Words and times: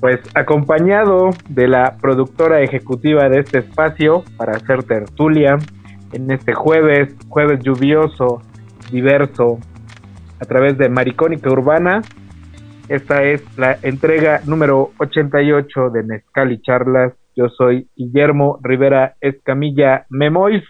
Pues 0.00 0.20
acompañado 0.34 1.30
de 1.48 1.66
la 1.66 1.96
productora 2.00 2.60
ejecutiva 2.60 3.28
de 3.28 3.40
este 3.40 3.58
espacio 3.58 4.22
para 4.36 4.52
hacer 4.52 4.84
tertulia 4.84 5.58
en 6.12 6.30
este 6.30 6.54
jueves, 6.54 7.14
jueves 7.28 7.60
lluvioso, 7.62 8.40
diverso, 8.90 9.58
a 10.40 10.44
través 10.44 10.78
de 10.78 10.88
Maricónica 10.88 11.50
Urbana. 11.50 12.02
Esta 12.88 13.22
es 13.22 13.42
la 13.58 13.78
entrega 13.82 14.40
número 14.46 14.92
88 14.98 15.90
de 15.90 16.02
Mezcal 16.02 16.52
y 16.52 16.60
Charlas. 16.62 17.12
Yo 17.36 17.48
soy 17.50 17.88
Guillermo 17.96 18.58
Rivera 18.62 19.14
Escamilla 19.20 20.06
Memois 20.08 20.64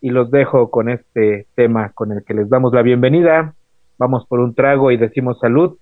y 0.00 0.10
los 0.10 0.30
dejo 0.30 0.70
con 0.70 0.88
este 0.88 1.46
tema 1.54 1.90
con 1.94 2.12
el 2.12 2.24
que 2.24 2.34
les 2.34 2.48
damos 2.48 2.72
la 2.72 2.82
bienvenida. 2.82 3.54
Vamos 3.98 4.26
por 4.26 4.40
un 4.40 4.54
trago 4.54 4.90
y 4.90 4.96
decimos 4.96 5.38
salud. 5.40 5.78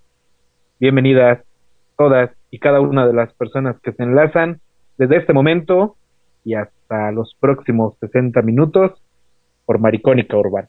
Bienvenidas 0.79 1.41
todas 1.97 2.31
y 2.51 2.59
cada 2.59 2.81
una 2.81 3.07
de 3.07 3.13
las 3.13 3.33
personas 3.35 3.81
que 3.81 3.93
se 3.93 4.03
enlazan 4.03 4.61
desde 4.99 5.17
este 5.17 5.33
momento 5.33 5.97
y 6.45 6.55
hasta 6.55 7.11
los 7.13 7.35
próximos 7.41 7.97
60 8.01 8.43
minutos 8.43 8.93
por 9.65 9.79
Maricónica 9.79 10.37
Urbana. 10.37 10.69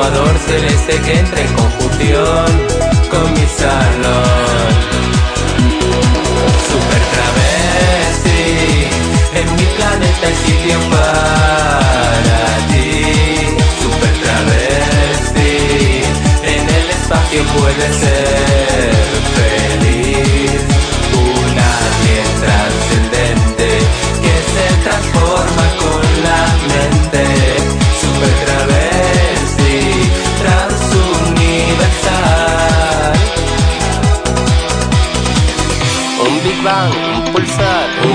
Ecuador 0.00 0.34
celeste 0.38 0.98
que 1.02 1.18
entre 1.18 1.42
en 1.42 1.52
conjunción 1.52 2.46
con 3.10 3.32
mi 3.34 3.46
salón. 3.60 4.72
Super 6.70 7.02
travesti, 7.14 8.40
en 9.40 9.46
mi 9.56 9.66
planeta 9.76 10.26
hay 10.26 10.36
para 10.96 12.40
ti. 12.70 12.88
Super 13.82 14.14
travesti, 14.24 15.54
en 16.54 16.64
el 16.78 16.86
espacio 16.96 17.42
puedes 17.58 17.96
ser 17.96 18.19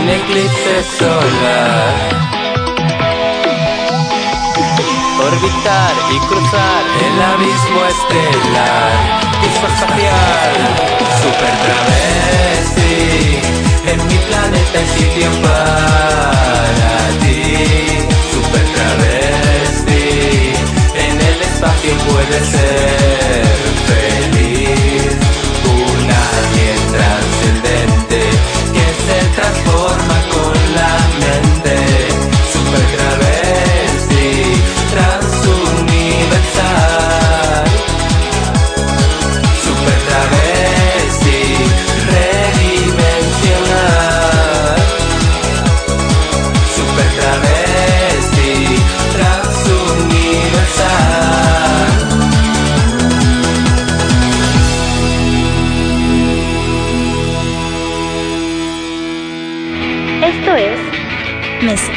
eclipse 0.09 0.83
solar. 0.97 1.93
Orbitar 5.19 5.93
y 6.11 6.19
cruzar 6.27 6.83
el 7.05 7.21
abismo 7.33 7.79
estelar, 7.93 8.91
piso 9.41 9.67
espacial, 9.73 10.53
super 11.21 11.53
travesti, 11.63 12.93
en 13.91 14.07
mi 14.07 14.17
planeta 14.29 14.79
hay 14.79 14.87
sitio 14.99 15.29
para 15.41 16.93
ti, 17.21 17.41
super 18.33 18.65
travesti, 18.75 20.05
en 21.07 21.15
el 21.21 21.41
espacio 21.41 21.93
puede 22.09 22.39
ser 22.45 23.64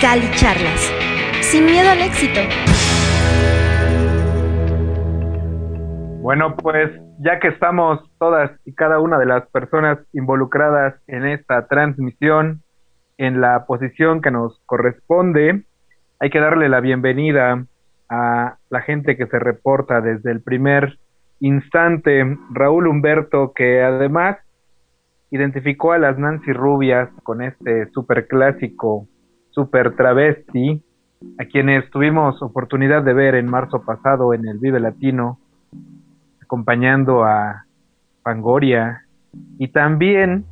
Y 0.00 0.30
Charlas. 0.36 0.94
Sin 1.40 1.64
miedo 1.64 1.90
al 1.90 2.00
éxito. 2.00 2.40
Bueno, 6.22 6.56
pues 6.56 6.92
ya 7.18 7.40
que 7.40 7.48
estamos 7.48 8.08
todas 8.20 8.52
y 8.64 8.74
cada 8.74 9.00
una 9.00 9.18
de 9.18 9.26
las 9.26 9.48
personas 9.50 9.98
involucradas 10.12 10.94
en 11.08 11.26
esta 11.26 11.66
transmisión 11.66 12.62
en 13.16 13.40
la 13.40 13.66
posición 13.66 14.22
que 14.22 14.30
nos 14.30 14.60
corresponde, 14.66 15.64
hay 16.20 16.30
que 16.30 16.38
darle 16.38 16.68
la 16.68 16.78
bienvenida 16.78 17.64
a 18.08 18.56
la 18.70 18.80
gente 18.82 19.16
que 19.16 19.26
se 19.26 19.40
reporta 19.40 20.00
desde 20.00 20.30
el 20.30 20.42
primer 20.42 20.96
instante. 21.40 22.38
Raúl 22.52 22.86
Humberto, 22.86 23.52
que 23.52 23.82
además 23.82 24.36
identificó 25.32 25.90
a 25.90 25.98
las 25.98 26.16
Nancy 26.18 26.52
Rubias 26.52 27.10
con 27.24 27.42
este 27.42 27.90
super 27.90 28.28
clásico, 28.28 29.07
super 29.58 29.96
travesti, 29.96 30.80
a 31.36 31.44
quienes 31.46 31.90
tuvimos 31.90 32.40
oportunidad 32.42 33.02
de 33.02 33.12
ver 33.12 33.34
en 33.34 33.50
marzo 33.50 33.82
pasado 33.82 34.32
en 34.32 34.46
el 34.46 34.58
Vive 34.58 34.78
Latino, 34.78 35.40
acompañando 36.40 37.24
a 37.24 37.64
Fangoria 38.22 39.02
y 39.58 39.66
también 39.66 40.44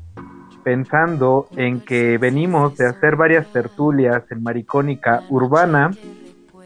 pensando 0.65 1.47
en 1.57 1.79
que 1.83 2.19
venimos 2.19 2.77
de 2.77 2.89
hacer 2.89 3.15
varias 3.15 3.47
tertulias 3.53 4.25
en 4.33 4.43
Maricónica 4.43 5.23
Urbana 5.29 5.93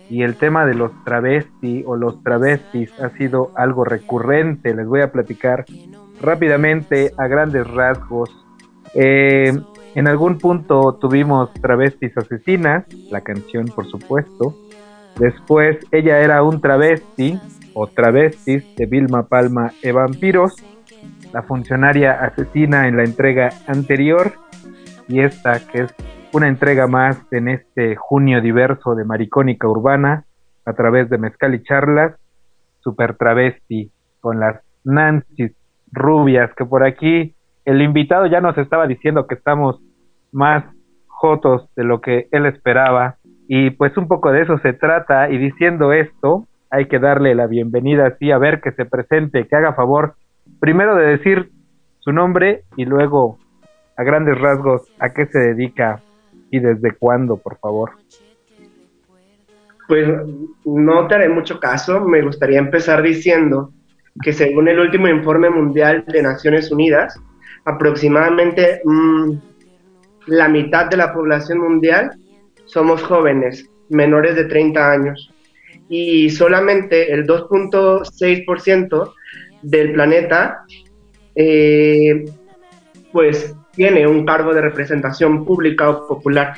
y 0.09 0.23
el 0.23 0.37
tema 0.37 0.65
de 0.65 0.73
los 0.73 0.93
travesti 1.05 1.85
o 1.87 1.95
los 1.95 2.23
travestis 2.23 2.91
ha 3.01 3.11
sido 3.11 3.53
algo 3.55 3.85
recurrente. 3.85 4.75
Les 4.75 4.87
voy 4.87 5.03
a 5.03 5.13
platicar 5.13 5.67
rápidamente 6.23 7.13
a 7.19 7.27
grandes 7.27 7.67
rasgos. 7.67 8.31
Eh, 8.95 9.53
en 9.95 10.07
algún 10.07 10.39
punto 10.39 10.99
tuvimos 11.01 11.53
Travestis 11.55 12.17
Asesinas, 12.17 12.85
la 13.11 13.21
canción 13.23 13.67
por 13.67 13.87
supuesto. 13.87 14.55
Después 15.19 15.79
ella 15.91 16.21
era 16.21 16.43
un 16.43 16.61
travesti 16.61 17.39
o 17.75 17.87
travestis 17.87 18.65
de 18.77 18.87
Vilma 18.87 19.25
Palma 19.25 19.73
e 19.83 19.93
Vampiros, 19.93 20.55
la 21.33 21.43
funcionaria 21.43 22.13
asesina 22.13 22.89
en 22.89 22.97
la 22.97 23.05
entrega 23.05 23.51
anterior 23.67 24.33
y 25.09 25.21
esta 25.21 25.59
que 25.67 25.83
es 25.83 25.95
una 26.33 26.49
entrega 26.49 26.87
más 26.87 27.21
en 27.33 27.49
este 27.49 27.97
junio 27.97 28.41
diverso 28.41 28.95
de 28.95 29.05
Maricónica 29.05 29.67
Urbana 29.67 30.25
a 30.65 30.73
través 30.75 31.11
de 31.11 31.19
Mezcal 31.19 31.55
y 31.55 31.63
Charlas, 31.65 32.15
Super 32.81 33.17
Travesti 33.17 33.91
con 34.21 34.39
las 34.39 34.61
Nancy 34.85 35.55
rubias, 35.93 36.51
que 36.55 36.65
por 36.65 36.85
aquí 36.85 37.35
el 37.65 37.83
invitado 37.83 38.27
ya 38.27 38.41
nos 38.41 38.57
estaba 38.59 38.87
diciendo 38.87 39.27
que 39.27 39.35
estamos 39.35 39.81
más 40.33 40.65
jotos 41.07 41.69
de 41.77 41.85
lo 41.85 42.01
que 42.01 42.29
él 42.33 42.47
esperaba 42.47 43.17
y 43.49 43.71
pues 43.71 43.97
un 43.97 44.09
poco 44.09 44.33
de 44.33 44.43
eso 44.43 44.59
se 44.59 44.73
trata 44.73 45.31
y 45.31 45.39
diciendo 45.39 45.93
esto 45.93 46.47
hay 46.71 46.87
que 46.87 46.99
darle 46.99 47.35
la 47.35 47.47
bienvenida 47.47 48.07
así 48.07 48.31
a 48.31 48.39
ver 48.39 48.61
que 48.61 48.73
se 48.73 48.85
presente, 48.85 49.47
que 49.47 49.57
haga 49.57 49.75
favor 49.75 50.15
primero 50.61 50.95
de 50.97 51.07
decir 51.07 51.51
su 51.99 52.13
nombre 52.13 52.65
y 52.77 52.85
luego 52.85 53.39
a 53.97 54.03
grandes 54.03 54.39
rasgos 54.41 54.83
a 54.99 55.11
qué 55.11 55.27
se 55.27 55.39
dedica 55.39 56.01
y 56.51 56.59
desde 56.59 56.93
cuándo, 56.93 57.37
por 57.37 57.59
favor. 57.59 57.93
Pues 59.87 60.09
no 60.65 61.07
te 61.07 61.15
haré 61.15 61.29
mucho 61.29 61.61
caso, 61.61 62.01
me 62.01 62.23
gustaría 62.23 62.59
empezar 62.59 63.03
diciendo 63.03 63.71
que 64.23 64.33
según 64.33 64.69
el 64.69 64.79
último 64.79 65.09
informe 65.09 65.51
mundial 65.51 66.05
de 66.07 66.23
Naciones 66.23 66.71
Unidas, 66.71 67.21
aproximadamente 67.65 68.81
mmm, 68.85 69.33
la 70.27 70.49
mitad 70.49 70.87
de 70.87 70.97
la 70.97 71.13
población 71.13 71.59
mundial 71.59 72.13
somos 72.67 73.03
jóvenes, 73.03 73.69
menores 73.89 74.37
de 74.37 74.45
30 74.45 74.91
años, 74.93 75.33
y 75.89 76.31
solamente 76.31 77.13
el 77.13 77.27
2.6% 77.27 79.13
del 79.63 79.93
planeta 79.93 80.65
eh, 81.35 82.25
pues 83.13 83.55
tiene 83.73 84.07
un 84.07 84.25
cargo 84.25 84.55
de 84.55 84.61
representación 84.61 85.45
pública 85.45 85.91
o 85.91 86.07
popular, 86.07 86.55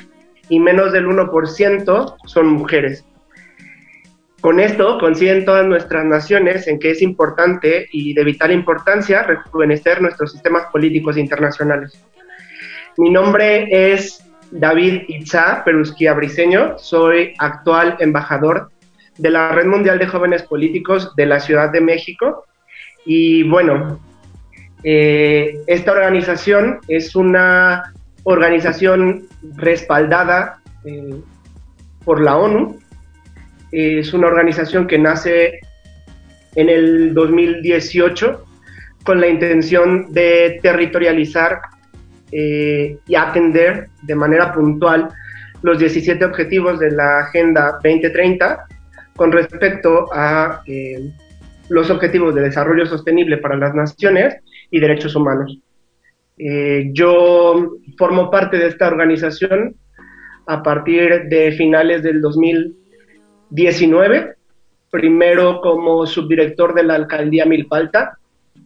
y 0.49 0.59
menos 0.59 0.91
del 0.91 1.07
1% 1.07 2.15
son 2.25 2.47
mujeres. 2.47 3.05
Con 4.43 4.59
esto 4.59 4.97
coinciden 4.99 5.45
todas 5.45 5.65
nuestras 5.65 6.03
naciones 6.03 6.67
en 6.67 6.77
que 6.77 6.91
es 6.91 7.01
importante 7.01 7.87
y 7.93 8.13
de 8.13 8.25
vital 8.25 8.51
importancia 8.51 9.23
rejuvenecer 9.23 10.01
nuestros 10.01 10.33
sistemas 10.33 10.65
políticos 10.69 11.15
internacionales. 11.15 11.97
Mi 12.97 13.09
nombre 13.09 13.69
es 13.71 14.21
David 14.51 15.03
Itza 15.07 15.63
Perusquía 15.63 16.13
Briseño, 16.13 16.77
soy 16.77 17.33
actual 17.37 17.95
embajador 18.01 18.69
de 19.17 19.29
la 19.29 19.53
Red 19.53 19.67
Mundial 19.67 19.97
de 19.97 20.07
Jóvenes 20.07 20.43
Políticos 20.43 21.15
de 21.15 21.25
la 21.25 21.39
Ciudad 21.39 21.71
de 21.71 21.79
México. 21.79 22.43
Y 23.05 23.43
bueno, 23.43 24.01
eh, 24.83 25.57
esta 25.67 25.93
organización 25.93 26.81
es 26.89 27.15
una 27.15 27.93
organización 28.23 29.25
respaldada 29.55 30.59
eh, 30.83 31.15
por 32.03 32.21
la 32.21 32.35
ONU 32.35 32.82
es 33.73 34.13
una 34.13 34.27
organización 34.27 34.85
que 34.85 34.99
nace 34.99 35.59
en 36.55 36.69
el 36.69 37.13
2018 37.15 38.45
con 39.03 39.19
la 39.19 39.27
intención 39.27 40.13
de 40.13 40.59
territorializar 40.61 41.59
eh, 42.31 42.97
y 43.07 43.15
atender 43.15 43.89
de 44.03 44.15
manera 44.15 44.53
puntual 44.53 45.09
los 45.63 45.79
17 45.79 46.23
objetivos 46.23 46.79
de 46.79 46.91
la 46.91 47.21
Agenda 47.21 47.79
2030 47.83 48.65
con 49.15 49.31
respecto 49.31 50.07
a 50.13 50.61
eh, 50.67 51.11
los 51.69 51.89
objetivos 51.89 52.35
de 52.35 52.41
desarrollo 52.41 52.85
sostenible 52.85 53.37
para 53.37 53.57
las 53.57 53.73
naciones 53.73 54.35
y 54.69 54.79
derechos 54.79 55.15
humanos. 55.15 55.59
Eh, 56.37 56.89
yo 56.93 57.71
formo 57.97 58.29
parte 58.29 58.57
de 58.57 58.67
esta 58.67 58.87
organización 58.87 59.75
a 60.45 60.61
partir 60.61 61.23
de 61.29 61.53
finales 61.53 62.03
del 62.03 62.21
2000 62.21 62.82
19, 63.49 64.35
primero 64.89 65.61
como 65.61 66.05
subdirector 66.05 66.73
de 66.73 66.83
la 66.83 66.95
alcaldía 66.95 67.45
Milpalta, 67.45 68.17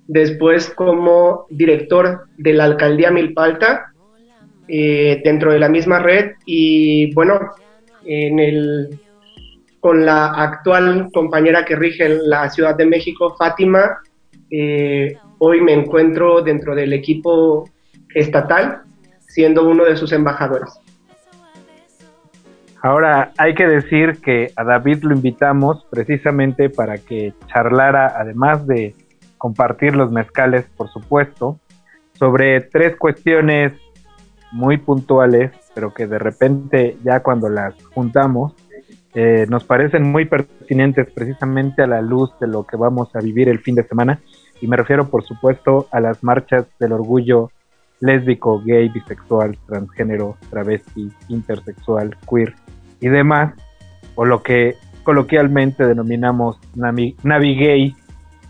después 0.08 0.70
como 0.70 1.46
director 1.50 2.28
de 2.38 2.54
la 2.54 2.66
alcaldía 2.66 3.12
Milpalta 3.12 3.94
eh, 4.68 5.22
dentro 5.24 5.52
de 5.52 5.60
la 5.60 5.70
misma 5.70 6.00
red 6.00 6.32
y 6.46 7.14
bueno, 7.14 7.52
en 8.06 8.40
el, 8.40 9.00
con 9.80 10.06
la 10.06 10.28
actual 10.28 11.10
compañera 11.14 11.64
que 11.66 11.76
rige 11.76 12.10
la 12.10 12.50
Ciudad 12.50 12.76
de 12.76 12.86
México, 12.86 13.36
Fátima, 13.38 13.98
eh, 14.50 15.18
hoy 15.40 15.62
me 15.62 15.74
encuentro 15.74 16.42
dentro 16.42 16.76
del 16.76 16.94
equipo 16.94 17.70
estatal 18.14 18.82
siendo 19.20 19.68
uno 19.68 19.86
de 19.86 19.96
sus 19.96 20.12
embajadores. 20.12 20.74
Ahora 22.82 23.32
hay 23.38 23.56
que 23.56 23.68
decir 23.68 24.22
que 24.22 24.52
a 24.56 24.64
David 24.64 25.04
lo 25.04 25.16
invitamos 25.16 25.86
precisamente 25.90 26.70
para 26.70 26.98
que 26.98 27.34
charlara, 27.48 28.14
además 28.16 28.66
de 28.68 28.96
compartir 29.38 29.96
los 29.96 30.12
mezcales, 30.12 30.66
por 30.76 30.90
supuesto, 30.90 31.60
sobre 32.14 32.62
tres 32.62 32.96
cuestiones 32.98 33.74
muy 34.52 34.78
puntuales 34.78 35.52
pero 35.78 35.94
que 35.94 36.08
de 36.08 36.18
repente 36.18 36.98
ya 37.04 37.20
cuando 37.20 37.50
las 37.50 37.76
juntamos 37.94 38.56
eh, 39.14 39.46
nos 39.48 39.64
parecen 39.64 40.02
muy 40.02 40.26
pertinentes 40.26 41.06
precisamente 41.14 41.84
a 41.84 41.88
la 41.88 42.02
luz 42.02 42.32
de 42.40 42.48
lo 42.48 42.64
que 42.64 42.76
vamos 42.76 43.16
a 43.16 43.20
vivir 43.20 43.48
el 43.48 43.60
fin 43.60 43.76
de 43.76 43.84
semana. 43.84 44.20
Y 44.60 44.66
me 44.66 44.76
refiero, 44.76 45.08
por 45.08 45.24
supuesto, 45.24 45.88
a 45.92 46.00
las 46.00 46.24
marchas 46.24 46.66
del 46.80 46.94
orgullo 46.94 47.52
lésbico, 48.00 48.60
gay, 48.66 48.90
bisexual, 48.90 49.56
transgénero, 49.68 50.36
travesti, 50.50 51.12
intersexual, 51.30 52.18
queer 52.28 52.56
y 53.00 53.10
demás, 53.10 53.54
o 54.16 54.26
lo 54.26 54.44
que 54.44 54.76
coloquialmente 55.04 55.86
denominamos 55.86 56.60
navigay, 56.76 57.96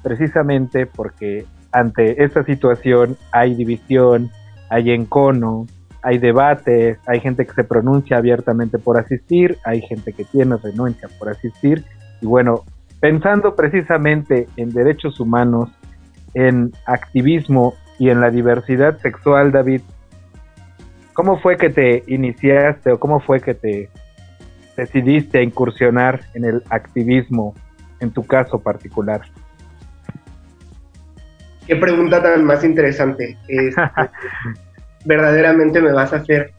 precisamente 0.02 0.86
porque 0.86 1.46
ante 1.72 2.24
esta 2.24 2.44
situación 2.44 3.18
hay 3.32 3.54
división, 3.56 4.32
hay 4.70 4.92
encono, 4.92 5.68
hay 6.02 6.18
debates, 6.18 6.98
hay 7.06 7.20
gente 7.20 7.46
que 7.46 7.54
se 7.54 7.64
pronuncia 7.64 8.18
abiertamente 8.18 8.80
por 8.80 8.98
asistir, 8.98 9.58
hay 9.66 9.82
gente 9.82 10.14
que 10.14 10.24
tiene 10.24 10.58
renuncia 10.58 11.10
por 11.20 11.30
asistir, 11.30 11.84
y 12.22 12.26
bueno, 12.26 12.64
pensando 13.00 13.56
precisamente 13.56 14.48
en 14.56 14.70
derechos 14.70 15.20
humanos, 15.20 15.70
en 16.34 16.72
activismo 16.86 17.74
y 18.00 18.10
en 18.10 18.22
la 18.22 18.30
diversidad 18.30 18.98
sexual, 19.00 19.52
David, 19.52 19.82
¿cómo 21.14 21.40
fue 21.40 21.58
que 21.58 21.70
te 21.70 22.04
iniciaste 22.08 22.94
o 22.94 23.00
cómo 23.00 23.20
fue 23.20 23.42
que 23.42 23.54
te 23.54 23.90
decidiste 24.78 25.42
incursionar 25.42 26.22
en 26.36 26.46
el 26.46 26.64
activismo 26.70 27.54
en 28.00 28.12
tu 28.12 28.26
caso 28.26 28.60
particular? 28.60 29.22
Qué 31.66 31.76
pregunta 31.76 32.24
tan 32.24 32.46
más 32.46 32.64
interesante. 32.64 33.38
Este, 33.48 33.82
verdaderamente 35.06 35.82
me 35.82 35.92
vas 35.92 36.14
a 36.14 36.18
hacer 36.18 36.54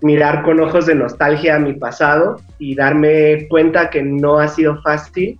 mirar 0.00 0.42
con 0.42 0.58
ojos 0.60 0.86
de 0.86 0.96
nostalgia 0.96 1.56
a 1.56 1.60
mi 1.60 1.74
pasado 1.74 2.40
y 2.58 2.74
darme 2.74 3.46
cuenta 3.48 3.90
que 3.90 4.02
no 4.02 4.40
ha 4.40 4.48
sido 4.48 4.80
fácil, 4.82 5.38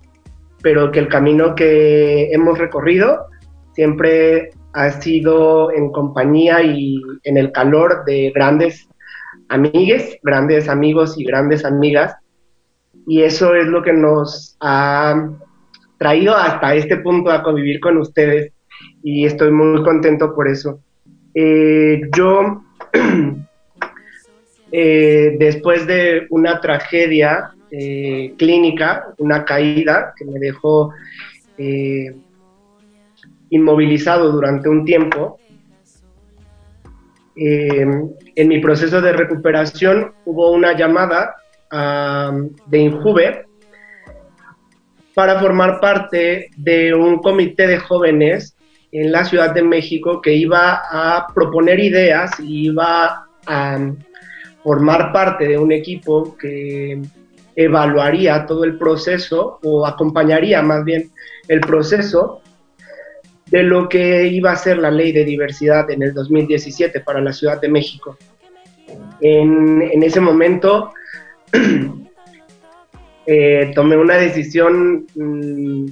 pero 0.61 0.91
que 0.91 0.99
el 0.99 1.09
camino 1.09 1.55
que 1.55 2.31
hemos 2.31 2.57
recorrido 2.57 3.25
siempre 3.73 4.51
ha 4.73 4.91
sido 4.91 5.71
en 5.71 5.91
compañía 5.91 6.61
y 6.61 7.01
en 7.23 7.37
el 7.37 7.51
calor 7.51 8.05
de 8.05 8.31
grandes 8.33 8.87
amigues, 9.53 10.17
grandes 10.23 10.67
amigos 10.67 11.15
y 11.17 11.23
grandes 11.25 11.63
amigas. 11.63 12.15
Y 13.05 13.21
eso 13.21 13.53
es 13.55 13.67
lo 13.67 13.83
que 13.83 13.93
nos 13.93 14.57
ha 14.59 15.29
traído 15.97 16.35
hasta 16.35 16.75
este 16.75 16.97
punto 16.97 17.31
a 17.31 17.43
convivir 17.43 17.79
con 17.79 17.97
ustedes 17.97 18.51
y 19.03 19.25
estoy 19.25 19.51
muy 19.51 19.83
contento 19.83 20.33
por 20.33 20.47
eso. 20.47 20.79
Eh, 21.35 22.01
yo, 22.15 22.63
eh, 24.71 25.35
después 25.37 25.85
de 25.85 26.25
una 26.29 26.59
tragedia 26.59 27.53
eh, 27.71 28.33
clínica, 28.37 29.13
una 29.17 29.45
caída 29.45 30.13
que 30.17 30.25
me 30.25 30.39
dejó 30.39 30.91
inmovilizado 33.49 34.31
durante 34.31 34.67
un 34.67 34.83
tiempo, 34.83 35.39
en 37.35 38.47
mi 38.47 38.59
proceso 38.59 39.01
de 39.01 39.13
recuperación 39.13 40.13
hubo 40.25 40.51
una 40.51 40.77
llamada 40.77 41.35
de 42.67 42.77
Injuve 42.77 43.45
para 45.13 45.39
formar 45.39 45.79
parte 45.79 46.49
de 46.57 46.93
un 46.93 47.19
comité 47.19 47.67
de 47.67 47.77
jóvenes 47.77 48.55
en 48.91 49.11
la 49.11 49.25
Ciudad 49.25 49.53
de 49.53 49.63
México 49.63 50.21
que 50.21 50.33
iba 50.33 50.81
a 50.89 51.27
proponer 51.33 51.79
ideas 51.79 52.39
y 52.39 52.67
iba 52.67 53.25
a 53.47 53.91
formar 54.63 55.11
parte 55.11 55.47
de 55.47 55.57
un 55.57 55.71
equipo 55.71 56.37
que 56.37 57.01
evaluaría 57.55 58.45
todo 58.45 58.63
el 58.63 58.77
proceso 58.77 59.59
o 59.63 59.85
acompañaría 59.85 60.61
más 60.61 60.83
bien 60.83 61.11
el 61.47 61.59
proceso 61.59 62.41
de 63.53 63.61
lo 63.61 63.87
que 63.87 64.25
iba 64.25 64.51
a 64.51 64.55
ser 64.55 64.79
la 64.79 64.89
ley 64.89 65.11
de 65.11 65.23
diversidad 65.23 65.91
en 65.91 66.01
el 66.01 66.11
2017 66.11 67.01
para 67.01 67.21
la 67.21 67.31
Ciudad 67.31 67.61
de 67.61 67.69
México. 67.69 68.17
En, 69.21 70.01
ese 70.01 70.19
momento 70.19 70.91
eh, 73.27 73.71
tomé 73.75 73.95
una 73.95 74.15
decisión, 74.15 75.05
mm, 75.13 75.85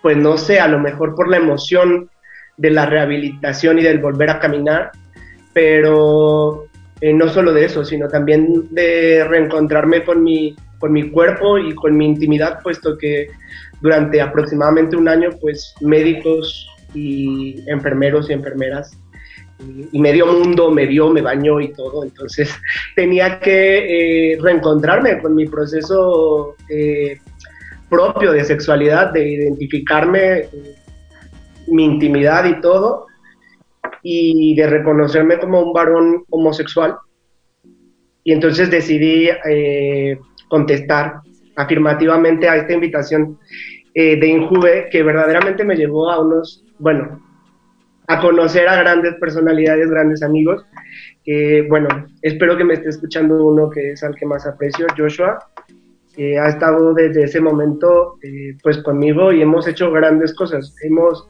pues 0.00 0.16
no 0.16 0.38
sé, 0.38 0.60
a 0.60 0.68
lo 0.68 0.78
mejor 0.78 1.16
por 1.16 1.28
la 1.28 1.38
emoción 1.38 2.08
de 2.56 2.70
la 2.70 2.86
rehabilitación 2.86 3.80
y 3.80 3.82
del 3.82 3.98
volver 3.98 4.30
a 4.30 4.38
caminar, 4.38 4.92
pero 5.52 6.66
eh, 7.00 7.12
no 7.12 7.28
solo 7.30 7.52
de 7.52 7.64
eso, 7.64 7.84
sino 7.84 8.06
también 8.06 8.68
de 8.70 9.24
reencontrarme 9.24 10.04
con 10.04 10.22
mi, 10.22 10.54
con 10.78 10.92
mi 10.92 11.10
cuerpo 11.10 11.58
y 11.58 11.74
con 11.74 11.96
mi 11.96 12.06
intimidad, 12.06 12.60
puesto 12.62 12.96
que 12.96 13.26
durante 13.80 14.20
aproximadamente 14.20 14.94
un 14.94 15.08
año, 15.08 15.30
pues 15.40 15.74
médicos 15.80 16.68
y 16.94 17.62
enfermeros 17.70 18.30
y 18.30 18.32
enfermeras 18.32 18.98
y, 19.92 19.98
medio 19.98 20.26
mundo 20.26 20.70
me 20.70 20.86
vio, 20.86 21.10
me 21.10 21.20
bañó 21.20 21.60
y 21.60 21.72
todo, 21.72 22.04
entonces 22.04 22.54
tenía 22.96 23.40
que 23.40 24.32
eh, 24.32 24.38
reencontrarme 24.40 25.20
con 25.20 25.34
mi 25.34 25.46
proceso 25.46 26.54
eh, 26.68 27.18
propio 27.88 28.32
de 28.32 28.44
sexualidad, 28.44 29.12
de 29.12 29.28
identificarme 29.28 30.48
mi 31.66 31.84
intimidad 31.84 32.44
y 32.44 32.60
todo, 32.60 33.06
y 34.02 34.54
de 34.54 34.66
reconocerme 34.66 35.38
como 35.38 35.60
un 35.60 35.72
varón 35.72 36.24
homosexual. 36.30 36.96
Y 38.24 38.32
entonces 38.32 38.70
decidí 38.70 39.28
eh, 39.48 40.18
contestar 40.48 41.20
afirmativamente 41.56 42.48
a 42.48 42.56
esta 42.56 42.72
invitación 42.72 43.38
eh, 43.94 44.16
de 44.16 44.26
Injuve, 44.28 44.88
que 44.90 45.02
verdaderamente 45.02 45.64
me 45.64 45.76
llevó 45.76 46.10
a 46.10 46.20
unos, 46.20 46.64
bueno, 46.78 47.20
a 48.06 48.20
conocer 48.20 48.68
a 48.68 48.76
grandes 48.76 49.14
personalidades, 49.16 49.90
grandes 49.90 50.22
amigos. 50.22 50.64
bueno, 51.68 51.88
espero 52.22 52.56
que 52.56 52.64
me 52.64 52.74
esté 52.74 52.88
escuchando 52.88 53.46
uno 53.46 53.68
que 53.70 53.92
es 53.92 54.02
al 54.02 54.14
que 54.14 54.26
más 54.26 54.46
aprecio, 54.46 54.86
Joshua, 54.96 55.38
que 56.14 56.38
ha 56.38 56.48
estado 56.48 56.94
desde 56.94 57.24
ese 57.24 57.40
momento 57.40 58.16
eh, 58.22 58.56
pues 58.62 58.78
conmigo 58.78 59.32
y 59.32 59.42
hemos 59.42 59.68
hecho 59.68 59.92
grandes 59.92 60.34
cosas. 60.34 60.74
Hemos 60.82 61.28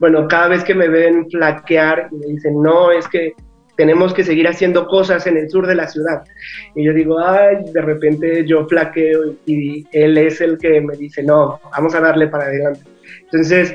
bueno, 0.00 0.26
cada 0.28 0.48
vez 0.48 0.64
que 0.64 0.74
me 0.74 0.88
ven 0.88 1.30
flaquear, 1.30 2.10
me 2.10 2.26
dicen, 2.26 2.62
no, 2.62 2.90
es 2.90 3.06
que 3.06 3.34
tenemos 3.76 4.14
que 4.14 4.24
seguir 4.24 4.48
haciendo 4.48 4.86
cosas 4.86 5.26
en 5.26 5.36
el 5.36 5.50
sur 5.50 5.66
de 5.66 5.74
la 5.74 5.86
ciudad. 5.88 6.24
Y 6.74 6.84
yo 6.84 6.94
digo, 6.94 7.18
ay, 7.20 7.56
de 7.72 7.82
repente 7.82 8.46
yo 8.46 8.66
flaqueo 8.66 9.34
y 9.44 9.86
él 9.92 10.16
es 10.16 10.40
el 10.40 10.56
que 10.56 10.80
me 10.80 10.96
dice, 10.96 11.22
no, 11.22 11.60
vamos 11.70 11.94
a 11.94 12.00
darle 12.00 12.28
para 12.28 12.44
adelante. 12.44 12.80
Entonces, 13.24 13.74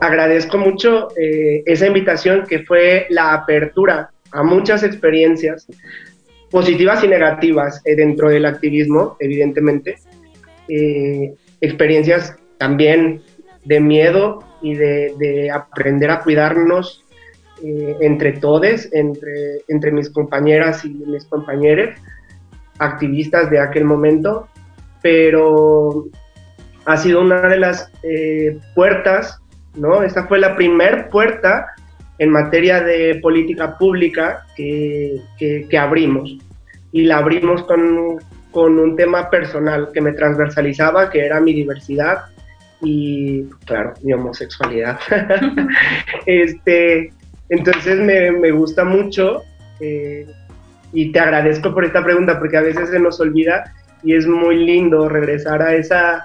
agradezco 0.00 0.58
mucho 0.58 1.08
eh, 1.16 1.62
esa 1.66 1.86
invitación 1.86 2.44
que 2.46 2.60
fue 2.60 3.06
la 3.10 3.34
apertura 3.34 4.10
a 4.32 4.42
muchas 4.42 4.82
experiencias 4.82 5.66
positivas 6.50 7.02
y 7.02 7.08
negativas 7.08 7.80
eh, 7.84 7.96
dentro 7.96 8.28
del 8.28 8.44
activismo, 8.44 9.16
evidentemente. 9.20 9.96
Eh, 10.68 11.34
experiencias 11.60 12.36
también 12.58 13.22
de 13.64 13.80
miedo 13.80 14.40
y 14.62 14.74
de, 14.74 15.50
aprender 15.52 16.10
a 16.10 16.20
cuidarnos 16.20 17.02
entre 17.62 18.32
todos, 18.32 18.88
entre, 18.92 19.62
entre 19.68 19.90
mis 19.90 20.10
compañeras 20.10 20.84
y 20.84 20.90
mis 20.90 21.24
compañeros, 21.24 21.98
activistas 22.78 23.48
de 23.50 23.58
aquel 23.58 23.84
momento, 23.84 24.46
pero 25.02 26.04
ha 26.84 26.96
sido 26.98 27.22
una 27.22 27.48
de 27.48 27.58
las 27.58 27.90
puertas, 28.74 29.40
¿no? 29.76 30.02
Esta 30.02 30.26
fue 30.26 30.38
la 30.38 30.56
primer 30.56 31.08
puerta 31.08 31.66
en 32.18 32.30
materia 32.30 32.80
de 32.80 33.18
política 33.22 33.76
pública 33.76 34.46
que, 34.56 35.20
que, 35.38 35.78
abrimos. 35.78 36.36
Y 36.92 37.02
la 37.02 37.18
abrimos 37.18 37.62
con, 37.64 38.18
con, 38.50 38.78
un 38.78 38.96
tema 38.96 39.28
personal 39.28 39.90
que 39.92 40.00
me 40.00 40.12
transversalizaba, 40.12 41.10
que 41.10 41.26
era 41.26 41.40
mi 41.40 41.52
diversidad, 41.52 42.24
y 42.80 43.44
claro, 43.66 43.94
mi 44.02 44.12
homosexualidad. 44.12 44.98
este, 46.26 47.12
entonces 47.48 47.98
me, 47.98 48.32
me 48.32 48.50
gusta 48.50 48.84
mucho 48.84 49.42
eh, 49.80 50.26
y 50.92 51.12
te 51.12 51.20
agradezco 51.20 51.74
por 51.74 51.84
esta 51.84 52.02
pregunta 52.02 52.38
porque 52.38 52.56
a 52.56 52.62
veces 52.62 52.90
se 52.90 52.98
nos 52.98 53.20
olvida 53.20 53.72
y 54.02 54.14
es 54.14 54.26
muy 54.26 54.64
lindo 54.64 55.08
regresar 55.08 55.62
a 55.62 55.74
esa, 55.74 56.24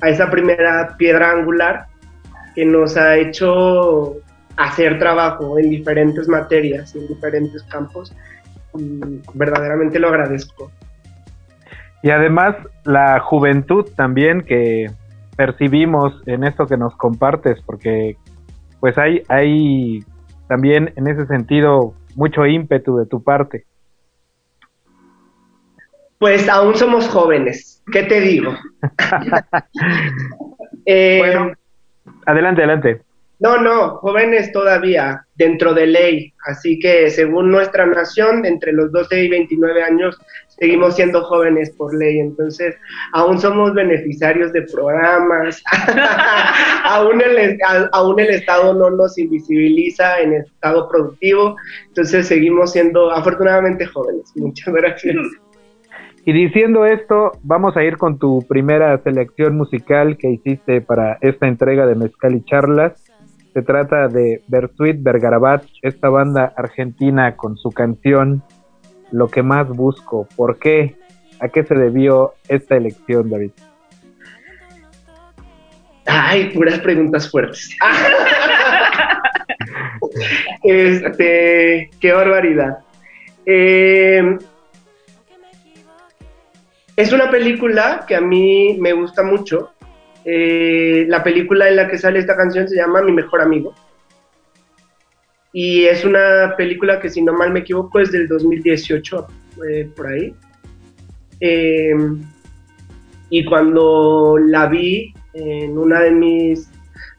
a 0.00 0.08
esa 0.08 0.30
primera 0.30 0.96
piedra 0.96 1.32
angular 1.32 1.86
que 2.54 2.64
nos 2.64 2.96
ha 2.96 3.16
hecho 3.16 4.16
hacer 4.56 4.98
trabajo 4.98 5.58
en 5.58 5.70
diferentes 5.70 6.28
materias, 6.28 6.94
en 6.94 7.06
diferentes 7.08 7.62
campos. 7.64 8.14
Y 8.78 9.00
verdaderamente 9.34 9.98
lo 9.98 10.08
agradezco. 10.08 10.70
Y 12.02 12.10
además 12.10 12.56
la 12.84 13.20
juventud 13.20 13.86
también 13.96 14.42
que 14.42 14.90
percibimos 15.36 16.14
en 16.26 16.44
esto 16.44 16.66
que 16.66 16.76
nos 16.76 16.94
compartes, 16.96 17.60
porque 17.64 18.16
pues 18.80 18.98
hay, 18.98 19.22
hay 19.28 20.04
también 20.48 20.92
en 20.96 21.08
ese 21.08 21.26
sentido 21.26 21.94
mucho 22.14 22.46
ímpetu 22.46 22.98
de 22.98 23.06
tu 23.06 23.22
parte. 23.22 23.64
Pues 26.18 26.48
aún 26.48 26.74
somos 26.74 27.08
jóvenes, 27.08 27.82
¿qué 27.92 28.04
te 28.04 28.20
digo? 28.20 28.52
eh, 30.86 31.18
bueno, 31.18 31.52
adelante, 32.26 32.62
adelante. 32.62 33.02
No, 33.40 33.60
no, 33.60 33.96
jóvenes 33.96 34.52
todavía, 34.52 35.26
dentro 35.34 35.74
de 35.74 35.86
ley. 35.86 36.32
Así 36.46 36.78
que 36.78 37.10
según 37.10 37.50
nuestra 37.50 37.84
nación, 37.84 38.46
entre 38.46 38.72
los 38.72 38.92
12 38.92 39.24
y 39.24 39.28
29 39.28 39.82
años, 39.82 40.18
seguimos 40.48 40.94
siendo 40.96 41.22
jóvenes 41.24 41.70
por 41.72 41.94
ley. 41.94 42.20
Entonces, 42.20 42.76
aún 43.12 43.40
somos 43.40 43.74
beneficiarios 43.74 44.52
de 44.52 44.62
programas. 44.62 45.62
aún, 46.84 47.20
el, 47.20 47.58
el 48.18 48.30
Estado 48.30 48.72
no 48.72 48.90
nos 48.90 49.18
invisibiliza 49.18 50.20
en 50.20 50.34
el 50.34 50.42
estado 50.42 50.88
productivo. 50.88 51.56
Entonces, 51.88 52.28
seguimos 52.28 52.72
siendo 52.72 53.10
afortunadamente 53.10 53.84
jóvenes. 53.84 54.32
Muchas 54.36 54.72
gracias. 54.72 55.16
Y 56.26 56.32
diciendo 56.32 56.86
esto, 56.86 57.32
vamos 57.42 57.76
a 57.76 57.84
ir 57.84 57.98
con 57.98 58.18
tu 58.18 58.46
primera 58.48 58.96
selección 59.02 59.56
musical 59.56 60.16
que 60.16 60.30
hiciste 60.30 60.80
para 60.80 61.18
esta 61.20 61.46
entrega 61.46 61.86
de 61.86 61.96
Mezcal 61.96 62.34
y 62.34 62.44
Charlas. 62.44 62.94
Se 63.52 63.60
trata 63.60 64.08
de 64.08 64.42
Bersuit 64.48 65.02
Bergarabat, 65.02 65.64
esta 65.82 66.08
banda 66.08 66.52
argentina 66.56 67.36
con 67.36 67.56
su 67.56 67.70
canción 67.70 68.42
Lo 69.12 69.28
que 69.28 69.42
más 69.42 69.68
busco. 69.68 70.26
¿Por 70.34 70.58
qué? 70.58 70.96
¿A 71.40 71.48
qué 71.48 71.62
se 71.62 71.74
debió 71.74 72.32
esta 72.48 72.76
elección, 72.76 73.28
David? 73.28 73.50
Ay, 76.06 76.50
puras 76.54 76.80
preguntas 76.80 77.30
fuertes. 77.30 77.76
este, 80.62 81.90
qué 82.00 82.12
barbaridad. 82.12 82.78
Eh, 83.44 84.38
es 86.96 87.12
una 87.12 87.30
película 87.30 88.04
que 88.06 88.14
a 88.14 88.20
mí 88.20 88.76
me 88.78 88.92
gusta 88.92 89.22
mucho. 89.22 89.72
Eh, 90.24 91.04
la 91.08 91.22
película 91.22 91.68
en 91.68 91.76
la 91.76 91.88
que 91.88 91.98
sale 91.98 92.18
esta 92.18 92.36
canción 92.36 92.68
se 92.68 92.76
llama 92.76 93.02
Mi 93.02 93.12
mejor 93.12 93.40
amigo. 93.40 93.74
Y 95.52 95.84
es 95.84 96.04
una 96.04 96.54
película 96.56 97.00
que, 97.00 97.10
si 97.10 97.22
no 97.22 97.32
mal 97.32 97.52
me 97.52 97.60
equivoco, 97.60 98.00
es 98.00 98.10
del 98.10 98.26
2018, 98.26 99.26
eh, 99.68 99.88
por 99.94 100.08
ahí. 100.08 100.34
Em, 101.40 102.22
y 103.30 103.44
cuando 103.44 104.36
la 104.38 104.66
vi 104.66 105.14
en 105.32 105.76
una 105.78 106.00
de 106.00 106.10
mis 106.10 106.70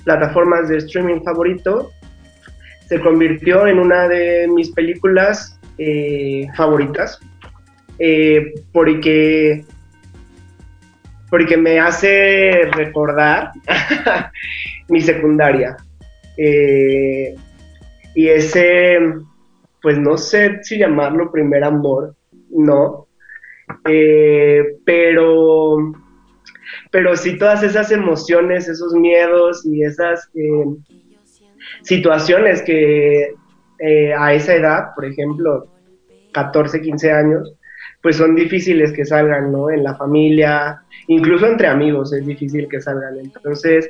plataformas 0.04 0.70
de 0.70 0.78
streaming 0.78 1.22
favorito, 1.22 1.92
se 2.88 3.00
convirtió 3.00 3.68
en 3.68 3.80
una 3.80 4.08
de 4.08 4.48
mis 4.48 4.70
películas 4.72 5.60
eh, 8.00 8.54
porque 8.72 9.64
porque 11.30 11.58
me 11.58 11.80
hace 11.80 12.70
recordar 12.72 13.52
mi 14.90 15.02
secundaria. 15.02 15.76
Eh, 16.38 17.36
y 18.14 18.28
ese, 18.30 19.00
pues 19.82 19.98
no 19.98 20.18
sé 20.18 20.64
si 20.64 20.78
llamarlo 20.78 21.32
primer 21.32 21.64
amor, 21.64 22.16
no, 22.50 23.08
eh, 23.90 24.78
pero, 24.86 25.94
pero 26.92 27.18
sí 27.18 27.38
todas 27.38 27.64
esas 27.64 27.92
emociones, 27.92 28.70
esos 28.70 28.94
miedos 28.94 29.66
y 29.66 29.84
esas 29.84 30.30
situaciones 31.82 32.62
que 32.62 33.34
a 34.18 34.34
esa 34.34 34.56
edad, 34.56 34.96
por 34.96 35.06
ejemplo, 35.06 35.68
14, 36.32 36.82
15 36.82 37.12
años, 37.12 37.56
pues 38.02 38.18
son 38.18 38.36
difíciles 38.36 38.92
que 38.92 39.06
salgan, 39.06 39.52
¿no? 39.52 39.70
En 39.70 39.84
la 39.84 39.96
familia, 39.96 40.82
incluso 41.08 41.48
entre 41.48 41.68
amigos 41.68 42.14
es 42.14 42.26
difícil 42.26 42.68
que 42.70 42.82
salgan. 42.82 43.18
Entonces, 43.18 43.90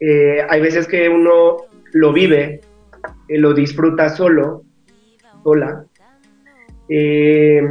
eh, 0.00 0.44
hay 0.48 0.60
veces 0.60 0.86
que 0.86 1.08
uno 1.08 1.56
lo 1.92 2.12
vive, 2.12 2.60
eh, 3.28 3.38
lo 3.38 3.54
disfruta 3.54 4.08
solo, 4.08 4.64
sola. 5.42 5.84
Eh, 6.88 7.62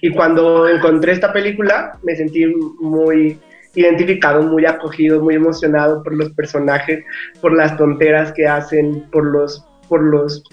y 0.00 0.10
cuando 0.10 0.68
encontré 0.68 1.12
esta 1.12 1.32
película, 1.32 1.98
me 2.02 2.14
sentí 2.14 2.46
muy 2.80 3.38
identificado, 3.74 4.42
muy 4.42 4.64
acogido, 4.66 5.20
muy 5.20 5.34
emocionado 5.34 6.02
por 6.02 6.14
los 6.14 6.30
personajes, 6.30 7.04
por 7.40 7.56
las 7.56 7.76
tonteras 7.76 8.32
que 8.32 8.46
hacen, 8.46 9.04
por 9.10 9.26
los, 9.26 9.64
por 9.88 10.02
los 10.02 10.44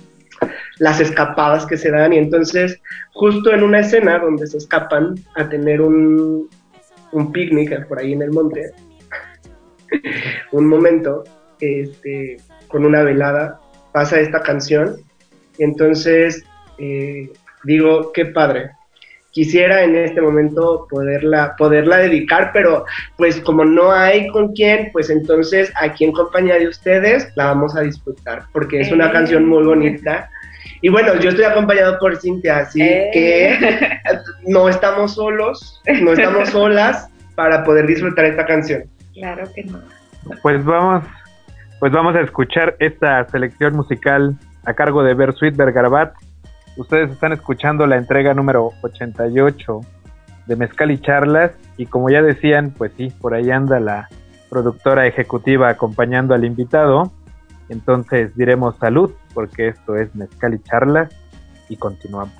las 0.80 1.00
escapadas 1.00 1.66
que 1.66 1.78
se 1.78 1.92
dan. 1.92 2.14
Y 2.14 2.18
entonces 2.18 2.82
justo 3.14 3.54
en 3.54 3.64
una 3.64 3.80
escena 3.80 4.20
donde 4.20 4.48
se 4.48 4.58
escapan 4.58 5.16
a 5.36 5.48
tener 5.48 5.82
un, 5.82 6.50
un 7.12 7.32
picnic 7.32 7.88
por 7.88 8.00
ahí 8.00 8.14
en 8.14 8.22
el 8.22 8.32
monte, 8.32 8.72
un 10.52 10.68
momento 10.68 11.24
este, 11.60 12.38
con 12.68 12.86
una 12.86 13.04
velada 13.04 13.60
pasa 13.92 14.20
esta 14.20 14.42
canción. 14.42 14.98
Y 15.58 15.64
entonces 15.64 16.44
eh, 16.78 17.32
digo, 17.64 18.12
qué 18.12 18.26
padre, 18.26 18.72
quisiera 19.32 19.84
en 19.84 19.96
este 19.96 20.22
momento 20.22 20.88
poderla, 20.90 21.56
poderla 21.58 21.98
dedicar, 21.98 22.52
pero 22.54 22.86
pues 23.18 23.40
como 23.42 23.66
no 23.66 23.92
hay 23.92 24.28
con 24.28 24.54
quién, 24.54 24.90
pues 24.94 25.10
entonces 25.10 25.72
aquí 25.80 26.06
en 26.06 26.14
compañía 26.14 26.58
de 26.58 26.70
ustedes 26.70 27.28
la 27.36 27.48
vamos 27.48 27.76
a 27.76 27.82
disfrutar, 27.82 28.44
porque 28.54 28.80
es 28.80 28.92
una 28.94 29.12
canción 29.12 29.46
muy 29.48 29.64
bonita 29.64 30.30
y 30.82 30.89
bueno, 30.89 31.15
yo 31.19 31.30
estoy 31.30 31.45
acompañado 31.45 31.97
por 31.99 32.15
Cintia, 32.17 32.60
así 32.60 32.82
eh. 32.82 33.10
que 33.13 33.99
no 34.51 34.69
estamos 34.69 35.15
solos, 35.15 35.82
no 36.01 36.13
estamos 36.13 36.49
solas 36.49 37.10
para 37.36 37.63
poder 37.63 37.88
disfrutar 37.88 38.25
esta 38.25 38.45
canción. 38.45 38.84
Claro 39.13 39.45
que 39.54 39.63
no. 39.63 39.80
Pues 40.41 40.63
vamos, 40.63 41.04
pues 41.80 41.91
vamos 41.91 42.15
a 42.15 42.21
escuchar 42.21 42.75
esta 42.80 43.28
selección 43.30 43.75
musical 43.75 44.36
a 44.65 44.73
cargo 44.73 45.04
de 45.04 45.13
Bersuit 45.13 45.56
Bergarabat. 45.56 46.13
Ustedes 46.78 47.12
están 47.12 47.32
escuchando 47.34 47.86
la 47.88 47.97
entrega 47.97 48.34
número 48.34 48.71
88 48.82 49.82
de 50.47 50.56
Mezcal 50.56 50.91
y 50.91 50.97
Charlas 50.99 51.51
y 51.78 51.86
como 51.86 52.10
ya 52.10 52.21
decían, 52.21 52.73
pues 52.78 52.91
sí, 52.97 53.12
por 53.21 53.34
ahí 53.34 53.51
anda 53.51 53.80
la 53.80 54.10
productora 54.49 55.08
ejecutiva 55.08 55.69
acompañando 55.69 56.34
al 56.34 56.45
invitado. 56.45 57.12
Entonces 57.69 58.36
diremos 58.36 58.75
salud, 58.78 59.12
porque 59.36 59.67
esto 59.67 59.95
es 59.95 60.15
Mezcal 60.15 60.56
y 60.56 60.60
Charlas, 60.63 61.13
y 61.69 61.78
continuamos. 61.78 62.34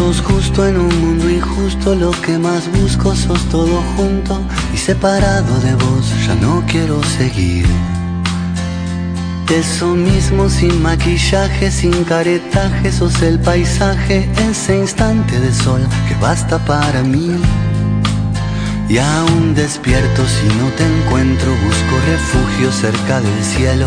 Sos 0.00 0.22
justo 0.22 0.66
en 0.66 0.78
un 0.78 1.00
mundo 1.02 1.28
injusto, 1.28 1.94
lo 1.94 2.10
que 2.22 2.38
más 2.38 2.72
busco 2.72 3.14
sos 3.14 3.38
todo 3.50 3.82
junto 3.94 4.40
y 4.72 4.78
separado 4.78 5.60
de 5.60 5.74
vos, 5.74 6.26
ya 6.26 6.34
no 6.36 6.64
quiero 6.66 7.02
seguir. 7.02 7.66
Eso 9.50 9.88
mismo 9.88 10.48
sin 10.48 10.80
maquillaje, 10.80 11.70
sin 11.70 11.92
caretaje, 12.04 12.90
sos 12.90 13.20
el 13.20 13.38
paisaje, 13.40 14.26
ese 14.50 14.78
instante 14.78 15.38
de 15.38 15.52
sol 15.52 15.82
que 16.08 16.14
basta 16.14 16.58
para 16.64 17.02
mí. 17.02 17.32
Y 18.88 18.96
aún 18.96 19.54
despierto 19.54 20.22
si 20.26 20.46
no 20.60 20.70
te 20.78 20.84
encuentro, 20.96 21.50
busco 21.66 21.94
refugio 22.06 22.72
cerca 22.72 23.20
del 23.20 23.44
cielo 23.44 23.86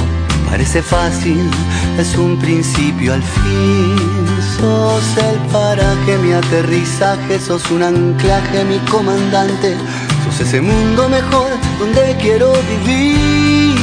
Parece 0.54 0.84
fácil, 0.84 1.50
es 1.98 2.16
un 2.16 2.38
principio 2.38 3.16
al 3.16 3.24
fin. 3.24 4.33
Sos 4.64 5.08
el 5.18 5.38
paraje, 5.52 6.18
mi 6.24 6.32
aterrizaje, 6.32 7.38
sos 7.38 7.70
un 7.70 7.84
anclaje, 7.84 8.64
mi 8.64 8.78
comandante. 8.90 9.76
Sos 10.24 10.40
ese 10.40 10.62
mundo 10.62 11.10
mejor 11.10 11.50
donde 11.80 12.16
quiero 12.22 12.54
vivir. 12.72 13.76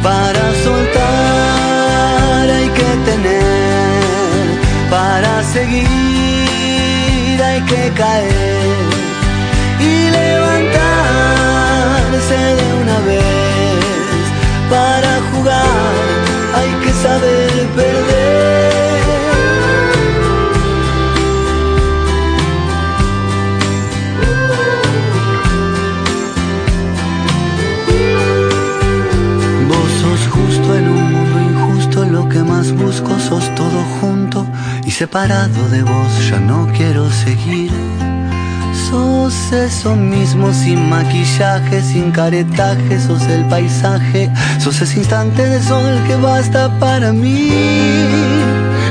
Para 0.00 0.54
soltar 0.62 2.48
hay 2.48 2.68
que 2.78 2.90
tener, 3.10 4.44
para 4.88 5.42
seguir 5.42 5.88
hay 7.48 7.60
que 7.62 7.92
caer 7.96 8.76
y 9.80 10.10
levantarse 10.10 10.78
de 12.58 12.66
una 12.82 12.98
vez 13.10 14.22
para 14.70 15.10
jugar 15.32 16.08
hay 16.58 16.70
que 16.84 16.92
saber 16.92 17.37
busco 32.72 33.18
sos 33.18 33.54
todo 33.54 33.82
junto 34.00 34.46
separado 34.98 35.68
de 35.68 35.80
vos 35.84 36.28
ya 36.28 36.40
no 36.40 36.66
quiero 36.76 37.08
seguir. 37.08 37.70
Sos 38.90 39.52
eso 39.52 39.94
mismo 39.94 40.52
sin 40.52 40.90
maquillaje, 40.90 41.80
sin 41.80 42.10
caretaje, 42.10 42.98
sos 42.98 43.22
el 43.28 43.44
paisaje, 43.44 44.28
sos 44.58 44.80
ese 44.80 44.98
instante 44.98 45.46
de 45.46 45.62
sol 45.62 45.94
que 46.08 46.16
basta 46.16 46.68
para 46.80 47.12
mí. 47.12 47.52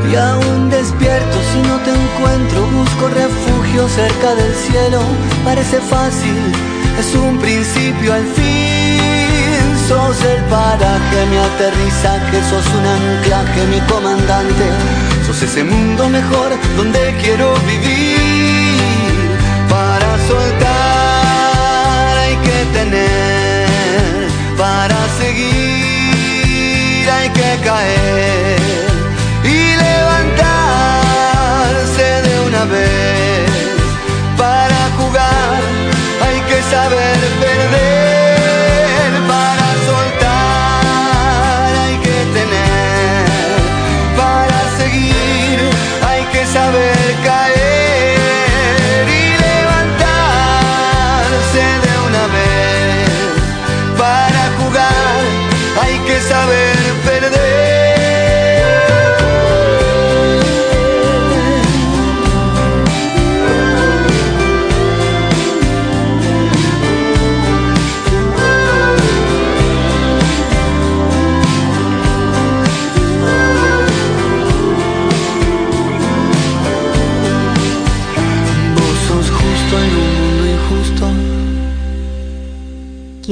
Y 0.10 0.16
aún 0.16 0.70
despierto 0.70 1.38
si 1.52 1.60
no 1.68 1.76
te 1.80 1.92
encuentro, 1.92 2.66
busco 2.72 3.10
refugio 3.10 3.90
cerca 3.90 4.34
del 4.36 4.54
cielo, 4.54 5.02
parece 5.44 5.82
fácil, 5.82 6.38
es 6.98 7.16
un 7.16 7.38
principio 7.38 8.14
al 8.14 8.24
fin. 8.28 8.87
Sos 9.88 10.22
el 10.24 10.42
paraje, 10.46 11.26
mi 11.30 11.38
aterrizaje, 11.38 12.38
sos 12.50 12.68
un 12.78 12.86
anclaje, 12.86 13.66
mi 13.68 13.80
comandante, 13.92 14.66
sos 15.26 15.42
ese 15.42 15.64
mundo 15.64 16.10
mejor 16.10 16.50
donde 16.76 17.16
quiero 17.22 17.54
vivir 17.72 18.68
soltar 20.28 22.18
hay 22.18 22.36
que 22.48 22.60
tener, 22.78 24.28
para 24.58 24.98
seguir 25.20 27.10
hay 27.10 27.30
que 27.30 27.52
caer 27.64 28.60
y 29.44 29.76
levantarse 29.86 30.48
de 32.28 32.34
una 32.48 32.64
vez. 32.66 33.50
Para 34.38 34.80
jugar 34.98 35.62
hay 36.26 36.40
que 36.50 36.60
saber 36.74 37.17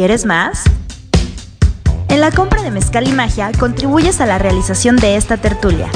¿Quieres 0.05 0.27
más? 0.27 0.63
En 2.11 2.21
la 2.21 2.29
compra 2.29 2.61
de 2.61 2.69
Mezcal 2.69 3.07
y 3.07 3.11
Magia 3.11 3.49
contribuyes 3.59 4.21
a 4.21 4.27
la 4.27 4.37
realización 4.37 4.97
de 4.97 5.15
esta 5.15 5.37
tertulia. 5.37 5.87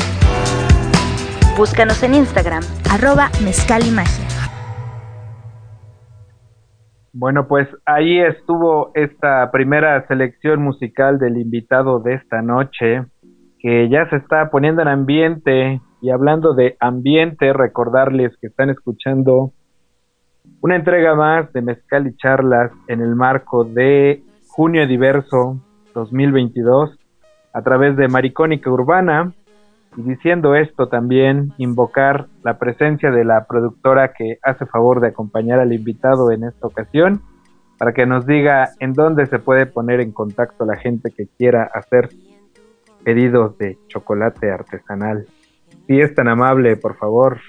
Búscanos 1.55 2.01
en 2.01 2.15
Instagram, 2.15 2.63
arroba 2.91 3.29
Mezcal 3.43 3.83
y 3.85 3.91
Magia. 3.91 4.25
Bueno, 7.13 7.47
pues 7.47 7.67
ahí 7.85 8.19
estuvo 8.19 8.89
esta 8.95 9.51
primera 9.51 10.07
selección 10.07 10.63
musical 10.63 11.19
del 11.19 11.37
invitado 11.37 11.99
de 11.99 12.15
esta 12.15 12.41
noche, 12.41 13.03
que 13.59 13.89
ya 13.89 14.09
se 14.09 14.15
está 14.15 14.49
poniendo 14.49 14.81
en 14.81 14.87
ambiente. 14.87 15.81
Y 16.01 16.09
hablando 16.09 16.55
de 16.55 16.77
ambiente, 16.79 17.53
recordarles 17.53 18.35
que 18.41 18.47
están 18.47 18.71
escuchando 18.71 19.53
una 20.61 20.75
entrega 20.75 21.15
más 21.15 21.51
de 21.53 21.61
Mezcal 21.61 22.07
y 22.07 22.15
Charlas 22.17 22.71
en 22.87 23.01
el 23.01 23.15
marco 23.15 23.63
de 23.63 24.23
Junio 24.47 24.85
Diverso 24.87 25.59
2022 25.93 26.97
a 27.53 27.61
través 27.61 27.95
de 27.95 28.07
Maricónica 28.07 28.69
Urbana. 28.69 29.33
Y 29.95 30.03
diciendo 30.03 30.55
esto 30.55 30.87
también, 30.87 31.53
invocar 31.57 32.27
la 32.43 32.59
presencia 32.59 33.09
de 33.09 33.23
la 33.23 33.45
productora 33.45 34.13
que 34.13 34.37
hace 34.43 34.65
favor 34.65 34.99
de 34.99 35.07
acompañar 35.07 35.59
al 35.59 35.73
invitado 35.73 36.31
en 36.31 36.43
esta 36.43 36.67
ocasión, 36.67 37.21
para 37.77 37.93
que 37.93 38.05
nos 38.05 38.25
diga 38.27 38.69
en 38.79 38.93
dónde 38.93 39.25
se 39.25 39.39
puede 39.39 39.65
poner 39.65 40.01
en 40.01 40.11
contacto 40.11 40.65
la 40.65 40.75
gente 40.75 41.11
que 41.11 41.27
quiera 41.37 41.69
hacer 41.73 42.09
pedidos 43.03 43.57
de 43.57 43.77
chocolate 43.87 44.51
artesanal. 44.51 45.25
Si 45.87 45.99
es 45.99 46.13
tan 46.13 46.27
amable, 46.27 46.75
por 46.75 46.97
favor, 46.97 47.39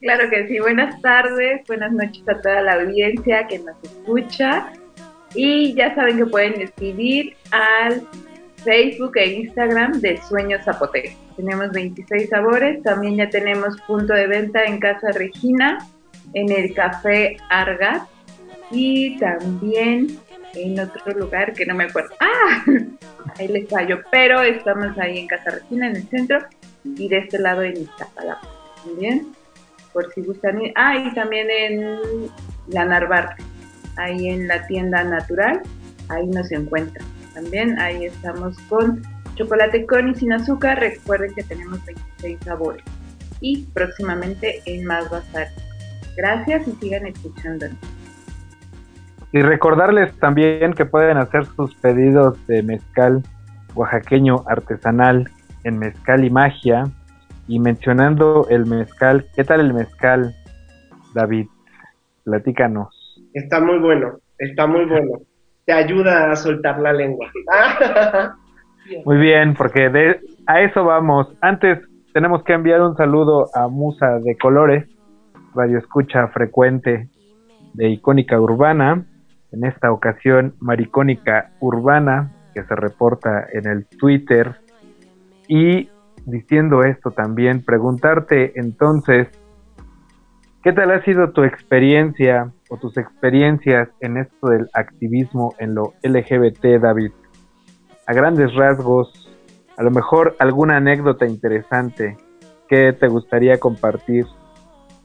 Claro 0.00 0.30
que 0.30 0.46
sí, 0.46 0.60
buenas 0.60 1.00
tardes, 1.02 1.62
buenas 1.66 1.90
noches 1.90 2.22
a 2.28 2.40
toda 2.40 2.62
la 2.62 2.74
audiencia 2.74 3.48
que 3.48 3.58
nos 3.58 3.74
escucha 3.82 4.72
y 5.34 5.74
ya 5.74 5.92
saben 5.96 6.18
que 6.18 6.26
pueden 6.26 6.60
escribir 6.60 7.34
al 7.50 8.06
Facebook 8.62 9.16
e 9.16 9.26
Instagram 9.26 10.00
de 10.00 10.16
Sueños 10.18 10.62
Zapoteca. 10.64 11.10
Tenemos 11.36 11.72
26 11.72 12.28
sabores, 12.28 12.80
también 12.84 13.16
ya 13.16 13.28
tenemos 13.28 13.80
punto 13.88 14.12
de 14.12 14.28
venta 14.28 14.62
en 14.64 14.78
Casa 14.78 15.10
Regina, 15.10 15.78
en 16.32 16.52
el 16.52 16.74
Café 16.74 17.36
Argat 17.50 18.08
y 18.70 19.18
también 19.18 20.16
en 20.54 20.78
otro 20.78 21.12
lugar 21.18 21.54
que 21.54 21.66
no 21.66 21.74
me 21.74 21.84
acuerdo. 21.84 22.14
¡Ah! 22.20 22.64
Ahí 23.36 23.48
les 23.48 23.68
fallo, 23.68 24.00
pero 24.12 24.42
estamos 24.42 24.96
ahí 24.96 25.18
en 25.18 25.26
Casa 25.26 25.50
Regina, 25.50 25.88
en 25.88 25.96
el 25.96 26.08
centro, 26.08 26.38
y 26.84 27.08
de 27.08 27.18
este 27.18 27.38
lado 27.38 27.62
en 27.62 27.76
Iztapalapa. 27.76 28.48
Bien 28.98 29.37
por 29.92 30.12
si 30.12 30.22
gustan 30.22 30.60
ir. 30.60 30.72
Ah, 30.76 30.96
y 30.96 31.12
también 31.14 31.48
en 31.50 32.30
la 32.68 32.84
Narvarte, 32.84 33.42
ahí 33.96 34.28
en 34.28 34.48
la 34.48 34.66
tienda 34.66 35.04
natural, 35.04 35.62
ahí 36.08 36.26
nos 36.26 36.50
encuentran. 36.52 37.06
También 37.34 37.78
ahí 37.78 38.06
estamos 38.06 38.58
con 38.68 39.02
chocolate 39.34 39.86
con 39.86 40.08
y 40.08 40.14
sin 40.14 40.32
azúcar. 40.32 40.80
Recuerden 40.80 41.32
que 41.34 41.42
tenemos 41.44 41.84
26 41.84 42.38
sabores. 42.44 42.84
Y 43.40 43.64
próximamente 43.66 44.60
en 44.66 44.84
más 44.84 45.08
bazar. 45.10 45.48
Gracias 46.16 46.66
y 46.66 46.72
sigan 46.72 47.06
escuchándonos. 47.06 47.78
Y 49.32 49.42
recordarles 49.42 50.12
también 50.18 50.72
que 50.72 50.84
pueden 50.84 51.18
hacer 51.18 51.46
sus 51.54 51.74
pedidos 51.76 52.44
de 52.46 52.62
mezcal 52.62 53.22
oaxaqueño 53.74 54.44
artesanal 54.46 55.30
en 55.64 55.78
Mezcal 55.78 56.24
y 56.24 56.30
Magia 56.30 56.84
y 57.48 57.58
mencionando 57.58 58.46
el 58.50 58.66
mezcal, 58.66 59.24
¿qué 59.34 59.42
tal 59.42 59.60
el 59.60 59.72
mezcal, 59.72 60.34
David? 61.14 61.46
Platícanos. 62.24 62.94
Está 63.32 63.60
muy 63.60 63.78
bueno, 63.78 64.18
está 64.38 64.66
muy 64.66 64.84
bueno. 64.84 65.18
Te 65.64 65.72
ayuda 65.72 66.30
a 66.30 66.36
soltar 66.36 66.78
la 66.78 66.92
lengua. 66.92 67.30
muy 69.04 69.16
bien, 69.16 69.54
porque 69.54 69.88
de, 69.88 70.20
a 70.46 70.60
eso 70.60 70.84
vamos. 70.84 71.28
Antes 71.40 71.78
tenemos 72.12 72.44
que 72.44 72.52
enviar 72.52 72.82
un 72.82 72.96
saludo 72.96 73.46
a 73.54 73.68
Musa 73.68 74.18
de 74.18 74.36
Colores, 74.36 74.86
radio 75.54 75.78
escucha 75.78 76.28
frecuente 76.28 77.08
de 77.72 77.88
Icónica 77.88 78.38
Urbana. 78.38 79.06
En 79.52 79.64
esta 79.64 79.90
ocasión, 79.90 80.54
Maricónica 80.60 81.52
Urbana, 81.60 82.30
que 82.54 82.62
se 82.64 82.76
reporta 82.76 83.46
en 83.52 83.66
el 83.66 83.86
Twitter. 83.86 84.56
Y 85.48 85.88
diciendo 86.28 86.82
esto 86.84 87.10
también, 87.10 87.64
preguntarte 87.64 88.52
entonces, 88.56 89.28
¿qué 90.62 90.72
tal 90.72 90.90
ha 90.90 91.02
sido 91.04 91.30
tu 91.30 91.42
experiencia 91.42 92.52
o 92.68 92.76
tus 92.76 92.96
experiencias 92.96 93.88
en 94.00 94.18
esto 94.18 94.48
del 94.48 94.68
activismo 94.72 95.54
en 95.58 95.74
lo 95.74 95.94
LGBT, 96.02 96.80
David? 96.80 97.12
A 98.06 98.12
grandes 98.12 98.54
rasgos, 98.54 99.30
a 99.76 99.82
lo 99.82 99.90
mejor 99.90 100.36
alguna 100.38 100.76
anécdota 100.76 101.26
interesante 101.26 102.16
que 102.68 102.92
te 102.92 103.08
gustaría 103.08 103.58
compartir 103.58 104.26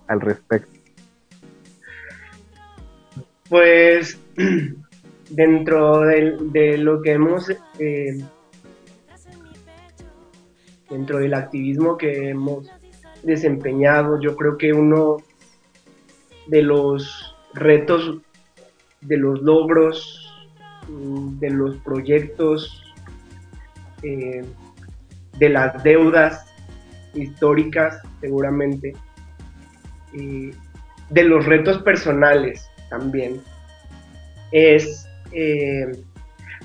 al 0.07 0.21
respecto. 0.21 0.71
Pues 3.49 4.19
dentro 5.29 6.01
de, 6.01 6.77
lo 6.77 7.01
que 7.01 7.11
hemos 7.13 7.49
eh, 7.79 8.21
dentro 10.93 11.17
del 11.17 11.33
activismo 11.33 11.97
que 11.97 12.29
hemos 12.29 12.71
desempeñado, 13.23 14.19
yo 14.21 14.35
creo 14.35 14.57
que 14.57 14.71
uno 14.73 15.17
de 16.47 16.61
los 16.61 17.35
retos, 17.53 18.19
de 19.01 19.17
los 19.17 19.41
logros, 19.41 20.31
mm, 20.87 21.39
de 21.39 21.49
los 21.49 21.77
proyectos, 21.77 22.83
eh, 24.03 24.45
de 25.39 25.49
las 25.49 25.83
deudas 25.83 26.45
históricas 27.15 28.01
seguramente, 28.21 28.93
de 30.13 31.23
los 31.23 31.45
retos 31.45 31.81
personales 31.81 32.69
también, 32.89 33.41
es 34.51 35.07
eh, 35.31 35.91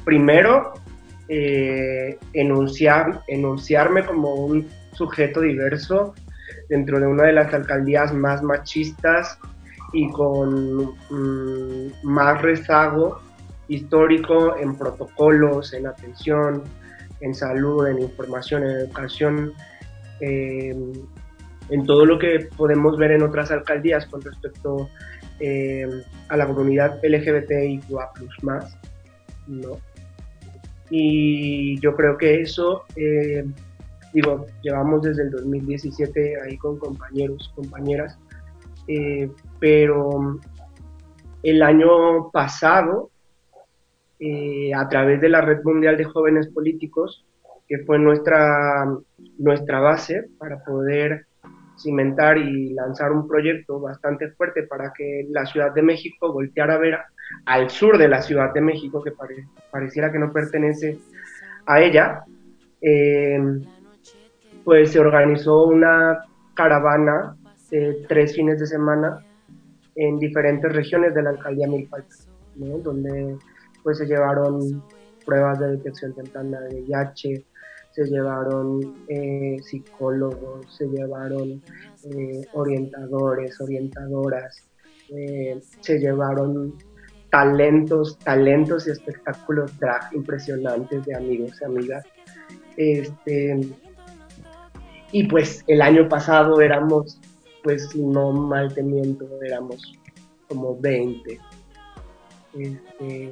primero 0.05 0.75
eh, 1.29 2.19
enunciar, 2.33 3.23
enunciarme 3.29 4.05
como 4.05 4.35
un 4.35 4.67
sujeto 4.93 5.41
diverso 5.41 6.14
dentro 6.69 6.99
de 6.99 7.07
una 7.07 7.25
de 7.25 7.33
las 7.33 7.53
alcaldías 7.53 8.12
más 8.12 8.43
machistas 8.43 9.38
y 9.93 10.11
con 10.11 10.95
mm, 11.11 11.93
más 12.03 12.43
rezago 12.43 13.21
histórico 13.69 14.57
en 14.57 14.77
protocolos, 14.77 15.73
en 15.75 15.87
atención, 15.87 16.64
en 17.21 17.35
salud, 17.35 17.87
en 17.87 18.01
información, 18.01 18.64
en 18.64 18.71
educación, 18.71 19.53
em, 20.21 20.93
en 21.69 21.85
todo 21.85 22.07
lo 22.07 22.19
que 22.19 22.49
podemos 22.57 22.97
ver 22.97 23.12
en 23.12 23.23
otras 23.23 23.51
alcaldías 23.51 24.07
con 24.07 24.23
respecto 24.23 24.88
em, 25.41 26.03
a 26.29 26.37
la 26.37 26.47
comunidad 26.47 26.99
LGBTIQA+, 27.03 28.11
¿no? 29.47 29.79
Y 30.90 31.79
yo 31.81 31.94
creo 31.94 32.16
que 32.16 32.40
eso, 32.40 32.85
em, 32.96 33.53
digo, 34.12 34.46
llevamos 34.62 35.03
desde 35.03 35.22
el 35.24 35.31
2017 35.31 36.40
ahí 36.42 36.57
con 36.57 36.79
compañeros, 36.79 37.53
compañeras, 37.55 38.18
eh, 38.87 39.31
pero 39.61 40.38
el 41.42 41.62
año 41.62 42.31
pasado 42.31 43.11
eh, 44.20 44.72
a 44.74 44.88
través 44.88 45.20
de 45.20 45.29
la 45.29 45.40
Red 45.40 45.62
Mundial 45.62 45.96
de 45.96 46.05
Jóvenes 46.05 46.48
Políticos, 46.48 47.24
que 47.68 47.79
fue 47.85 47.98
nuestra, 47.98 48.87
nuestra 49.38 49.81
base 49.81 50.24
para 50.38 50.64
poder 50.64 51.27
cimentar 51.77 52.37
y 52.38 52.70
lanzar 52.70 53.12
un 53.12 53.29
proyecto 53.29 53.79
bastante 53.79 54.31
fuerte 54.33 54.64
para 54.64 54.92
que 54.92 55.27
la 55.31 55.46
Ciudad 55.46 55.72
de 55.72 55.83
México 55.83 56.33
volteara 56.33 56.74
a 56.74 56.79
ver 56.79 56.98
al 57.47 57.71
sur 57.71 57.99
de 57.99 58.09
la 58.09 58.23
Ciudad 58.23 58.53
de 58.53 58.61
México, 58.61 59.03
que 59.03 59.12
pareciera 59.71 60.12
que 60.12 60.19
no 60.19 60.33
pertenece 60.33 60.99
a 61.67 61.81
ella, 61.81 62.25
eh, 62.81 63.38
pues 64.64 64.93
se 64.93 65.01
organizó 65.01 65.67
una 65.67 66.19
caravana 66.55 67.37
de 67.71 68.05
tres 68.09 68.35
fines 68.35 68.59
de 68.61 68.67
semana 68.67 69.25
en 69.95 70.19
diferentes 70.19 70.73
regiones 70.73 71.14
de 71.14 71.23
la 71.23 71.31
alcaldía 71.31 71.67
Milpalta, 71.67 72.14
donde 72.55 73.37
pues 73.83 73.99
se 73.99 74.07
llevaron 74.07 74.83
pruebas 75.25 75.59
de 75.59 75.73
detección 75.73 76.14
temprana 76.14 76.61
de 76.61 76.83
VIH, 76.83 77.45
se 77.93 78.05
llevaron 78.05 78.95
eh, 79.09 79.57
psicólogos, 79.62 80.77
se 80.77 80.87
llevaron 80.87 81.62
eh, 82.05 82.47
orientadores, 82.53 83.61
orientadoras, 83.61 84.64
se 85.81 85.99
llevaron 85.99 86.75
talentos, 87.31 88.19
talentos 88.19 88.87
y 88.87 88.91
espectáculos 88.91 89.79
drag 89.79 90.12
impresionantes 90.14 91.05
de 91.05 91.17
amigos 91.17 91.53
y 91.61 91.64
amigas. 91.64 92.05
Este, 92.77 93.61
y 95.12 95.25
pues 95.29 95.64
el 95.67 95.83
año 95.83 96.09
pasado 96.09 96.61
éramos, 96.61 97.21
pues 97.62 97.95
no 97.97 98.33
mal 98.33 98.73
teniendo, 98.73 99.27
éramos 99.43 99.93
como 100.49 100.79
20. 100.79 101.38
Este, 102.55 103.31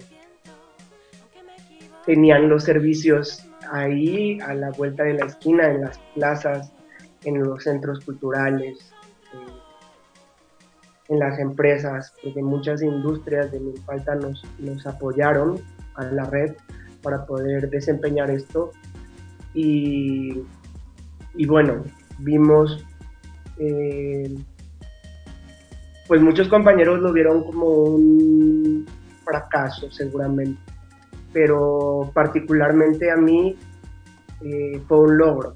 tenían 2.04 2.48
los 2.48 2.64
servicios 2.64 3.44
ahí 3.70 4.38
a 4.40 4.54
la 4.54 4.70
vuelta 4.70 5.04
de 5.04 5.14
la 5.14 5.26
esquina, 5.26 5.70
en 5.70 5.82
las 5.82 5.98
plazas, 6.14 6.72
en 7.24 7.42
los 7.42 7.64
centros 7.64 8.04
culturales, 8.04 8.92
en 11.08 11.18
las 11.18 11.38
empresas, 11.38 12.12
porque 12.22 12.42
muchas 12.42 12.82
industrias 12.82 13.52
de 13.52 13.60
Milpalta 13.60 14.14
nos, 14.14 14.44
nos 14.58 14.86
apoyaron 14.86 15.60
a 15.94 16.04
la 16.04 16.24
red 16.24 16.54
para 17.02 17.24
poder 17.26 17.70
desempeñar 17.70 18.30
esto. 18.30 18.72
Y, 19.54 20.42
y 21.34 21.46
bueno, 21.46 21.84
vimos, 22.18 22.84
eh, 23.58 24.34
pues 26.08 26.20
muchos 26.20 26.48
compañeros 26.48 27.00
lo 27.00 27.12
vieron 27.12 27.44
como 27.44 27.66
un 27.66 28.86
fracaso 29.24 29.90
seguramente 29.90 30.60
pero 31.36 32.10
particularmente 32.14 33.10
a 33.10 33.16
mí 33.16 33.54
eh, 34.40 34.80
fue 34.88 35.00
un 35.00 35.18
logro. 35.18 35.54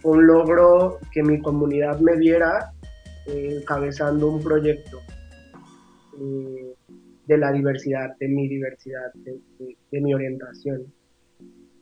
Fue 0.00 0.12
un 0.12 0.24
logro 0.28 1.00
que 1.10 1.20
mi 1.20 1.40
comunidad 1.40 1.98
me 1.98 2.14
viera 2.14 2.73
encabezando 3.26 4.30
un 4.30 4.42
proyecto 4.42 5.00
eh, 6.20 6.74
de 7.26 7.38
la 7.38 7.52
diversidad, 7.52 8.16
de 8.18 8.28
mi 8.28 8.48
diversidad, 8.48 9.12
de, 9.14 10.00
mi 10.00 10.14
orientación. 10.14 10.92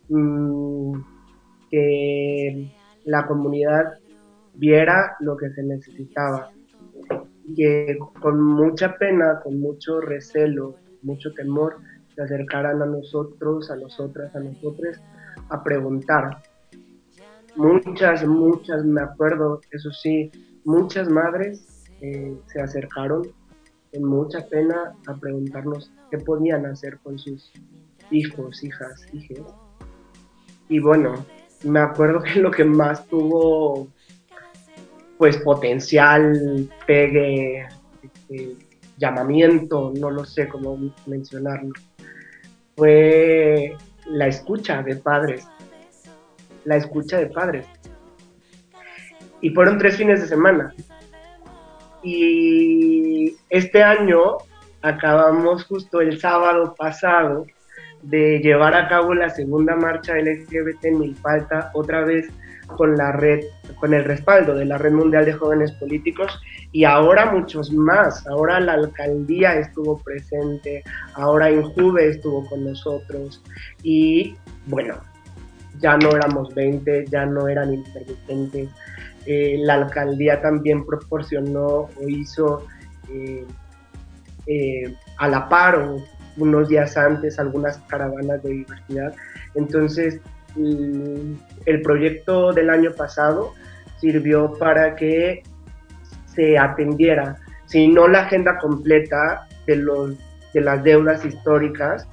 Mm, 0.08 1.00
que 1.70 2.70
la 3.04 3.26
comunidad 3.26 3.94
viera 4.54 5.16
lo 5.20 5.36
que 5.36 5.50
se 5.50 5.62
necesitaba, 5.62 6.50
que 7.56 7.98
con 8.20 8.40
mucha 8.40 8.96
pena, 8.98 9.40
con 9.42 9.58
mucho 9.58 10.00
recelo, 10.00 10.76
mucho 11.02 11.32
temor, 11.32 11.76
se 12.14 12.22
acercaran 12.22 12.82
a 12.82 12.86
nosotros, 12.86 13.70
a 13.70 13.76
nosotras, 13.76 14.34
a 14.36 14.40
nosotros, 14.40 15.00
a 15.48 15.62
preguntar. 15.62 16.42
Muchas, 17.56 18.26
muchas, 18.26 18.84
me 18.84 19.02
acuerdo, 19.02 19.60
eso 19.70 19.90
sí, 19.90 20.30
muchas 20.64 21.08
madres 21.08 21.84
eh, 22.00 22.36
se 22.46 22.60
acercaron 22.60 23.32
con 23.92 24.04
mucha 24.04 24.46
pena 24.48 24.94
a 25.06 25.14
preguntarnos 25.14 25.92
qué 26.10 26.18
podían 26.18 26.66
hacer 26.66 26.98
con 27.02 27.18
sus 27.18 27.52
hijos, 28.10 28.62
hijas, 28.62 29.06
hijas. 29.12 29.40
Y 30.68 30.78
bueno, 30.78 31.24
me 31.64 31.80
acuerdo 31.80 32.22
que 32.22 32.40
lo 32.40 32.50
que 32.50 32.64
más 32.64 33.06
tuvo 33.06 33.88
pues 35.18 35.36
potencial, 35.38 36.68
pegue, 36.86 37.64
este, 38.02 38.56
llamamiento, 38.98 39.92
no 39.96 40.10
lo 40.10 40.24
sé 40.24 40.48
cómo 40.48 40.92
mencionarlo, 41.06 41.72
fue 42.76 43.76
la 44.06 44.26
escucha 44.26 44.82
de 44.82 44.96
padres, 44.96 45.46
la 46.64 46.76
escucha 46.76 47.18
de 47.18 47.26
padres. 47.26 47.66
Y 49.42 49.50
fueron 49.50 49.76
tres 49.76 49.96
fines 49.98 50.22
de 50.22 50.28
semana. 50.28 50.72
Y 52.02 53.36
este 53.50 53.82
año 53.82 54.38
acabamos 54.80 55.64
justo 55.64 56.00
el 56.00 56.18
sábado 56.18 56.74
pasado 56.76 57.46
de 58.02 58.40
llevar 58.40 58.74
a 58.74 58.88
cabo 58.88 59.14
la 59.14 59.30
segunda 59.30 59.76
marcha 59.76 60.14
LGBT 60.14 60.84
en 60.86 60.98
Milpalta, 60.98 61.70
otra 61.74 62.04
vez 62.04 62.28
con 62.76 62.96
la 62.96 63.12
red, 63.12 63.44
con 63.78 63.94
el 63.94 64.04
respaldo 64.04 64.54
de 64.54 64.64
la 64.64 64.78
Red 64.78 64.92
Mundial 64.92 65.24
de 65.24 65.32
Jóvenes 65.32 65.72
Políticos 65.72 66.40
y 66.72 66.84
ahora 66.84 67.30
muchos 67.30 67.72
más. 67.72 68.26
Ahora 68.26 68.60
la 68.60 68.74
alcaldía 68.74 69.58
estuvo 69.58 69.98
presente, 69.98 70.82
ahora 71.14 71.50
Injuve 71.50 72.08
estuvo 72.08 72.46
con 72.48 72.64
nosotros 72.64 73.42
y 73.82 74.36
bueno, 74.66 74.96
ya 75.80 75.96
no 75.96 76.10
éramos 76.10 76.54
20, 76.54 77.06
ya 77.10 77.26
no 77.26 77.48
eran 77.48 77.74
intermitentes. 77.74 78.68
Eh, 79.26 79.56
la 79.60 79.74
alcaldía 79.74 80.40
también 80.40 80.84
proporcionó 80.84 81.66
o 81.66 82.08
hizo 82.08 82.66
eh, 83.08 83.46
eh, 84.46 84.94
a 85.18 85.28
la 85.28 85.48
par 85.48 85.88
unos 86.36 86.68
días 86.68 86.96
antes 86.96 87.38
algunas 87.38 87.78
caravanas 87.88 88.42
de 88.42 88.50
diversidad. 88.50 89.14
Entonces, 89.54 90.20
mm, 90.56 91.34
el 91.66 91.82
proyecto 91.82 92.52
del 92.52 92.70
año 92.70 92.92
pasado 92.92 93.52
sirvió 94.00 94.54
para 94.54 94.96
que 94.96 95.42
se 96.34 96.58
atendiera, 96.58 97.36
si 97.66 97.86
no 97.88 98.08
la 98.08 98.22
agenda 98.22 98.58
completa 98.58 99.46
de, 99.66 99.76
los, 99.76 100.16
de 100.52 100.60
las 100.60 100.82
deudas 100.82 101.24
históricas 101.24 102.08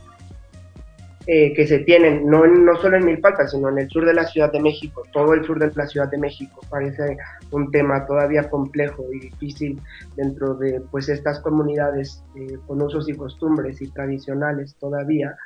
eh, 1.32 1.54
que 1.54 1.68
se 1.68 1.78
tienen, 1.82 2.26
no, 2.26 2.48
no 2.48 2.76
solo 2.78 2.98
en 2.98 3.06
Milpalta, 3.06 3.48
sino 3.48 3.70
en 3.70 3.78
el 3.78 3.88
sur 3.88 4.04
de 4.04 4.16
la 4.16 4.26
Ciudad 4.26 4.52
de 4.52 4.60
México, 4.60 5.04
todo 5.14 5.36
el 5.36 5.46
sur 5.46 5.60
de 5.60 5.72
la 5.76 5.86
Ciudad 5.86 6.10
de 6.10 6.18
México, 6.18 6.60
parece 6.68 7.18
un 7.52 7.70
tema 7.70 8.04
todavía 8.08 8.50
complejo 8.50 9.06
y 9.14 9.20
difícil 9.20 9.80
dentro 10.16 10.56
de 10.56 10.82
pues 10.90 11.08
estas 11.08 11.40
comunidades 11.42 12.24
eh, 12.36 12.58
con 12.66 12.82
usos 12.82 13.08
y 13.08 13.14
costumbres 13.14 13.80
y 13.80 13.92
tradicionales 13.92 14.76
todavía, 14.80 15.38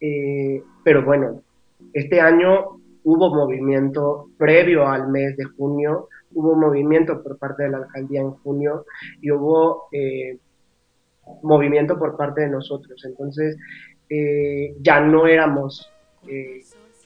eh, 0.00 0.60
pero 0.82 1.04
bueno, 1.04 1.42
este 1.92 2.20
año 2.20 2.80
hubo 3.04 3.32
movimiento 3.32 4.30
previo 4.36 4.88
al 4.88 5.12
mes 5.12 5.36
de 5.36 5.44
junio, 5.44 6.08
hubo 6.32 6.56
movimiento 6.56 7.22
por 7.22 7.38
parte 7.38 7.62
de 7.62 7.70
la 7.70 7.76
alcaldía 7.76 8.20
en 8.20 8.32
junio 8.32 8.84
y 9.20 9.30
hubo 9.30 9.84
eh, 9.92 10.38
movimiento 11.44 11.98
por 11.98 12.16
parte 12.16 12.40
de 12.40 12.48
nosotros. 12.48 13.00
Entonces, 13.04 13.56
eh, 14.14 14.74
ya 14.80 15.00
no 15.00 15.26
éramos 15.26 15.90
eh, 16.28 16.60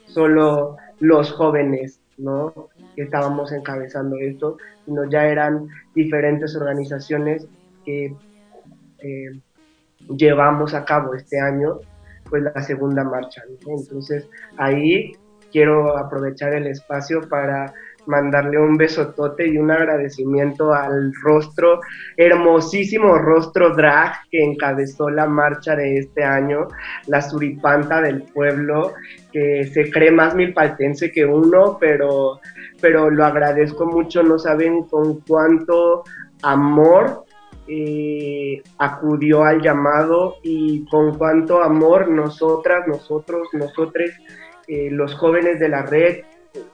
solo 0.06 0.76
los 1.00 1.32
jóvenes 1.32 2.00
¿no? 2.16 2.68
que 2.94 3.02
estábamos 3.02 3.52
encabezando 3.52 4.16
esto, 4.18 4.56
sino 4.84 5.04
ya 5.08 5.26
eran 5.26 5.68
diferentes 5.94 6.56
organizaciones 6.56 7.46
que 7.84 8.14
llevamos 10.16 10.74
a 10.74 10.84
cabo 10.84 11.14
este 11.14 11.40
año 11.40 11.78
pues 12.28 12.42
la 12.42 12.62
segunda 12.62 13.04
marcha. 13.04 13.42
Entonces 13.66 14.28
ahí 14.56 15.12
quiero 15.50 15.96
aprovechar 15.96 16.54
el 16.54 16.66
espacio 16.66 17.28
para 17.28 17.72
mandarle 18.08 18.58
un 18.58 18.76
besotote 18.76 19.46
y 19.46 19.58
un 19.58 19.70
agradecimiento 19.70 20.72
al 20.72 21.12
rostro, 21.22 21.80
hermosísimo 22.16 23.16
rostro 23.18 23.74
drag 23.74 24.14
que 24.30 24.42
encabezó 24.42 25.10
la 25.10 25.26
marcha 25.26 25.76
de 25.76 25.98
este 25.98 26.24
año, 26.24 26.66
la 27.06 27.22
suripanta 27.22 28.00
del 28.00 28.22
pueblo, 28.22 28.94
que 29.32 29.66
se 29.66 29.90
cree 29.90 30.10
más 30.10 30.34
milpaltense 30.34 31.12
que 31.12 31.24
uno, 31.24 31.76
pero, 31.78 32.40
pero 32.80 33.10
lo 33.10 33.24
agradezco 33.24 33.86
mucho, 33.86 34.22
no 34.22 34.38
saben 34.38 34.84
con 34.84 35.20
cuánto 35.20 36.04
amor 36.42 37.24
eh, 37.66 38.62
acudió 38.78 39.44
al 39.44 39.60
llamado 39.60 40.36
y 40.42 40.86
con 40.86 41.18
cuánto 41.18 41.62
amor 41.62 42.08
nosotras, 42.08 42.88
nosotros, 42.88 43.48
nosotres, 43.52 44.16
eh, 44.66 44.88
los 44.90 45.14
jóvenes 45.14 45.60
de 45.60 45.68
la 45.68 45.82
red, 45.82 46.24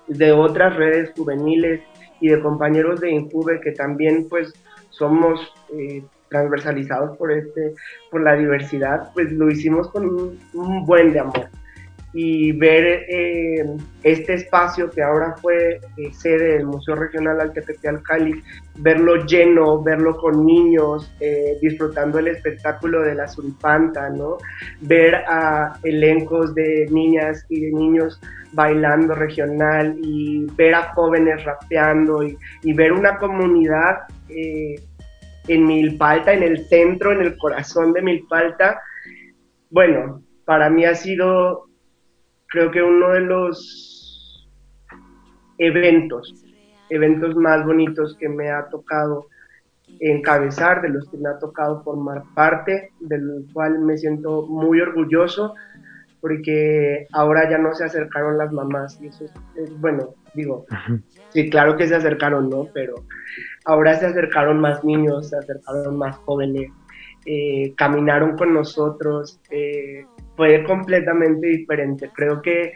de 0.09 0.33
otras 0.33 0.77
redes 0.77 1.11
juveniles 1.17 1.81
y 2.21 2.29
de 2.29 2.41
compañeros 2.41 3.01
de 3.01 3.11
Injuve 3.11 3.61
que 3.61 3.73
también 3.73 4.29
pues 4.29 4.53
somos 4.91 5.41
eh, 5.77 6.03
transversalizados 6.29 7.17
por 7.17 7.33
este 7.33 7.75
por 8.11 8.23
la 8.23 8.35
diversidad 8.35 9.11
pues 9.15 9.31
lo 9.33 9.51
hicimos 9.51 9.91
con 9.91 10.39
un 10.55 10.87
buen 10.87 11.13
de 11.13 11.21
amor 11.21 11.49
y 12.17 12.53
ver 12.53 13.07
eh, 13.09 13.77
este 14.05 14.35
espacio 14.35 14.89
que 14.89 15.03
ahora 15.03 15.35
fue 15.43 15.81
eh, 15.97 16.13
sede 16.13 16.59
del 16.59 16.67
Museo 16.67 16.95
Regional 16.95 17.41
Altepeteal 17.41 18.05
Cali, 18.05 18.41
verlo 18.79 19.27
lleno, 19.27 19.83
verlo 19.83 20.17
con 20.17 20.47
niños, 20.47 21.13
eh, 21.19 21.59
disfrutando 21.61 22.21
el 22.21 22.29
espectáculo 22.29 23.03
de 23.03 23.17
la 23.17 23.27
suripanta, 23.27 24.11
¿no? 24.11 24.39
Ver 24.81 25.17
a 25.27 25.77
elencos 25.83 26.55
de 26.55 26.87
niñas 26.89 27.45
y 27.49 27.63
de 27.63 27.73
niños 27.73 28.21
bailando 28.53 29.17
regional 29.17 29.97
y 30.01 30.47
ver 30.55 30.77
a 30.77 30.95
jóvenes 30.95 31.43
rapeando 31.43 32.23
y, 32.23 32.39
ver 32.75 32.93
una 32.93 33.19
comunidad 33.19 33.99
en 34.29 35.67
Milpalta, 35.67 36.33
en 36.33 36.45
el 36.45 36.65
centro, 36.67 37.13
en 37.13 37.23
el 37.23 37.37
corazón 37.37 37.93
de 37.93 38.03
Milpalta, 38.03 38.81
bueno, 39.71 40.23
para 40.45 40.71
mí 40.71 40.85
ha 40.85 40.95
sido 40.95 41.64
creo 42.55 42.71
que 42.71 42.81
uno 42.81 43.09
de 43.09 43.21
los 43.23 44.49
eventos, 45.59 46.33
eventos 46.89 47.35
más 47.35 47.67
bonitos 47.67 48.17
que 48.21 48.29
me 48.29 48.49
ha 48.49 48.69
tocado 48.69 49.27
encabezar, 49.99 50.81
de 50.81 50.91
los 50.91 51.09
que 51.09 51.17
me 51.17 51.31
ha 51.31 51.39
tocado 51.41 51.83
formar 51.83 52.23
parte, 52.35 52.93
del 53.01 53.45
cual 53.53 53.81
me 53.81 53.99
siento 53.99 54.47
muy 54.47 54.81
orgulloso, 54.81 55.55
porque 56.21 57.09
ahora 57.13 57.51
ya 57.51 57.59
no 57.59 57.75
se 57.75 57.85
acercaron 57.85 58.39
las 58.39 58.53
mamás, 58.53 59.01
y 59.03 59.09
eso 59.09 59.25
es, 59.57 59.81
bueno, 59.81 60.15
digo, 60.35 60.65
sí, 61.31 61.51
claro 61.51 61.77
que 61.77 61.89
se 61.89 61.97
acercaron, 61.97 62.49
¿no? 62.51 62.69
Pero 62.73 62.95
ahora 63.65 63.97
se 63.97 64.07
acercaron 64.07 64.61
más 64.61 64.85
niños, 64.85 65.29
se 65.31 65.37
acercaron 65.37 65.99
más 65.99 66.17
jóvenes, 66.19 66.71
eh, 67.27 67.73
caminaron 67.77 68.37
con 68.37 68.55
nosotros, 68.55 69.41
eh, 69.51 70.05
fue 70.37 70.65
completamente 70.65 71.47
diferente. 71.47 72.11
Creo 72.15 72.43
que 72.43 72.73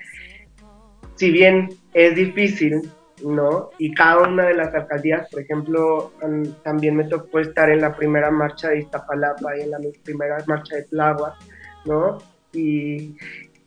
si 1.16 1.30
bien 1.30 1.68
es 1.94 2.14
difícil, 2.14 2.82
¿no? 3.24 3.70
Y 3.78 3.92
cada 3.92 4.28
una 4.28 4.46
de 4.46 4.54
las 4.54 4.72
alcaldías, 4.74 5.28
por 5.30 5.40
ejemplo, 5.40 6.12
también 6.62 6.96
me 6.96 7.04
tocó 7.04 7.40
estar 7.40 7.70
en 7.70 7.80
la 7.80 7.94
primera 7.96 8.30
marcha 8.30 8.70
de 8.70 8.80
Iztapalapa 8.80 9.56
y 9.56 9.62
en 9.62 9.70
la 9.72 9.78
primera 10.04 10.38
marcha 10.46 10.76
de 10.76 10.84
Tláhuac, 10.84 11.34
¿no? 11.84 12.18
Y, 12.52 13.16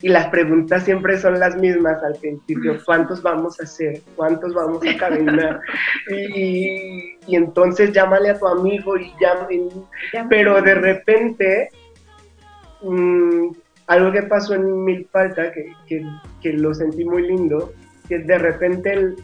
y 0.02 0.08
las 0.08 0.26
preguntas 0.28 0.84
siempre 0.84 1.16
son 1.16 1.38
las 1.38 1.56
mismas 1.56 2.02
al 2.02 2.16
principio, 2.16 2.76
¿cuántos 2.84 3.22
vamos 3.22 3.58
a 3.60 3.62
hacer? 3.62 4.02
¿Cuántos 4.16 4.52
vamos 4.52 4.82
a 4.84 4.96
caminar? 4.96 5.60
y, 6.10 7.16
y, 7.26 7.36
entonces 7.36 7.92
llámale 7.92 8.30
a 8.30 8.38
tu 8.38 8.48
amigo 8.48 8.96
y 8.96 9.12
llame, 9.20 9.68
pero 10.28 10.60
de 10.60 10.74
repente 10.74 11.70
mmm, 12.82 13.50
algo 13.86 14.10
que 14.10 14.22
pasó 14.22 14.54
en 14.54 14.84
Milpalta, 14.84 15.52
que, 15.52 15.72
que, 16.40 16.52
lo 16.52 16.74
sentí 16.74 17.04
muy 17.04 17.26
lindo, 17.28 17.72
que 18.08 18.18
de 18.18 18.38
repente 18.38 19.14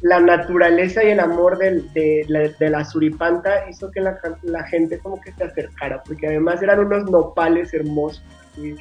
la 0.00 0.20
naturaleza 0.20 1.02
y 1.04 1.08
el 1.08 1.20
amor 1.20 1.58
de, 1.58 1.82
de, 1.92 2.70
la, 2.70 2.84
suripanta 2.84 3.68
hizo 3.68 3.90
que 3.90 4.00
la, 4.00 4.18
la, 4.42 4.64
gente 4.64 4.98
como 4.98 5.20
que 5.20 5.32
se 5.32 5.44
acercara, 5.44 6.02
porque 6.04 6.28
además 6.28 6.62
eran 6.62 6.80
unos 6.80 7.10
nopales 7.10 7.74
hermosos, 7.74 8.24
y 8.56 8.74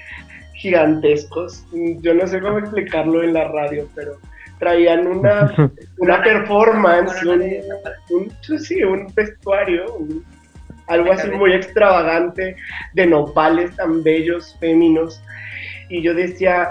gigantescos. 0.58 1.66
Yo 2.02 2.14
no 2.14 2.28
sé 2.28 2.42
cómo 2.42 2.60
explicarlo 2.60 3.24
en 3.24 3.34
la 3.34 3.46
radio, 3.46 3.88
pero 3.96 4.18
traían 4.60 5.08
una, 5.08 5.72
una 6.00 6.24
performance, 6.24 7.24
un, 7.24 8.60
sí, 8.60 8.84
un 8.84 9.12
vestuario, 9.16 9.86
algo 10.88 11.12
así 11.12 11.30
muy 11.30 11.54
extravagante, 11.54 12.56
de 12.94 13.06
nopales 13.06 13.76
tan 13.76 14.04
bellos, 14.04 14.56
féminos. 14.60 15.22
Y 15.90 16.02
yo 16.02 16.14
decía, 16.14 16.70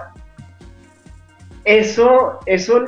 eso, 1.64 2.40
eso 2.46 2.84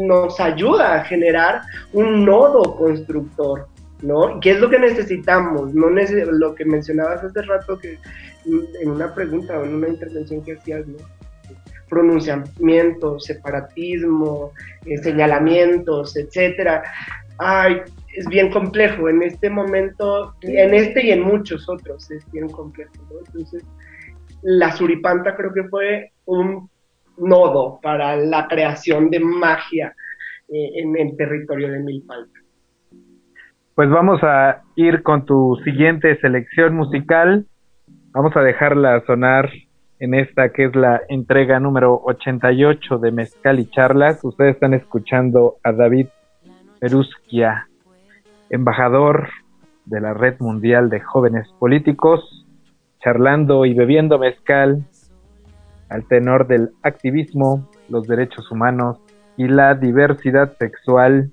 nos 0.00 0.38
ayuda 0.40 0.94
a 0.94 1.04
generar 1.04 1.62
un 1.92 2.24
nodo 2.24 2.76
constructor, 2.76 3.68
¿no? 4.02 4.38
¿Qué 4.40 4.52
es 4.52 4.60
lo 4.60 4.68
que 4.70 4.78
necesitamos? 4.78 5.74
No 5.74 5.88
lo 5.88 6.54
que 6.54 6.64
mencionabas 6.64 7.24
hace 7.24 7.42
rato 7.42 7.78
que 7.78 7.98
en 8.80 8.90
una 8.90 9.14
pregunta 9.14 9.58
o 9.58 9.64
en 9.64 9.74
una 9.74 9.88
intervención 9.88 10.42
que 10.44 10.52
hacías, 10.52 10.86
¿no? 10.86 10.98
pronunciamiento, 11.88 13.18
separatismo, 13.18 14.52
eh, 14.84 14.98
señalamientos, 14.98 16.16
etcétera. 16.16 16.82
Ay, 17.38 17.80
es 18.14 18.26
bien 18.28 18.50
complejo 18.50 19.08
en 19.08 19.22
este 19.22 19.50
momento, 19.50 20.34
en 20.42 20.74
este 20.74 21.06
y 21.06 21.10
en 21.12 21.22
muchos 21.22 21.68
otros 21.68 22.10
es 22.10 22.30
bien 22.32 22.48
complejo. 22.48 22.92
Entonces, 23.26 23.64
la 24.42 24.72
suripanta 24.72 25.36
creo 25.36 25.52
que 25.52 25.64
fue 25.64 26.12
un 26.26 26.68
nodo 27.16 27.80
para 27.82 28.16
la 28.16 28.46
creación 28.48 29.10
de 29.10 29.20
magia 29.20 29.94
eh, 30.48 30.70
en 30.76 30.96
el 30.96 31.16
territorio 31.16 31.70
de 31.70 31.80
Milpalta. 31.80 32.38
Pues 33.74 33.90
vamos 33.90 34.20
a 34.22 34.62
ir 34.74 35.02
con 35.02 35.24
tu 35.24 35.56
siguiente 35.64 36.18
selección 36.20 36.74
musical. 36.74 37.46
Vamos 38.12 38.34
a 38.36 38.40
dejarla 38.40 39.04
sonar 39.06 39.50
en 39.98 40.14
esta 40.14 40.48
que 40.50 40.64
es 40.64 40.74
la 40.74 41.02
entrega 41.08 41.60
número 41.60 42.00
88 42.04 42.98
de 42.98 43.12
Mezcal 43.12 43.60
y 43.60 43.66
Charlas. 43.66 44.24
Ustedes 44.24 44.54
están 44.54 44.72
escuchando 44.72 45.56
a 45.62 45.72
David 45.72 46.06
Perusquia 46.80 47.68
embajador 48.48 49.28
de 49.84 50.00
la 50.00 50.14
Red 50.14 50.36
Mundial 50.40 50.88
de 50.88 51.00
Jóvenes 51.00 51.48
Políticos, 51.58 52.46
charlando 53.00 53.66
y 53.66 53.74
bebiendo 53.74 54.18
mezcal 54.18 54.86
al 55.90 56.06
tenor 56.08 56.46
del 56.46 56.70
activismo, 56.82 57.68
los 57.90 58.06
derechos 58.06 58.50
humanos 58.50 58.98
y 59.36 59.48
la 59.48 59.74
diversidad 59.74 60.56
sexual. 60.58 61.30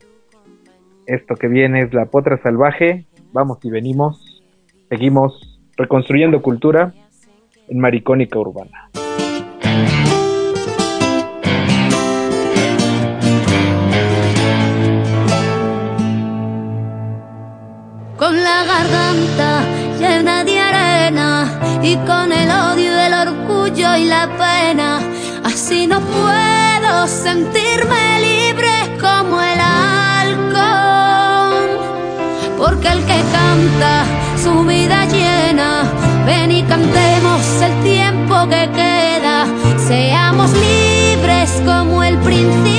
Esto 1.06 1.36
que 1.36 1.48
viene 1.48 1.84
es 1.84 1.94
la 1.94 2.08
potra 2.08 2.38
salvaje. 2.42 3.06
Vamos 3.32 3.64
y 3.64 3.70
venimos. 3.70 4.44
Seguimos 4.90 5.55
reconstruyendo 5.78 6.42
cultura 6.42 6.94
en 7.68 7.80
Maricónica 7.80 8.40
Urbana. 8.40 8.90
con 18.26 18.44
la 18.44 18.64
garganta 18.64 19.62
llena 20.00 20.44
de 20.44 20.60
arena 20.60 21.30
y 21.84 21.96
con 21.98 22.32
el 22.32 22.50
odio, 22.50 22.98
el 22.98 23.14
orgullo 23.14 23.96
y 23.98 24.06
la 24.06 24.28
pena. 24.44 25.00
Así 25.44 25.86
no 25.86 26.00
puedo 26.00 27.08
sentirme 27.08 28.20
libre 28.30 28.74
como 29.00 29.40
el 29.42 29.60
halcón, 29.60 30.58
porque 32.58 32.88
el 32.88 33.06
que 33.06 33.22
canta 33.38 34.06
su 34.44 34.64
vida 34.66 35.06
llena, 35.06 35.35
cantemos 36.68 37.42
el 37.62 37.84
tiempo 37.84 38.48
que 38.50 38.70
queda, 38.72 39.46
seamos 39.78 40.52
libres 40.54 41.62
como 41.66 42.04
el 42.04 42.18
principio 42.20 42.75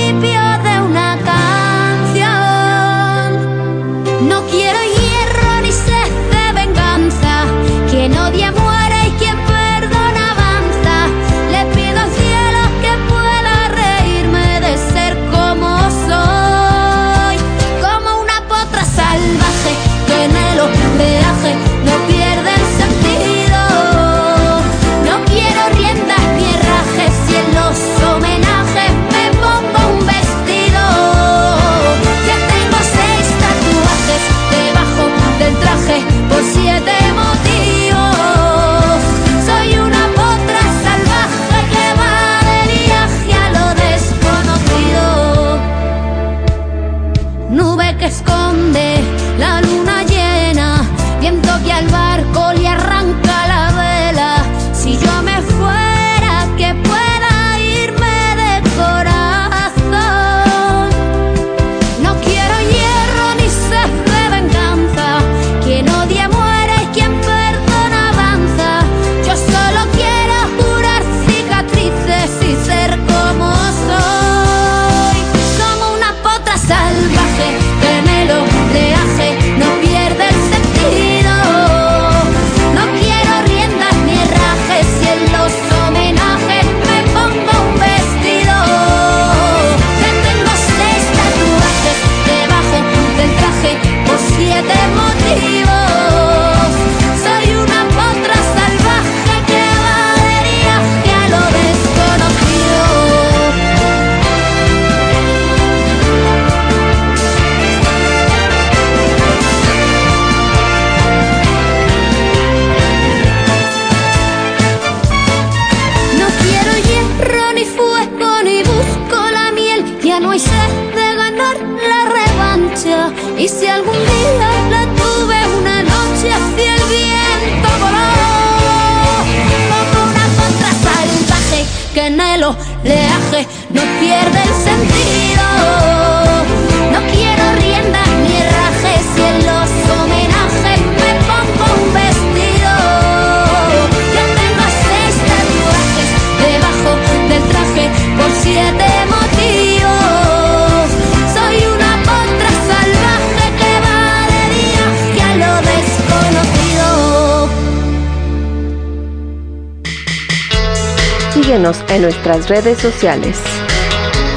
en 161.97 162.03
nuestras 162.03 162.51
redes 162.51 162.79
sociales. 162.79 163.43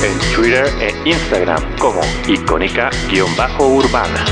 En 0.02 0.18
Twitter 0.34 0.66
e 0.80 1.10
Instagram 1.10 1.62
como 1.78 2.00
icónica-urbana. 2.26 4.24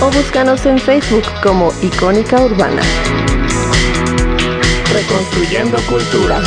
O 0.00 0.06
búscanos 0.06 0.64
en 0.64 0.78
Facebook 0.78 1.24
como 1.42 1.70
Icónica 1.82 2.40
Urbana. 2.40 2.80
Reconstruyendo 4.90 5.76
cultura. 5.86 6.40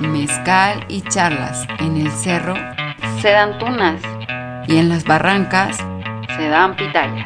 Mezcal 0.00 0.84
y 0.88 1.00
charlas 1.00 1.66
en 1.78 1.96
el 1.96 2.10
cerro 2.10 2.54
Se 3.22 3.30
dan 3.30 3.58
tunas, 3.58 4.02
y 4.68 4.76
en 4.76 4.90
las 4.90 5.04
barrancas. 5.04 5.78
se 6.36 6.48
dan 6.48 6.76
pitayas. 6.76 7.24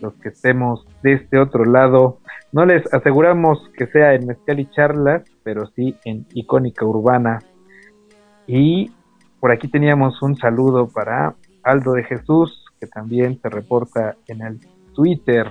los 0.00 0.14
que 0.14 0.28
estemos 0.28 0.86
de 1.02 1.14
este 1.14 1.38
otro 1.38 1.64
lado. 1.64 2.18
No 2.52 2.66
les 2.66 2.92
aseguramos 2.92 3.70
que 3.76 3.86
sea 3.86 4.14
en 4.14 4.26
Mezcal 4.26 4.60
y 4.60 4.70
Charlas, 4.70 5.22
pero 5.42 5.66
sí 5.68 5.96
en 6.04 6.26
Icónica 6.34 6.84
Urbana. 6.84 7.38
Y 8.46 8.92
por 9.40 9.52
aquí 9.52 9.68
teníamos 9.68 10.22
un 10.22 10.36
saludo 10.36 10.88
para 10.88 11.34
Aldo 11.62 11.92
de 11.92 12.04
Jesús, 12.04 12.64
que 12.80 12.86
también 12.86 13.40
se 13.40 13.48
reporta 13.48 14.16
en 14.28 14.42
el 14.42 14.60
Twitter. 14.94 15.50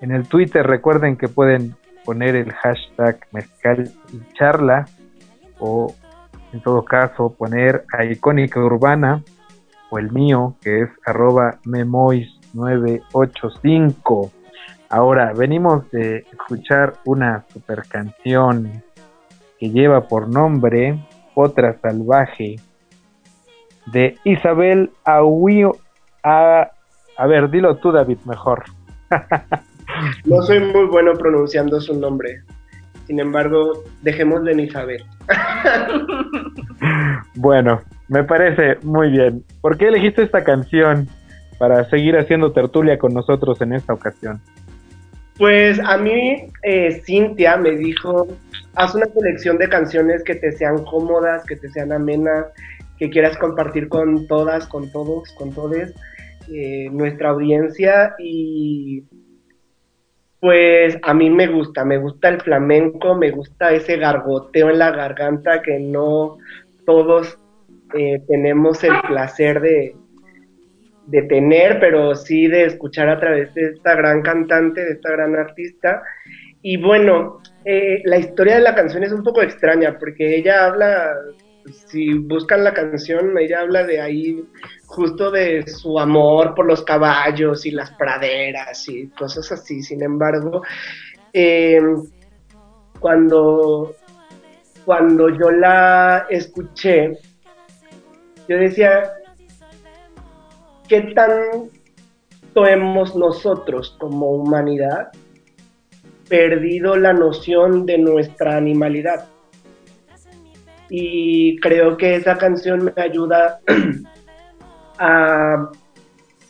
En 0.00 0.12
el 0.12 0.26
Twitter 0.28 0.66
recuerden 0.66 1.16
que 1.16 1.28
pueden 1.28 1.74
poner 2.04 2.36
el 2.36 2.52
hashtag 2.52 3.20
Mezcal 3.32 3.90
y 4.12 4.34
Charla 4.34 4.86
o 5.58 5.94
en 6.52 6.60
todo 6.60 6.84
caso 6.84 7.34
poner 7.36 7.84
a 7.96 8.04
Icónica 8.04 8.60
Urbana 8.60 9.24
o 9.90 9.98
el 9.98 10.12
mío 10.12 10.54
que 10.60 10.82
es 10.82 10.90
arroba 11.06 11.58
memois985. 11.64 14.30
Ahora 14.88 15.32
venimos 15.32 15.90
de 15.90 16.26
escuchar 16.32 16.94
una 17.04 17.44
super 17.52 17.82
canción 17.88 18.82
que 19.58 19.70
lleva 19.70 20.06
por 20.08 20.28
nombre 20.28 20.98
Otra 21.34 21.76
Salvaje 21.80 22.56
de 23.86 24.16
Isabel 24.24 24.90
Auio. 25.04 25.76
A, 26.22 26.70
a 27.16 27.26
ver, 27.26 27.50
dilo 27.50 27.76
tú 27.76 27.92
David 27.92 28.18
mejor. 28.24 28.64
No 30.24 30.40
soy 30.42 30.60
muy 30.60 30.86
bueno 30.86 31.14
pronunciando 31.14 31.80
su 31.80 31.98
nombre. 31.98 32.42
Sin 33.10 33.18
embargo, 33.18 33.82
dejémosle 34.02 34.52
en 34.52 34.60
Isabel. 34.60 35.04
Bueno, 37.34 37.82
me 38.08 38.24
parece 38.24 38.78
muy 38.82 39.10
bien. 39.10 39.44
¿Por 39.60 39.76
qué 39.76 39.88
elegiste 39.88 40.22
esta 40.22 40.44
canción 40.44 41.08
para 41.58 41.88
seguir 41.90 42.16
haciendo 42.16 42.52
tertulia 42.52 42.98
con 42.98 43.12
nosotros 43.12 43.60
en 43.62 43.72
esta 43.72 43.94
ocasión? 43.94 44.40
Pues 45.38 45.80
a 45.80 45.96
mí 45.96 46.46
eh, 46.62 47.02
Cintia 47.04 47.56
me 47.56 47.72
dijo, 47.72 48.28
haz 48.76 48.94
una 48.94 49.06
colección 49.06 49.58
de 49.58 49.68
canciones 49.68 50.22
que 50.22 50.36
te 50.36 50.52
sean 50.52 50.84
cómodas, 50.84 51.44
que 51.46 51.56
te 51.56 51.68
sean 51.70 51.92
amenas, 51.92 52.46
que 52.98 53.10
quieras 53.10 53.36
compartir 53.38 53.88
con 53.88 54.26
todas, 54.26 54.66
con 54.66 54.90
todos, 54.92 55.32
con 55.32 55.52
todes 55.52 55.94
eh, 56.48 56.88
nuestra 56.90 57.30
audiencia 57.30 58.14
y 58.18 59.04
pues 60.40 60.98
a 61.02 61.12
mí 61.14 61.28
me 61.30 61.46
gusta, 61.46 61.84
me 61.84 61.98
gusta 61.98 62.28
el 62.28 62.40
flamenco, 62.40 63.14
me 63.14 63.30
gusta 63.30 63.72
ese 63.72 63.96
gargoteo 63.96 64.70
en 64.70 64.78
la 64.78 64.90
garganta 64.90 65.62
que 65.62 65.78
no 65.78 66.38
todos 66.86 67.38
eh, 67.94 68.22
tenemos 68.26 68.82
el 68.82 68.94
placer 69.06 69.60
de, 69.60 69.94
de 71.06 71.22
tener, 71.22 71.80
pero 71.80 72.14
sí 72.14 72.46
de 72.46 72.64
escuchar 72.64 73.08
a 73.08 73.20
través 73.20 73.52
de 73.54 73.66
esta 73.66 73.94
gran 73.94 74.22
cantante, 74.22 74.84
de 74.84 74.92
esta 74.92 75.10
gran 75.10 75.36
artista. 75.36 76.02
Y 76.62 76.76
bueno, 76.76 77.40
eh, 77.64 78.00
la 78.04 78.18
historia 78.18 78.54
de 78.54 78.62
la 78.62 78.74
canción 78.74 79.02
es 79.02 79.12
un 79.12 79.22
poco 79.22 79.42
extraña 79.42 79.98
porque 79.98 80.36
ella 80.36 80.66
habla, 80.66 81.14
si 81.86 82.14
buscan 82.14 82.64
la 82.64 82.72
canción, 82.72 83.36
ella 83.38 83.60
habla 83.60 83.84
de 83.84 84.00
ahí 84.00 84.44
justo 84.86 85.30
de 85.30 85.66
su 85.66 85.98
amor 85.98 86.54
por 86.54 86.66
los 86.66 86.82
caballos 86.82 87.66
y 87.66 87.70
las 87.70 87.90
praderas 87.92 88.88
y 88.88 89.08
cosas 89.08 89.50
así. 89.52 89.82
Sin 89.82 90.02
embargo, 90.02 90.62
eh, 91.32 91.80
cuando 92.98 93.94
cuando 94.84 95.28
yo 95.28 95.50
la 95.50 96.26
escuché, 96.30 97.18
yo 98.48 98.56
decía, 98.56 99.12
¿qué 100.88 101.02
tanto 101.14 102.66
hemos 102.66 103.14
nosotros 103.14 103.96
como 104.00 104.30
humanidad 104.30 105.12
perdido 106.28 106.96
la 106.96 107.12
noción 107.12 107.86
de 107.86 107.98
nuestra 107.98 108.56
animalidad? 108.56 109.29
Y 110.90 111.58
creo 111.60 111.96
que 111.96 112.16
esa 112.16 112.36
canción 112.36 112.84
me 112.84 113.02
ayuda 113.02 113.60
a 114.98 115.70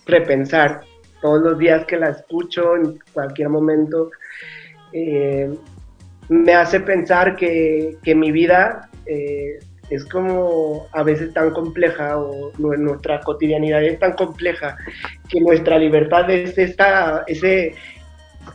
repensar 0.07 0.80
todos 1.20 1.43
los 1.43 1.59
días 1.59 1.84
que 1.84 1.99
la 1.99 2.09
escucho, 2.09 2.76
en 2.76 2.99
cualquier 3.12 3.51
momento, 3.51 4.11
eh, 4.93 5.55
me 6.28 6.55
hace 6.55 6.80
pensar 6.80 7.36
que, 7.36 7.99
mi 8.16 8.32
vida 8.32 8.88
eh, 9.07 9.59
es 9.91 10.05
como 10.05 10.86
a 10.93 11.03
veces 11.03 11.34
tan 11.34 11.51
compleja 11.51 12.18
o 12.18 12.53
nuestra 12.59 13.20
cotidianidad 13.20 13.82
es 13.82 13.99
tan 13.99 14.12
compleja 14.12 14.76
que 15.28 15.41
nuestra 15.41 15.78
libertad 15.78 16.30
es 16.30 16.57
esta, 16.57 17.24
ese, 17.26 17.74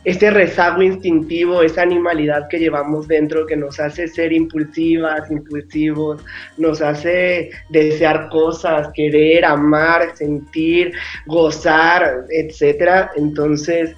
ese 0.04 0.30
rezago 0.30 0.82
instintivo, 0.82 1.62
esa 1.62 1.82
animalidad 1.82 2.48
que 2.48 2.58
llevamos 2.58 3.08
dentro 3.08 3.46
que 3.46 3.56
nos 3.56 3.80
hace 3.80 4.08
ser 4.08 4.32
impulsivas, 4.32 5.30
impulsivos, 5.30 6.24
nos 6.58 6.80
hace 6.80 7.50
desear 7.70 8.28
cosas, 8.30 8.88
querer, 8.94 9.44
amar, 9.44 10.16
sentir, 10.16 10.92
gozar, 11.26 12.24
etcétera. 12.30 13.10
Entonces, 13.16 13.94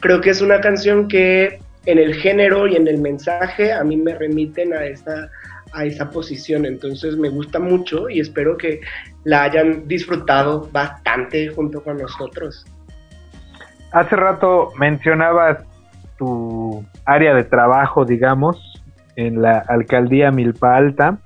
creo 0.00 0.20
que 0.20 0.30
es 0.30 0.40
una 0.40 0.60
canción 0.60 1.08
que 1.08 1.58
en 1.86 1.98
el 1.98 2.14
género 2.14 2.66
y 2.66 2.76
en 2.76 2.88
el 2.88 2.98
mensaje 2.98 3.72
a 3.72 3.82
mí 3.84 3.96
me 3.96 4.14
remiten 4.14 4.74
a 4.74 4.84
esa, 4.84 5.30
a 5.72 5.84
esa 5.84 6.10
posición. 6.10 6.66
Entonces 6.66 7.16
me 7.16 7.28
gusta 7.28 7.58
mucho 7.58 8.08
y 8.08 8.20
espero 8.20 8.56
que 8.56 8.80
la 9.24 9.44
hayan 9.44 9.86
disfrutado 9.86 10.68
bastante 10.72 11.48
junto 11.48 11.82
con 11.82 11.98
nosotros. 11.98 12.66
Hace 13.96 14.14
rato 14.14 14.72
mencionabas 14.78 15.64
tu 16.18 16.84
área 17.06 17.34
de 17.34 17.44
trabajo, 17.44 18.04
digamos, 18.04 18.60
en 19.16 19.40
la 19.40 19.64
alcaldía 19.66 20.30
Milpa 20.30 20.76
Alta, 20.76 21.18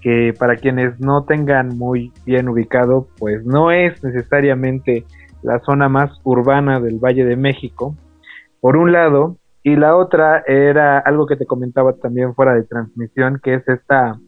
que 0.00 0.34
para 0.36 0.56
quienes 0.56 0.98
no 0.98 1.22
tengan 1.26 1.78
muy 1.78 2.12
bien 2.26 2.48
ubicado, 2.48 3.06
pues 3.20 3.46
no 3.46 3.70
es 3.70 4.02
necesariamente 4.02 5.04
la 5.42 5.60
zona 5.60 5.88
más 5.88 6.10
urbana 6.24 6.80
del 6.80 6.98
Valle 6.98 7.24
de 7.24 7.36
México. 7.36 7.94
Por 8.60 8.76
un 8.76 8.90
lado, 8.90 9.36
y 9.62 9.76
la 9.76 9.94
otra 9.94 10.42
era 10.44 10.98
algo 10.98 11.24
que 11.26 11.36
te 11.36 11.46
comentaba 11.46 11.92
también 11.92 12.34
fuera 12.34 12.52
de 12.52 12.64
transmisión, 12.64 13.38
que 13.40 13.54
es 13.54 13.68
esta 13.68 14.18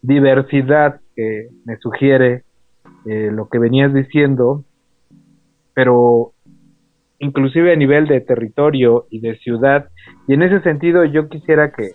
diversidad 0.00 1.00
que 1.16 1.48
me 1.64 1.76
sugiere 1.78 2.44
eh, 3.04 3.30
lo 3.32 3.48
que 3.48 3.58
venías 3.58 3.92
diciendo, 3.92 4.62
pero 5.74 6.34
inclusive 7.18 7.72
a 7.72 7.76
nivel 7.76 8.06
de 8.06 8.20
territorio 8.20 9.06
y 9.10 9.20
de 9.20 9.36
ciudad. 9.38 9.88
Y 10.26 10.34
en 10.34 10.42
ese 10.42 10.60
sentido 10.60 11.04
yo 11.04 11.28
quisiera 11.28 11.72
que 11.72 11.92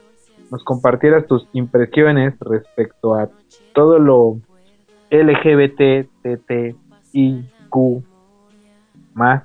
nos 0.52 0.64
compartieras 0.64 1.26
tus 1.28 1.48
impresiones 1.54 2.34
respecto 2.40 3.16
a 3.16 3.30
todo 3.74 4.00
lo 4.00 4.40
LGBT, 5.10 6.08
TT, 6.22 6.76
Q 7.70 8.04
más. 9.14 9.44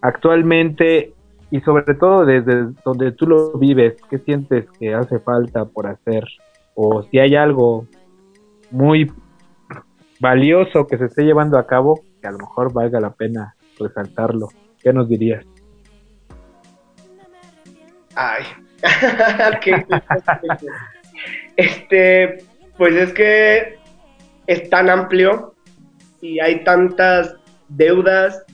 Actualmente 0.00 1.14
y 1.50 1.60
sobre 1.60 1.94
todo 1.94 2.24
desde 2.24 2.72
donde 2.84 3.12
tú 3.12 3.26
lo 3.26 3.52
vives, 3.58 3.96
¿qué 4.08 4.18
sientes 4.18 4.66
que 4.78 4.94
hace 4.94 5.18
falta 5.18 5.64
por 5.66 5.86
hacer? 5.86 6.24
O 6.74 7.02
si 7.04 7.18
hay 7.18 7.36
algo 7.36 7.86
muy 8.70 9.12
valioso 10.18 10.86
que 10.86 10.96
se 10.96 11.06
esté 11.06 11.24
llevando 11.24 11.58
a 11.58 11.66
cabo, 11.66 12.00
que 12.20 12.28
a 12.28 12.32
lo 12.32 12.38
mejor 12.38 12.72
valga 12.72 13.00
la 13.00 13.12
pena 13.12 13.54
resaltarlo. 13.82 14.48
¿Qué 14.82 14.92
nos 14.92 15.08
dirías? 15.08 15.44
Ay, 18.14 18.44
este, 21.56 22.44
pues 22.76 22.94
es 22.94 23.12
que 23.12 23.78
es 24.46 24.70
tan 24.70 24.90
amplio 24.90 25.54
y 26.20 26.40
hay 26.40 26.64
tantas 26.64 27.36
deudas 27.68 28.44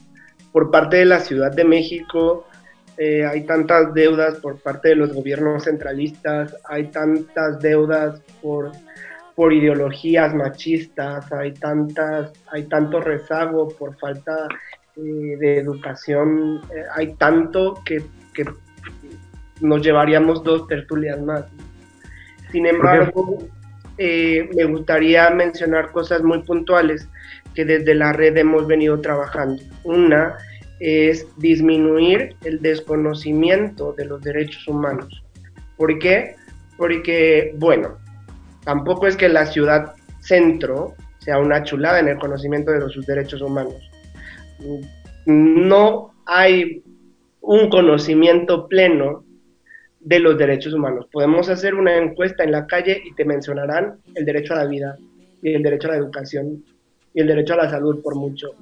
por 0.53 0.71
parte 0.71 0.99
de 0.99 1.05
la 1.07 1.21
Ciudad 1.21 1.53
de 1.53 1.65
México, 1.65 2.47
eh, 2.97 3.25
hay 3.25 3.45
tantas 3.45 3.95
deudas 3.95 4.39
por 4.41 4.61
parte 4.61 4.89
de 4.89 4.97
los 4.97 5.13
gobiernos 5.13 5.65
centralistas, 5.65 6.57
hay 6.69 6.89
tantas 6.89 7.61
deudas 7.61 8.21
por, 8.43 8.73
por 9.35 9.53
ideologías 9.53 10.35
machistas, 10.35 11.31
hay 11.33 11.53
tantas, 11.53 12.33
hay 12.51 12.65
tanto 12.65 13.01
rezago 13.01 13.69
por 13.69 13.97
falta 13.99 14.49
eh, 14.99 15.37
de 15.39 15.59
educación, 15.59 16.61
eh, 16.75 16.83
hay 16.95 17.15
tanto 17.15 17.81
que, 17.85 18.03
que, 18.35 18.45
nos 19.61 19.83
llevaríamos 19.83 20.45
dos 20.45 20.69
tertulias 20.69 21.21
más. 21.21 21.45
Sin 22.53 22.67
embargo, 22.67 23.39
me 23.99 24.65
gustaría 24.67 25.29
mencionar 25.31 25.91
cosas 25.91 26.23
muy 26.23 26.43
puntuales 26.45 27.09
que 27.55 27.65
desde 27.65 27.95
la 27.97 28.13
red 28.13 28.37
hemos 28.37 28.69
venido 28.69 29.01
trabajando. 29.01 29.61
Una 29.83 30.37
es 30.81 31.27
disminuir 31.39 32.37
el 32.45 32.61
desconocimiento 32.61 33.93
de 33.95 34.05
los 34.05 34.23
derechos 34.23 34.67
humanos. 34.69 35.25
¿Por 35.77 35.99
qué? 35.99 36.37
Porque, 36.77 37.55
bueno, 37.57 37.99
tampoco 38.65 39.07
es 39.07 39.17
que 39.17 39.29
la 39.29 39.47
ciudad 39.47 39.95
centro 40.21 40.95
sea 41.19 41.39
una 41.39 41.63
chulada 41.65 42.01
en 42.01 42.09
el 42.09 42.19
conocimiento 42.19 42.71
de 42.71 42.89
sus 42.89 43.07
derechos 43.07 43.43
humanos. 43.43 43.88
No 45.27 46.15
hay 46.27 46.83
un 47.41 47.71
conocimiento 47.71 48.69
pleno 48.69 49.25
de 50.01 50.21
los 50.21 50.39
derechos 50.39 50.73
humanos. 50.73 51.07
Podemos 51.13 51.49
hacer 51.49 51.75
una 51.75 51.97
encuesta 51.97 52.45
en 52.45 52.53
la 52.53 52.67
calle 52.67 53.03
y 53.05 53.15
te 53.15 53.25
mencionarán 53.25 53.99
el 54.15 54.25
derecho 54.25 54.55
a 54.55 54.59
la 54.59 54.67
vida 54.67 54.97
y 55.43 55.55
el 55.55 55.63
derecho 55.63 55.89
a 55.89 55.93
la 55.93 55.99
educación 55.99 56.65
y 57.15 57.21
el 57.21 57.27
derecho 57.27 57.55
a 57.55 57.59
la 57.59 57.71
salud 57.71 58.01
por 58.03 58.15
mucho. 58.15 58.55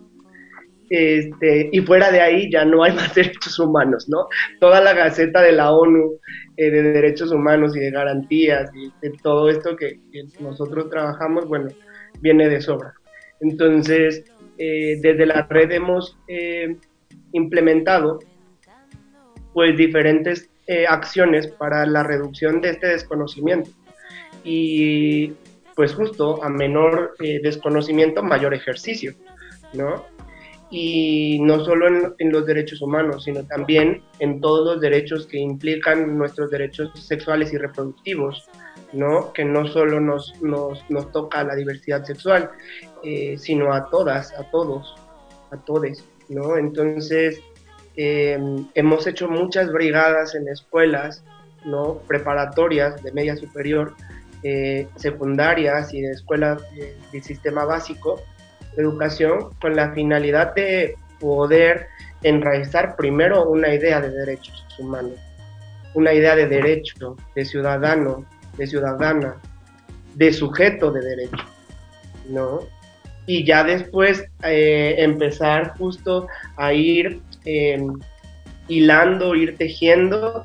Este, 0.89 1.69
y 1.73 1.81
fuera 1.81 2.13
de 2.13 2.21
ahí 2.21 2.51
ya 2.51 2.65
no 2.65 2.85
hay 2.85 2.93
más 2.95 3.15
derechos 3.15 3.59
humanos, 3.59 4.09
¿no? 4.09 4.29
Toda 4.61 4.81
la 4.81 4.95
Gaceta 4.95 5.43
de 5.43 5.53
la 5.53 5.73
ONU 5.73 6.19
eh, 6.57 6.71
de 6.71 6.83
Derechos 6.83 7.33
Humanos 7.33 7.77
y 7.77 7.81
de 7.81 7.91
Garantías 7.91 8.71
y 8.75 8.91
todo 9.23 9.49
esto 9.49 9.77
que, 9.77 9.99
nosotros 10.41 10.89
trabajamos, 10.91 11.47
bueno, 11.47 11.69
viene 12.21 12.49
de 12.49 12.61
sobra. 12.61 12.95
Entonces, 13.41 14.25
eh, 14.59 14.99
desde 15.01 15.27
la 15.27 15.47
red 15.49 15.71
hemos 15.73 16.19
eh, 16.29 16.77
implementado 17.33 18.19
pues 19.53 19.77
diferentes 19.77 20.51
acciones 20.89 21.47
para 21.47 21.87
la 21.87 22.03
reducción 22.03 22.61
de 22.61 22.71
este 22.71 22.89
desconocimiento. 22.89 23.71
Y 24.43 25.33
pues 25.77 25.95
justo 25.95 26.43
a 26.43 26.49
menor 26.51 27.15
desconocimiento, 27.19 28.23
mayor 28.23 28.53
ejercicio, 28.53 29.15
¿no? 29.73 30.05
y 30.71 31.39
no 31.41 31.65
solo 31.65 31.87
en, 32.19 32.33
los 32.33 32.47
derechos 32.47 32.83
humanos, 32.83 33.25
sino 33.25 33.45
también 33.45 34.03
en 34.19 34.41
todos 34.41 34.75
los 34.75 34.81
derechos 34.81 35.27
que 35.27 35.39
implican 35.39 36.19
nuestros 36.19 36.51
derechos 36.51 36.91
sexuales 37.01 37.53
y 37.53 37.59
reproductivos, 37.59 38.49
¿no? 38.93 39.33
que 39.33 39.45
no 39.45 39.67
solo 39.69 40.01
nos, 40.01 40.41
nos, 40.43 40.85
nos 40.91 41.13
toca 41.13 41.45
la 41.45 41.55
diversidad 41.55 42.05
sexual, 42.05 42.51
eh, 43.09 43.39
sino 43.39 43.73
a 43.73 43.89
todas, 43.89 44.33
a 44.33 44.43
todos, 44.51 44.97
a 45.53 45.57
todes. 45.59 46.05
¿no? 46.29 46.57
Entonces, 46.57 47.41
eh, 47.97 48.37
hemos 48.75 49.07
hecho 49.07 49.29
muchas 49.29 49.71
brigadas 49.71 50.35
en 50.35 50.49
escuelas 50.49 51.23
¿no? 51.65 51.99
preparatorias 52.09 53.01
de 53.05 53.13
media 53.13 53.37
superior, 53.37 53.95
eh, 54.43 54.89
secundarias 54.97 55.95
y 55.95 56.01
de 56.01 56.11
escuelas 56.11 56.61
del 57.13 57.23
sistema 57.23 57.65
básico, 57.65 58.21
educación 58.77 59.51
con 59.61 59.77
la 59.77 59.93
finalidad 59.93 60.53
de 60.57 60.97
poder 61.21 61.87
enraizar 62.25 62.97
primero 62.97 63.49
una 63.49 63.73
idea 63.73 64.01
de 64.01 64.11
derechos 64.11 64.67
humanos, 64.81 65.21
una 65.95 66.13
idea 66.13 66.35
de 66.35 66.49
derecho, 66.49 67.15
de 67.37 67.45
ciudadano, 67.45 68.25
de 68.59 68.67
ciudadana, 68.67 69.37
de 70.17 70.33
sujeto 70.33 70.91
de 70.91 71.03
derecho, 71.03 71.45
¿no? 72.29 72.76
Y 73.27 73.45
ya 73.45 73.65
después 73.65 74.25
eh, 74.45 74.95
empezar 74.99 75.77
justo 75.77 76.29
a 76.57 76.73
ir 76.73 77.21
em, 77.45 77.99
hilando, 78.69 79.35
ir 79.35 79.57
tejiendo 79.57 80.45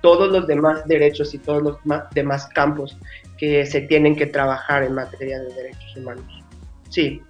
todos 0.00 0.30
los 0.30 0.46
demás 0.46 0.86
derechos 0.86 1.34
y 1.34 1.38
todos 1.38 1.62
los 1.62 1.76
demás 2.12 2.46
campos 2.48 2.96
que 3.38 3.66
se 3.66 3.80
tienen 3.82 4.16
que 4.16 4.26
trabajar 4.26 4.82
en 4.82 4.94
materia 4.94 5.38
de 5.40 5.52
derechos 5.54 5.96
humanos. 5.96 6.44
Sí. 6.88 7.22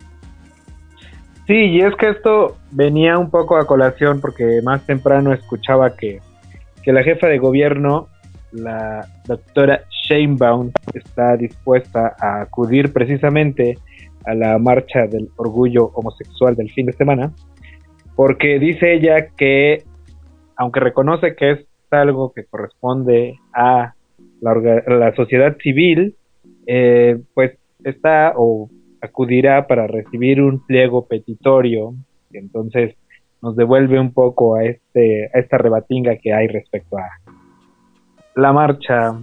Sí, 1.46 1.54
y 1.54 1.80
es 1.80 1.94
que 1.96 2.10
esto 2.10 2.56
venía 2.70 3.18
un 3.18 3.30
poco 3.30 3.56
a 3.56 3.66
colación 3.66 4.20
porque 4.20 4.60
más 4.62 4.84
temprano 4.86 5.32
escuchaba 5.32 5.96
que, 5.96 6.20
la 6.86 7.04
jefa 7.04 7.28
de 7.28 7.38
gobierno 7.38 8.08
la 8.50 9.06
doctora 9.26 9.84
Sheinbaum 9.90 10.72
está 10.92 11.36
dispuesta 11.36 12.16
a 12.18 12.40
acudir 12.40 12.92
precisamente 12.92 13.78
a 14.24 14.34
la 14.34 14.58
marcha 14.58 15.06
del 15.06 15.28
orgullo 15.36 15.86
homosexual 15.94 16.54
del 16.56 16.70
fin 16.70 16.86
de 16.86 16.92
semana, 16.92 17.32
porque 18.16 18.58
dice 18.58 18.94
ella 18.94 19.28
que, 19.36 19.84
aunque 20.56 20.80
reconoce 20.80 21.34
que 21.34 21.52
es 21.52 21.66
algo 21.90 22.32
que 22.32 22.44
corresponde 22.44 23.38
a 23.52 23.94
la, 24.40 25.14
sociedad 25.14 25.56
civil, 25.58 26.16
eh, 26.66 27.18
pues 27.34 27.58
está 27.84 28.34
o 28.36 28.68
acudirá 29.00 29.66
para 29.66 29.86
recibir 29.86 30.42
un 30.42 30.64
pliego 30.66 31.06
petitorio, 31.06 31.94
y 32.30 32.38
entonces 32.38 32.94
nos 33.42 33.56
devuelve 33.56 33.98
un 33.98 34.12
poco 34.12 34.54
a 34.54 34.64
este 34.64 35.30
a 35.34 35.38
esta 35.38 35.56
rebatinga 35.56 36.16
que 36.16 36.32
hay 36.32 36.46
respecto 36.46 36.98
a 36.98 37.08
la 38.36 38.52
marcha, 38.52 39.18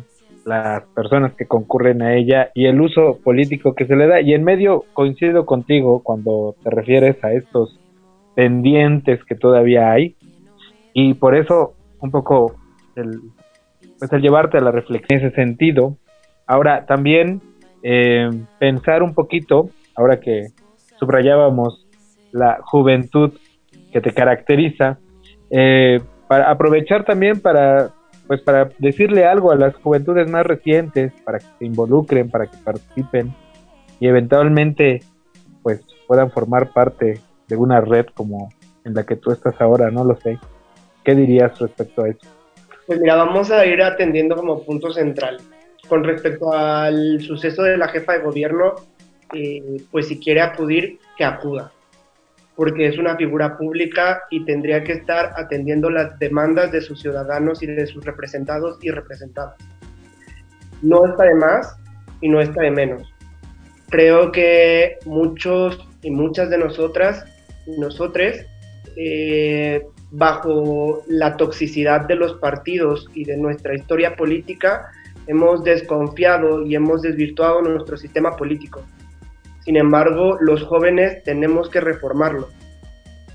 las 0.48 0.84
personas 0.96 1.34
que 1.34 1.46
concurren 1.46 2.02
a 2.02 2.16
ella 2.16 2.52
y 2.56 2.68
el 2.68 2.80
uso 2.80 3.20
político 3.22 3.76
que 3.76 3.86
se 3.86 3.98
le 3.98 4.08
da. 4.08 4.22
Y 4.22 4.34
en 4.34 4.46
medio 4.46 4.86
coincido 4.94 5.46
contigo 5.46 6.02
cuando 6.02 6.56
te 6.64 6.70
refieres 6.70 7.22
a 7.24 7.34
estos 7.34 7.78
pendientes 8.34 9.24
que 9.26 9.36
todavía 9.36 9.92
hay 9.92 10.16
y 10.94 11.16
por 11.16 11.36
eso 11.36 11.74
un 12.00 12.12
poco 12.12 12.56
el, 12.96 13.20
pues 14.00 14.14
el 14.14 14.22
llevarte 14.22 14.58
a 14.58 14.62
la 14.62 14.72
reflexión 14.72 15.20
en 15.20 15.28
ese 15.28 15.36
sentido. 15.36 15.98
Ahora 16.46 16.86
también 16.86 17.42
eh, 17.84 18.30
pensar 18.58 19.04
un 19.04 19.14
poquito, 19.14 19.70
ahora 19.96 20.22
que 20.22 20.48
subrayábamos 20.98 21.88
la 22.32 22.60
juventud 22.64 23.34
que 23.92 24.00
te 24.00 24.14
caracteriza, 24.14 24.98
eh, 25.50 26.00
para 26.30 26.50
aprovechar 26.50 27.04
también 27.04 27.42
para 27.42 27.92
pues 28.28 28.42
para 28.42 28.70
decirle 28.78 29.26
algo 29.26 29.52
a 29.52 29.56
las 29.56 29.76
juventudes 29.76 30.30
más 30.30 30.46
recientes, 30.46 31.14
para 31.24 31.40
que 31.40 31.46
se 31.60 31.66
involucren, 31.66 32.30
para 32.30 32.48
que 32.48 32.58
participen 32.58 33.34
y 34.00 34.08
eventualmente 34.08 35.02
pues 35.64 35.82
puedan 36.08 36.30
formar 36.32 36.72
parte 36.74 37.22
de 37.48 37.56
una 37.56 37.82
red 37.82 38.06
como 38.14 38.50
en 38.84 38.94
la 38.94 39.06
que 39.06 39.16
tú 39.16 39.32
estás 39.32 39.60
ahora, 39.60 39.90
no 39.90 40.04
lo 40.04 40.16
sé. 40.18 40.38
¿Qué 41.04 41.16
dirías 41.16 41.58
respecto 41.60 42.04
a 42.04 42.10
eso? 42.10 42.20
Pues 42.86 43.00
mira, 43.00 43.16
vamos 43.16 43.52
a 43.52 43.66
ir 43.66 43.82
atendiendo 43.82 44.36
como 44.36 44.64
punto 44.64 44.92
central. 44.92 45.38
Con 45.88 46.04
respecto 46.04 46.54
al 46.54 47.22
suceso 47.22 47.64
de 47.64 47.78
la 47.78 47.88
jefa 47.88 48.14
de 48.14 48.20
gobierno, 48.20 48.76
eh, 49.34 49.82
pues 49.92 50.08
si 50.08 50.20
quiere 50.20 50.42
acudir, 50.42 51.00
que 51.18 51.24
acuda 51.24 51.72
porque 52.58 52.88
es 52.88 52.98
una 52.98 53.16
figura 53.16 53.56
pública 53.56 54.24
y 54.32 54.44
tendría 54.44 54.84
que 54.84 54.94
estar 54.94 55.32
atendiendo 55.38 55.92
las 55.92 56.18
demandas 56.18 56.72
de 56.72 56.82
sus 56.82 57.00
ciudadanos 57.00 57.62
y 57.62 57.68
de 57.68 57.86
sus 57.86 58.04
representados 58.04 58.80
y 58.82 58.90
representadas. 58.90 59.56
No 60.82 61.06
está 61.06 61.26
de 61.26 61.36
más 61.36 61.78
y 62.20 62.30
no 62.30 62.42
está 62.42 62.64
de 62.64 62.72
menos. 62.72 63.14
Creo 63.90 64.32
que 64.32 64.98
muchos 65.06 65.88
y 66.02 66.10
muchas 66.10 66.50
de 66.50 66.58
nosotras 66.58 67.26
y 67.68 67.80
nosotres, 67.80 68.44
eh, 68.96 69.86
bajo 70.10 71.04
la 71.08 71.38
toxicidad 71.38 72.08
de 72.08 72.16
los 72.16 72.34
partidos 72.40 73.08
y 73.14 73.24
de 73.24 73.38
nuestra 73.38 73.76
historia 73.76 74.16
política, 74.16 74.90
hemos 75.28 75.64
desconfiado 75.64 76.66
y 76.66 76.74
hemos 76.74 77.04
desvirtuado 77.04 77.62
nuestro 77.62 77.98
sistema 77.98 78.36
político 78.36 78.84
sin 79.68 79.76
embargo, 79.76 80.38
los 80.40 80.64
jóvenes 80.64 81.22
tenemos 81.24 81.70
que 81.70 81.82
reformarlo, 81.82 82.48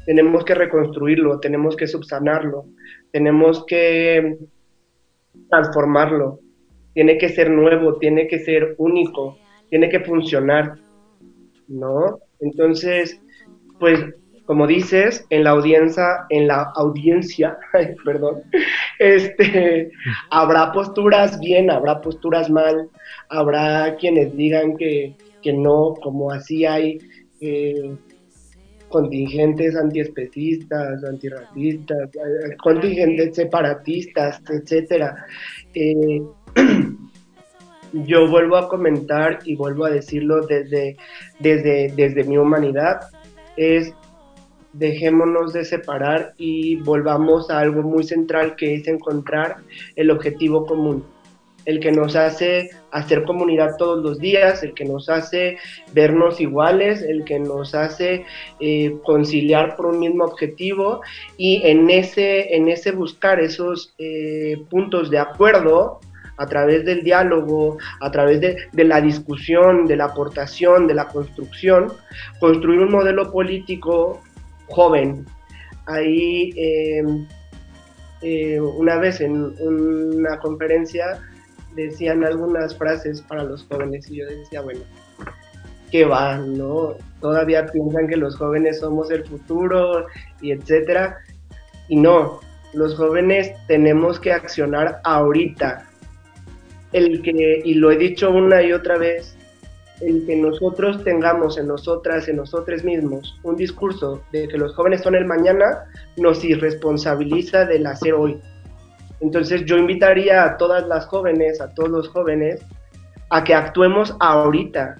tenemos 0.07 0.47
que 0.47 0.55
reconstruirlo, 0.55 1.41
tenemos 1.41 1.76
que 1.76 1.87
subsanarlo, 1.87 2.64
tenemos 3.11 3.66
que 3.66 4.39
transformarlo. 5.51 6.41
Tiene 6.95 7.18
que 7.18 7.28
ser 7.28 7.51
nuevo, 7.51 7.99
tiene 7.99 8.28
que 8.28 8.39
ser 8.39 8.74
único, 8.78 9.37
tiene 9.68 9.91
que 9.91 10.01
funcionar, 10.01 10.76
¿no? 11.68 12.20
Entonces, 12.41 13.20
pues 13.78 14.03
como 14.47 14.66
dices, 14.66 15.26
en 15.28 15.45
la 15.45 15.51
audiencia, 15.51 16.24
en 16.30 16.49
la 16.49 16.72
audiencia, 16.76 17.59
perdón, 18.07 18.41
este, 18.99 19.91
habrá 20.30 20.72
posturas 20.72 21.39
bien, 21.41 21.70
habrá 21.70 22.01
posturas 22.01 22.49
mal, 22.49 22.89
habrá 23.28 23.97
quienes 23.97 24.35
digan 24.35 24.78
que, 24.78 25.14
que 25.43 25.53
no, 25.53 25.95
como 26.03 26.30
así 26.30 26.64
hay 26.64 26.99
eh, 27.40 27.95
contingentes 28.88 29.74
antiespecistas, 29.74 31.03
antirracistas, 31.03 32.09
eh, 32.14 32.57
contingentes 32.62 33.34
separatistas, 33.34 34.40
etcétera. 34.49 35.26
Eh, 35.74 36.22
yo 37.93 38.28
vuelvo 38.28 38.57
a 38.57 38.68
comentar 38.68 39.40
y 39.45 39.57
vuelvo 39.57 39.86
a 39.86 39.90
decirlo 39.90 40.47
desde, 40.47 40.97
desde, 41.40 41.93
desde 41.97 42.24
mi 42.24 42.38
humanidad, 42.38 43.01
es 43.57 43.93
dejémonos 44.74 45.53
de 45.53 45.64
separar 45.64 46.34
y 46.38 46.76
volvamos 46.76 47.51
a 47.51 47.59
algo 47.59 47.82
muy 47.82 48.05
central 48.05 48.57
que 48.57 48.74
es 48.74 48.88
encontrar 48.88 49.57
el 49.97 50.11
objetivo 50.11 50.64
común 50.64 51.05
el 51.65 51.81
que 51.81 51.93
nos 51.93 52.17
hace 52.17 52.71
hacer 52.91 53.25
comunidad 53.25 53.77
todos 53.79 54.03
los 54.03 54.19
días, 54.19 54.63
el 54.63 54.75
que 54.75 54.85
nos 54.85 55.09
hace 55.09 55.59
vernos 55.93 56.41
iguales, 56.41 57.03
el 57.03 57.25
que 57.25 57.39
nos 57.39 57.75
hace 57.75 58.25
eh, 58.61 58.97
conciliar 59.05 59.77
por 59.77 59.87
un 59.87 59.99
mismo 59.99 60.25
objetivo 60.25 61.01
y 61.37 61.63
en 61.65 61.91
ese, 61.91 62.55
en 62.55 62.69
ese 62.69 62.93
buscar 62.93 63.41
esos 63.41 63.95
eh, 63.99 64.57
puntos 64.71 65.11
de 65.11 65.19
acuerdo 65.19 66.01
a 66.39 66.47
través 66.47 66.85
del 66.85 67.03
diálogo, 67.03 67.79
a 68.01 68.11
través 68.11 68.41
de, 68.41 68.85
la 68.85 69.01
discusión, 69.01 69.87
de 69.87 69.97
la 69.97 70.07
aportación, 70.07 70.87
de 70.87 70.95
la 70.95 71.09
construcción, 71.09 71.93
construir 72.41 72.81
un 72.81 72.91
modelo 72.91 73.31
político 73.31 74.21
joven. 74.69 75.27
Ahí 75.87 76.51
eh, 76.57 77.03
una 78.61 78.97
vez 78.97 79.21
en 79.21 79.55
una 79.61 80.39
conferencia 80.39 81.21
decían 81.75 82.25
algunas 82.25 82.77
frases 82.77 83.20
para 83.23 83.45
los 83.45 83.64
jóvenes 83.64 84.11
y 84.11 84.16
yo 84.16 84.27
decía, 84.27 84.61
bueno, 84.61 84.81
¿qué 85.91 86.05
va? 86.05 86.39
¿No? 86.39 86.97
Todavía 87.20 87.66
piensan 87.66 88.09
que 88.09 88.16
los 88.16 88.37
jóvenes 88.37 88.81
somos 88.81 89.11
el 89.11 89.25
futuro 89.25 90.07
y 90.41 90.53
etcétera. 90.53 91.18
Y 91.89 91.97
no, 91.97 92.41
los 92.73 92.97
jóvenes 92.97 93.53
tenemos 93.68 94.18
que 94.18 94.33
accionar 94.33 95.01
ahorita. 95.05 95.87
El 96.93 97.23
que, 97.23 97.62
y 97.64 97.75
lo 97.75 97.91
he 97.91 97.97
dicho 97.97 98.31
una 98.31 98.62
y 98.62 98.73
otra 98.73 98.99
vez, 98.99 99.37
el 100.01 100.27
que 100.27 100.37
nosotros 100.37 101.03
tengamos 101.05 101.59
en 101.59 101.68
nosotras, 101.68 102.29
en 102.29 102.37
nosotros 102.37 102.83
mismos, 102.85 103.39
un 103.45 103.57
discurso 103.57 104.23
de 104.33 104.49
que 104.49 104.59
los 104.59 104.75
jóvenes 104.75 105.03
son 105.03 105.14
el 105.14 105.25
mañana, 105.25 105.85
nos 106.16 106.45
irresponsabiliza 106.45 107.64
del 107.64 107.87
hacer 107.87 108.14
hoy. 108.14 108.41
Entonces 109.23 109.64
yo 109.64 109.79
invitaría 109.79 110.45
a 110.45 110.57
todas 110.57 110.87
las 110.89 111.07
jóvenes, 111.07 111.61
a 111.61 111.73
todos 111.73 111.89
los 111.89 112.09
jóvenes, 112.09 112.61
a 113.31 113.45
que 113.45 113.55
actuemos 113.55 114.14
ahorita. 114.18 114.97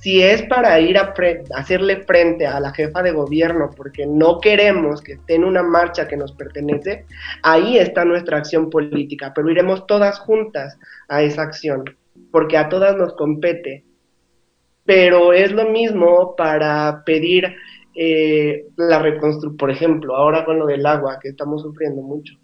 Si 0.00 0.22
es 0.22 0.42
para 0.44 0.80
ir 0.80 0.96
a 0.96 1.12
hacerle 1.54 2.02
frente 2.04 2.46
a 2.46 2.60
la 2.60 2.72
jefa 2.72 3.02
de 3.02 3.12
gobierno 3.12 3.70
porque 3.76 4.06
no 4.06 4.40
queremos 4.40 5.02
que 5.02 5.12
esté 5.12 5.34
en 5.34 5.44
una 5.44 5.62
marcha 5.62 6.08
que 6.08 6.16
nos 6.16 6.32
pertenece, 6.32 7.04
ahí 7.42 7.76
está 7.76 8.04
nuestra 8.04 8.38
acción 8.38 8.70
política, 8.70 9.32
pero 9.34 9.50
iremos 9.50 9.86
todas 9.86 10.18
juntas 10.18 10.78
a 11.08 11.22
esa 11.22 11.42
acción, 11.42 11.84
porque 12.30 12.56
a 12.56 12.68
todas 12.70 12.96
nos 12.96 13.14
compete. 13.14 13.84
Pero 14.86 15.34
es 15.34 15.52
lo 15.52 15.68
mismo 15.68 16.34
para 16.36 17.02
pedir 17.04 17.54
eh, 17.94 18.66
la 18.76 19.00
reconstrucción, 19.00 19.58
por 19.58 19.70
ejemplo, 19.70 20.16
ahora 20.16 20.46
con 20.46 20.58
lo 20.58 20.66
del 20.66 20.86
agua, 20.86 21.18
que 21.20 21.28
estamos 21.28 21.60
sufriendo 21.60 22.00
mucho, 22.00 22.34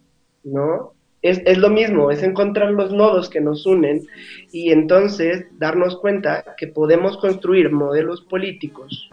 ¿no? 0.43 0.93
Es, 1.25 1.57
lo 1.57 1.71
mismo, 1.71 2.11
es 2.11 2.23
encontrar 2.23 2.73
los 2.73 2.93
nodos 2.93 3.31
que 3.31 3.41
nos 3.41 3.65
unen 3.65 4.07
y 4.53 4.71
entonces 4.71 5.47
darnos 5.59 5.97
cuenta 5.97 6.45
que 6.59 6.67
podemos 6.67 7.17
construir 7.17 7.73
modelos 7.73 8.21
políticos, 8.21 9.09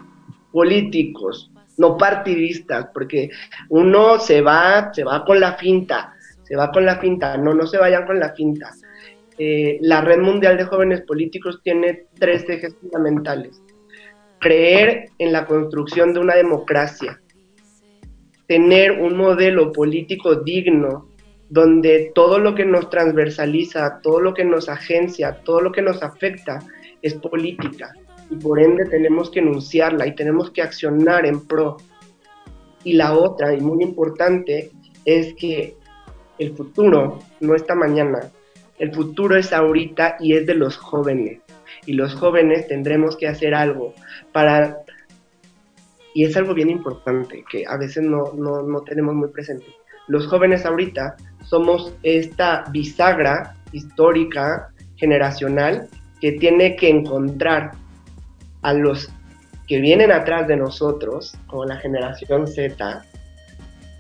políticos, 0.52 1.50
no 1.78 1.98
partidistas, 1.98 2.88
porque 2.94 3.30
uno 3.70 4.20
se 4.20 4.42
va, 4.42 4.94
se 4.94 5.06
va 5.06 5.24
con 5.24 5.40
la 5.40 5.54
finta, 5.54 6.14
se 6.44 6.58
va 6.58 6.70
con 6.70 6.86
la 6.86 6.98
finta, 6.98 7.38
no, 7.38 7.54
no 7.54 7.66
se 7.66 7.78
vayan 7.78 8.06
con 8.06 8.20
la 8.20 8.34
finta. 8.34 8.72
Eh, 9.38 9.80
la 9.80 10.02
Red 10.02 10.20
Mundial 10.20 10.58
de 10.58 10.66
Jóvenes 10.66 11.02
Políticos 11.04 11.62
tiene 11.64 12.08
tres 12.20 12.44
ejes 12.50 12.76
fundamentales. 12.76 13.64
Creer 14.40 15.12
en 15.18 15.32
la 15.32 15.46
construcción 15.46 16.14
de 16.14 16.20
una 16.20 16.36
democracia, 16.36 17.22
tener 18.48 18.92
un 19.00 19.16
modelo 19.16 19.72
político 19.72 20.36
digno 20.36 21.11
donde 21.52 22.14
todo 22.16 22.40
lo 22.40 22.56
que 22.56 22.64
nos 22.64 22.90
transversaliza, 22.90 24.00
todo 24.02 24.22
lo 24.22 24.34
que 24.34 24.46
nos 24.46 24.70
agencia, 24.70 25.42
todo 25.44 25.60
lo 25.60 25.74
que 25.74 25.82
nos 25.82 26.02
afecta 26.02 26.60
es 27.02 27.14
política 27.16 27.94
y 28.30 28.38
por 28.38 28.58
ende 28.58 28.86
tenemos 28.86 29.30
que 29.30 29.40
enunciarla 29.40 30.08
y 30.08 30.16
tenemos 30.16 30.50
que 30.52 30.62
accionar 30.62 31.26
en 31.26 31.46
pro. 31.46 31.76
Y 32.86 32.94
la 32.94 33.14
otra, 33.14 33.54
y 33.54 33.60
muy 33.60 33.84
importante, 33.84 34.72
es 35.04 35.34
que 35.34 35.76
el 36.40 36.56
futuro 36.56 37.20
no 37.42 37.54
está 37.54 37.76
mañana, 37.76 38.32
El 38.80 38.96
futuro 38.96 39.38
es 39.38 39.54
ahorita 39.54 40.16
y 40.20 40.34
es 40.34 40.48
de 40.48 40.56
los 40.56 40.76
jóvenes. 40.78 41.42
Y 41.86 41.94
los 41.94 42.16
jóvenes 42.16 42.68
tendremos 42.68 43.16
que 43.16 43.28
hacer 43.28 43.54
algo 43.54 43.94
para... 44.32 44.80
Y 46.16 46.24
es 46.26 46.36
algo 46.36 46.56
bien 46.56 46.70
importante 46.70 47.44
que 47.52 47.66
a 47.68 47.78
veces 47.78 48.04
no, 48.04 48.34
no, 48.34 48.64
no 48.64 48.82
tenemos 48.82 49.14
muy 49.14 49.30
presente. 49.30 49.68
Los 50.08 50.28
jóvenes 50.28 50.66
ahorita 50.66 51.16
somos 51.44 51.94
esta 52.04 52.66
bisagra 52.72 53.56
histórica, 53.72 54.70
generacional, 54.96 55.88
que 56.20 56.34
tiene 56.34 56.76
que 56.76 56.90
encontrar 56.90 57.72
a 58.62 58.74
los 58.74 59.10
que 59.68 59.80
vienen 59.80 60.12
atrás 60.12 60.48
de 60.48 60.58
nosotros, 60.58 61.36
como 61.48 61.66
la 61.66 61.78
generación 61.78 62.48
Z, 62.48 63.04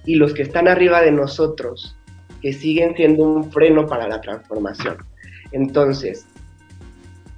y 0.05 0.15
los 0.15 0.33
que 0.33 0.43
están 0.43 0.67
arriba 0.67 1.01
de 1.01 1.11
nosotros, 1.11 1.95
que 2.41 2.53
siguen 2.53 2.95
siendo 2.95 3.23
un 3.23 3.51
freno 3.51 3.87
para 3.87 4.07
la 4.07 4.19
transformación. 4.21 4.97
Entonces, 5.51 6.27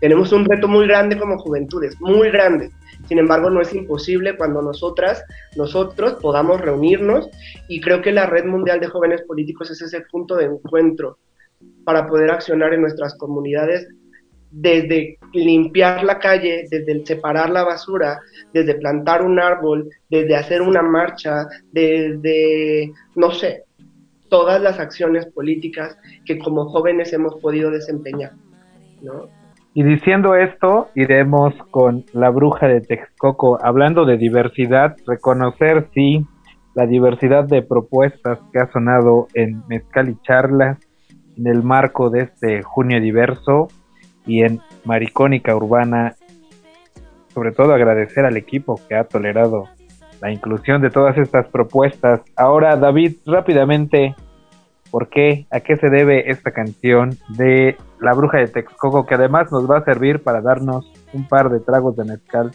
tenemos 0.03 0.33
un 0.33 0.43
reto 0.43 0.67
muy 0.67 0.85
grande 0.85 1.17
como 1.17 1.37
juventudes, 1.37 1.95
muy 2.01 2.29
grande. 2.29 2.71
Sin 3.07 3.19
embargo, 3.19 3.49
no 3.49 3.61
es 3.61 3.73
imposible 3.73 4.35
cuando 4.35 4.61
nosotras, 4.61 5.23
nosotros 5.55 6.15
podamos 6.21 6.59
reunirnos 6.59 7.29
y 7.69 7.79
creo 7.79 8.01
que 8.01 8.11
la 8.11 8.25
Red 8.25 8.43
Mundial 8.43 8.81
de 8.81 8.87
Jóvenes 8.87 9.21
Políticos 9.21 9.71
es 9.71 9.81
ese 9.81 10.01
punto 10.11 10.35
de 10.35 10.47
encuentro 10.47 11.19
para 11.85 12.05
poder 12.05 12.31
accionar 12.31 12.73
en 12.73 12.81
nuestras 12.81 13.15
comunidades 13.15 13.87
desde 14.51 15.19
limpiar 15.31 16.03
la 16.03 16.19
calle, 16.19 16.65
desde 16.69 17.05
separar 17.05 17.49
la 17.49 17.63
basura, 17.63 18.19
desde 18.51 18.75
plantar 18.75 19.21
un 19.21 19.39
árbol, 19.39 19.89
desde 20.09 20.35
hacer 20.35 20.61
una 20.61 20.81
marcha, 20.81 21.47
desde, 21.71 22.91
no 23.15 23.31
sé, 23.31 23.63
todas 24.27 24.61
las 24.61 24.79
acciones 24.79 25.27
políticas 25.27 25.97
que 26.25 26.39
como 26.39 26.65
jóvenes 26.65 27.13
hemos 27.13 27.35
podido 27.35 27.71
desempeñar, 27.71 28.33
¿no? 29.01 29.42
Y 29.75 29.83
diciendo 29.83 30.35
esto, 30.35 30.89
iremos 30.93 31.55
con 31.71 32.05
la 32.13 32.29
bruja 32.29 32.67
de 32.67 32.81
Texcoco, 32.81 33.57
hablando 33.63 34.05
de 34.05 34.17
diversidad, 34.17 34.95
reconocer, 35.07 35.87
sí, 35.93 36.27
la 36.75 36.85
diversidad 36.85 37.45
de 37.45 37.63
propuestas 37.63 38.39
que 38.51 38.59
ha 38.59 38.71
sonado 38.71 39.27
en 39.33 39.63
Mezcal 39.67 40.09
y 40.09 40.17
Charlas 40.21 40.77
en 41.37 41.47
el 41.47 41.63
marco 41.63 42.09
de 42.09 42.21
este 42.21 42.61
junio 42.61 43.01
diverso 43.01 43.67
y 44.25 44.43
en 44.43 44.59
Maricónica 44.85 45.55
Urbana. 45.55 46.15
Sobre 47.29 47.51
todo 47.51 47.73
agradecer 47.73 48.25
al 48.25 48.37
equipo 48.37 48.79
que 48.87 48.95
ha 48.95 49.05
tolerado 49.05 49.69
la 50.21 50.31
inclusión 50.31 50.81
de 50.81 50.91
todas 50.91 51.17
estas 51.17 51.47
propuestas. 51.47 52.21
Ahora, 52.35 52.75
David, 52.77 53.17
rápidamente, 53.25 54.15
¿por 54.91 55.09
qué? 55.09 55.47
¿A 55.51 55.61
qué 55.61 55.77
se 55.77 55.89
debe 55.89 56.29
esta 56.29 56.51
canción 56.51 57.17
de 57.29 57.75
La 58.03 58.13
Bruja 58.13 58.37
de 58.39 58.47
Texcoco? 58.47 59.05
Que 59.05 59.15
además 59.15 59.51
nos 59.51 59.69
va 59.69 59.77
a 59.79 59.85
servir 59.85 60.21
para 60.21 60.41
darnos 60.41 60.91
un 61.13 61.27
par 61.27 61.49
de 61.49 61.59
tragos 61.59 61.95
de 61.97 62.03
mezcal 62.05 62.51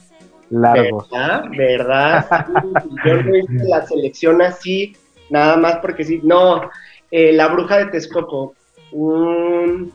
largos. 0.51 1.09
¿Verdad? 1.11 1.43
¿Verdad? 1.57 2.27
Yo 3.07 3.23
no 3.23 3.37
hice 3.37 3.69
la 3.69 3.87
selección 3.87 4.43
así, 4.43 4.97
nada 5.31 5.57
más 5.57 5.77
porque 5.77 6.05
sí. 6.05 6.21
No, 6.23 6.63
eh, 7.11 7.33
La 7.33 7.49
Bruja 7.49 7.79
de 7.79 7.87
Texcoco, 7.87 8.55
un 8.93 9.93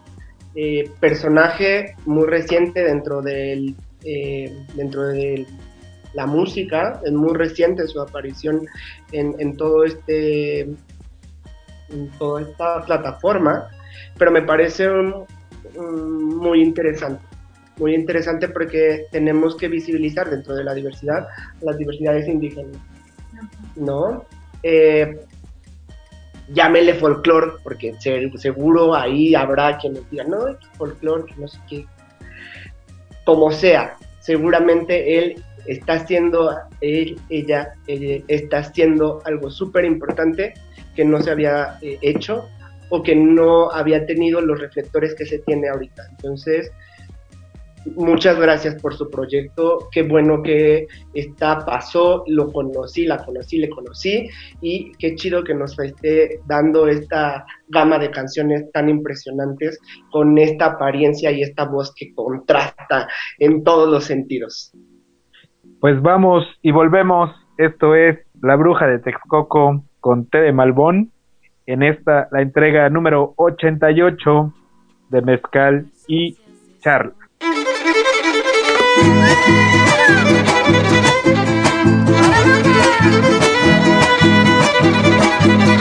eh, 0.56 0.90
personaje 1.00 1.96
muy 2.06 2.26
reciente 2.28 2.84
dentro 2.84 3.22
del 3.22 3.76
eh, 4.06 4.56
dentro 4.76 5.04
de 5.08 5.46
la 6.14 6.26
música, 6.28 7.00
es 7.04 7.12
muy 7.12 7.34
reciente 7.34 7.88
su 7.88 8.00
aparición 8.02 8.62
en, 9.12 9.34
en 9.40 9.58
todo 9.58 9.84
este 9.84 10.62
en 11.90 12.10
toda 12.20 12.42
esta 12.42 12.82
plataforma, 12.86 13.68
pero 14.18 14.32
me 14.32 14.42
parece 14.44 14.90
un- 14.90 15.14
un 15.14 15.26
muy 15.80 16.62
interesante, 16.62 17.24
muy 17.78 17.96
interesante 17.96 18.50
porque 18.50 19.06
tenemos 19.12 19.56
que 19.58 19.68
visibilizar 19.68 20.30
dentro 20.30 20.56
de 20.56 20.64
la 20.64 20.74
diversidad 20.74 21.28
las 21.62 21.78
diversidades 21.78 22.28
indígenas, 22.28 22.78
¿no? 23.76 24.26
Eh, 24.62 25.20
llámele 26.54 26.94
folclore, 26.96 27.54
porque 27.64 27.94
se- 28.00 28.32
seguro 28.38 28.96
ahí 28.96 29.34
habrá 29.36 29.78
quienes 29.78 30.10
digan, 30.10 30.30
no, 30.30 30.48
es 30.48 30.58
folclore, 30.78 31.34
no 31.38 31.48
sé 31.48 31.58
qué. 31.70 31.86
Como 33.26 33.52
sea, 33.52 33.96
seguramente 34.20 35.18
él 35.18 35.44
está 35.66 35.94
haciendo, 35.94 36.56
él, 36.82 37.20
ella, 37.30 37.74
ella 37.88 38.24
está 38.28 38.60
haciendo 38.60 39.22
algo 39.26 39.50
súper 39.50 39.86
importante 39.86 40.54
que 40.96 41.06
no 41.06 41.22
se 41.22 41.32
había 41.32 41.78
eh, 41.82 41.98
hecho 42.02 42.48
o 42.90 43.04
que 43.04 43.16
no 43.16 43.72
había 43.72 44.06
tenido 44.06 44.42
los 44.42 44.60
reflectores 44.60 45.16
que 45.16 45.26
se 45.26 45.40
tiene 45.40 45.70
ahorita. 45.70 46.04
Entonces, 46.12 46.72
muchas 47.96 48.40
gracias 48.40 48.82
por 48.82 48.94
su 48.96 49.10
proyecto, 49.10 49.90
qué 49.92 50.04
bueno 50.04 50.42
que 50.42 50.88
está, 51.14 51.66
pasó, 51.66 52.24
lo 52.28 52.52
conocí, 52.52 53.06
la 53.06 53.24
conocí, 53.24 53.58
le 53.58 53.70
conocí 53.70 54.30
y 54.62 54.92
qué 54.94 55.16
chido 55.16 55.44
que 55.44 55.54
nos 55.54 55.78
esté 55.80 56.40
dando 56.46 56.88
esta 56.88 57.46
gama 57.70 58.00
de 58.00 58.12
canciones 58.12 58.72
tan 58.72 58.90
impresionantes 58.90 59.80
con 60.12 60.38
esta 60.38 60.68
apariencia 60.68 61.32
y 61.32 61.42
esta 61.42 61.66
voz 61.66 61.94
que 61.96 62.14
contrasta 62.14 63.08
en 63.40 63.64
todos 63.64 63.90
los 63.90 64.06
sentidos. 64.06 64.72
Pues 65.80 66.02
vamos 66.02 66.46
y 66.62 66.72
volvemos. 66.72 67.30
Esto 67.58 67.96
es 67.96 68.18
La 68.42 68.56
Bruja 68.56 68.88
de 68.88 69.00
Texcoco 69.00 69.84
con 70.00 70.30
té 70.30 70.40
de 70.40 70.54
Malbón. 70.54 71.12
En 71.66 71.82
esta, 71.82 72.28
la 72.32 72.42
entrega 72.42 72.90
número 72.90 73.34
88 73.38 74.54
de 75.10 75.22
Mezcal 75.22 75.86
y 76.08 76.38
Charla. 76.80 77.14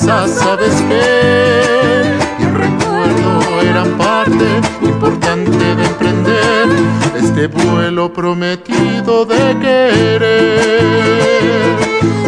sabes 0.00 0.80
que 0.88 2.00
el 2.40 2.54
recuerdo 2.54 3.60
eran 3.62 3.98
parte 3.98 4.60
importante 4.82 5.74
de 5.76 5.84
emprender 5.84 6.68
este 7.16 7.46
vuelo 7.48 8.12
prometido 8.12 9.24
de 9.26 9.58
querer. 9.60 10.90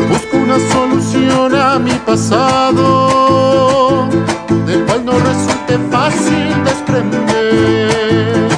Busco 0.08 0.36
una 0.36 0.58
solución 0.72 1.54
a 1.54 1.78
mi 1.78 1.92
pasado 2.06 2.88
del 4.66 4.84
cual 4.84 5.04
no 5.04 5.12
resulte 5.12 5.78
fácil 5.90 6.64
desprender 6.64 8.48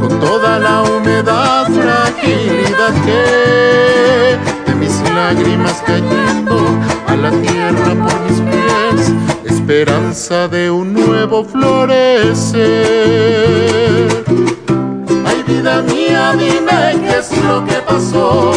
con 0.00 0.20
toda 0.20 0.58
la 0.58 0.82
humedad, 0.82 1.66
fragilidad 1.66 2.92
que 3.04 4.36
de 4.66 4.74
mis 4.74 5.00
lágrimas 5.14 5.82
cayendo 5.86 6.47
de 10.26 10.68
un 10.68 10.94
nuevo 10.94 11.44
florecer. 11.44 12.58
Ay 15.24 15.44
vida 15.46 15.80
mía, 15.82 16.34
dime 16.36 17.00
qué 17.04 17.18
es 17.20 17.30
lo 17.44 17.64
que 17.64 17.74
pasó. 17.86 18.52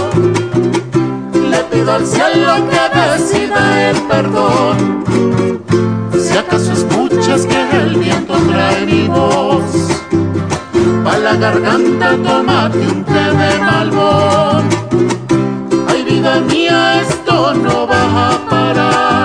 Le 1.52 1.58
pido 1.66 1.92
al 1.94 2.08
cielo 2.08 2.68
que 2.68 2.82
decida 2.98 3.92
el 3.92 3.98
perdón. 4.08 5.04
Si 6.20 6.36
acaso 6.36 6.74
escuchas 6.74 7.46
que 7.46 7.78
el 7.78 7.96
viento 7.96 8.34
trae 8.50 8.84
mi 8.88 9.08
voz, 9.08 9.62
pa' 11.04 11.18
la 11.20 11.36
garganta 11.36 12.18
tómate 12.24 12.80
un 12.80 13.04
té 13.04 13.24
de 13.40 13.60
malbón. 13.60 14.68
Ay 15.88 16.04
vida 16.06 16.40
mía, 16.40 17.02
esto 17.02 17.54
no 17.54 17.86
va 17.86 18.30
a 18.30 18.50
parar. 18.50 19.21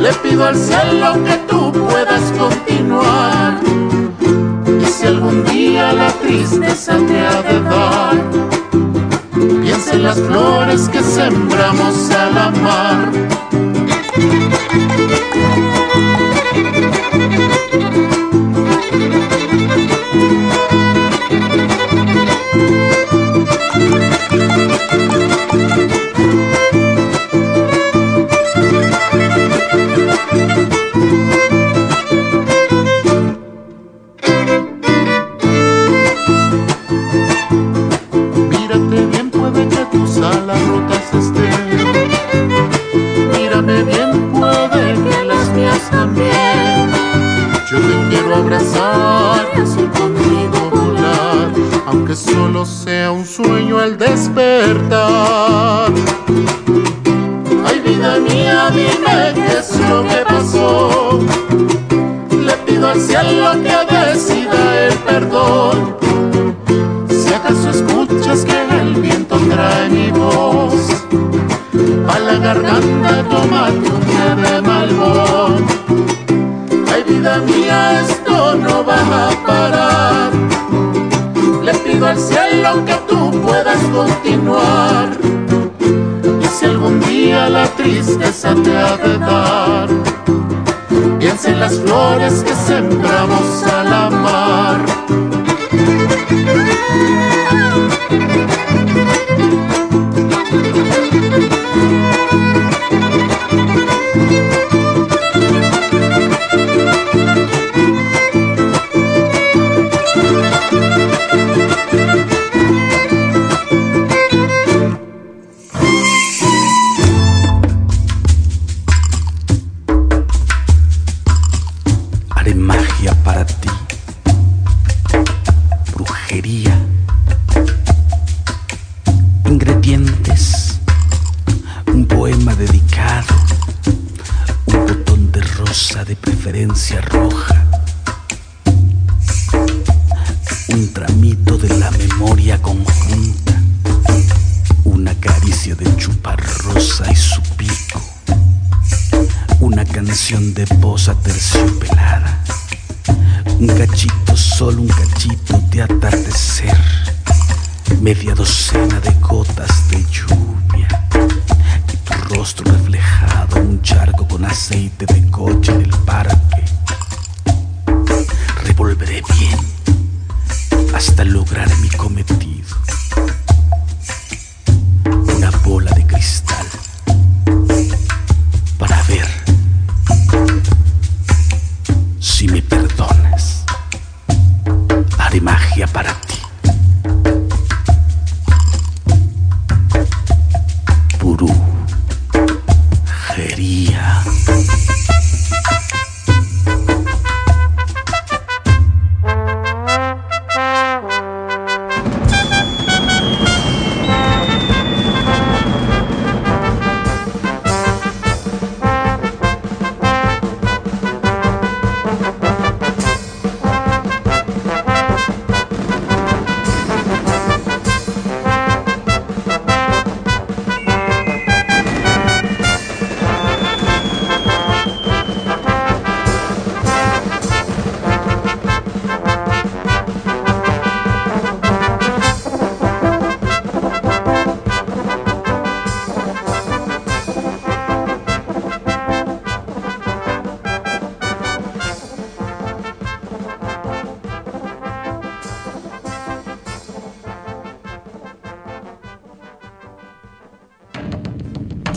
Le 0.00 0.14
pido 0.14 0.46
al 0.46 0.56
cielo 0.56 1.22
que 1.24 1.36
tú 1.46 1.72
puedas 1.72 2.32
continuar. 2.32 3.60
Y 4.80 4.84
si 4.86 5.06
algún 5.06 5.44
día 5.44 5.92
la 5.92 6.10
tristeza 6.22 6.96
te 7.06 7.20
ha 7.20 7.42
de 7.42 7.60
dar, 7.60 8.16
piensa 9.60 9.94
en 9.94 10.04
las 10.04 10.18
flores 10.18 10.88
que 10.88 11.02
sembramos 11.02 12.10
al 12.12 12.38
amar. 12.38 13.10
Te. 88.54 88.80
Piensa 91.18 91.50
en 91.50 91.60
las 91.60 91.78
flores 91.78 92.42
que 92.42 92.54
sembramos 92.54 93.62
al 93.64 93.92
amar. 93.92 94.49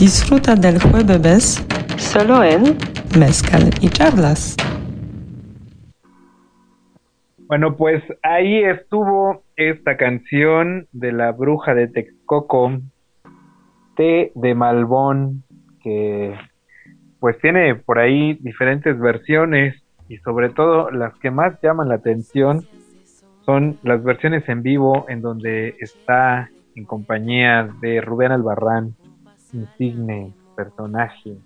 Disfruta 0.04 0.54
del 0.54 0.78
jueves 0.82 1.66
solo 1.96 2.44
en 2.44 2.76
Mezcal 3.18 3.70
y 3.80 3.88
Charlas. 3.88 4.54
Bueno, 7.46 7.74
pues 7.74 8.02
ahí 8.22 8.62
estuvo 8.64 9.44
esta 9.56 9.96
canción 9.96 10.88
de 10.92 11.10
la 11.10 11.32
bruja 11.32 11.74
de 11.74 11.88
Texcoco, 11.88 12.82
Té 13.96 14.30
de 14.34 14.54
Malbón, 14.54 15.42
que 15.82 16.34
pues 17.18 17.38
tiene 17.38 17.74
por 17.74 17.98
ahí 17.98 18.34
diferentes 18.42 19.00
versiones 19.00 19.74
y 20.10 20.18
sobre 20.18 20.50
todo 20.50 20.90
las 20.90 21.14
que 21.20 21.30
más 21.30 21.58
llaman 21.62 21.88
la 21.88 21.94
atención 21.94 22.66
son 23.46 23.78
las 23.82 24.04
versiones 24.04 24.46
en 24.50 24.62
vivo 24.62 25.06
en 25.08 25.22
donde 25.22 25.76
está 25.80 26.50
en 26.76 26.84
compañía 26.84 27.70
de 27.80 28.02
Rubén 28.02 28.32
Albarrán 28.32 28.96
insigne 29.54 30.32
personaje 30.56 31.36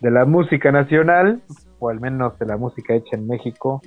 de 0.00 0.10
la 0.10 0.24
música 0.24 0.72
nacional, 0.72 1.42
o 1.78 1.88
al 1.88 2.00
menos 2.00 2.38
de 2.38 2.46
la 2.46 2.56
música 2.56 2.94
hecha 2.94 3.16
en 3.16 3.26
México, 3.26 3.80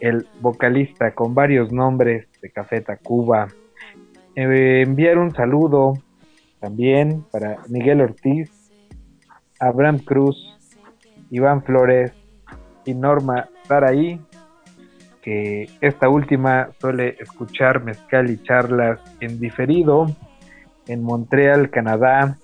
el 0.00 0.26
vocalista 0.40 1.14
con 1.14 1.34
varios 1.34 1.72
nombres 1.72 2.26
de 2.40 2.50
Café 2.50 2.80
Tacuba. 2.80 3.48
Eh, 4.34 4.82
enviar 4.84 5.18
un 5.18 5.32
saludo 5.32 5.94
también 6.58 7.24
para 7.30 7.58
Miguel 7.68 8.00
Ortiz, 8.00 8.50
Abraham 9.60 9.98
Cruz, 10.00 10.36
Iván 11.30 11.62
Flores 11.62 12.12
y 12.84 12.94
Norma 12.94 13.48
Saraí, 13.68 14.20
que 15.22 15.68
esta 15.80 16.08
última 16.08 16.70
suele 16.80 17.16
escuchar 17.20 17.84
mezcal 17.84 18.28
y 18.28 18.42
charlas 18.42 19.00
en 19.20 19.38
diferido 19.38 20.06
en 20.88 21.04
Montreal, 21.04 21.70
Canadá, 21.70 22.38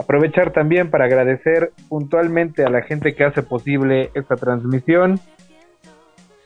Aprovechar 0.00 0.50
también 0.50 0.90
para 0.90 1.04
agradecer 1.04 1.72
puntualmente 1.90 2.64
a 2.64 2.70
la 2.70 2.80
gente 2.80 3.14
que 3.14 3.22
hace 3.22 3.42
posible 3.42 4.10
esta 4.14 4.34
transmisión 4.34 5.20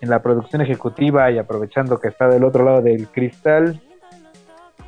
en 0.00 0.10
la 0.10 0.22
producción 0.22 0.60
ejecutiva 0.60 1.30
y 1.30 1.38
aprovechando 1.38 2.00
que 2.00 2.08
está 2.08 2.26
del 2.26 2.42
otro 2.42 2.64
lado 2.64 2.82
del 2.82 3.06
cristal, 3.06 3.80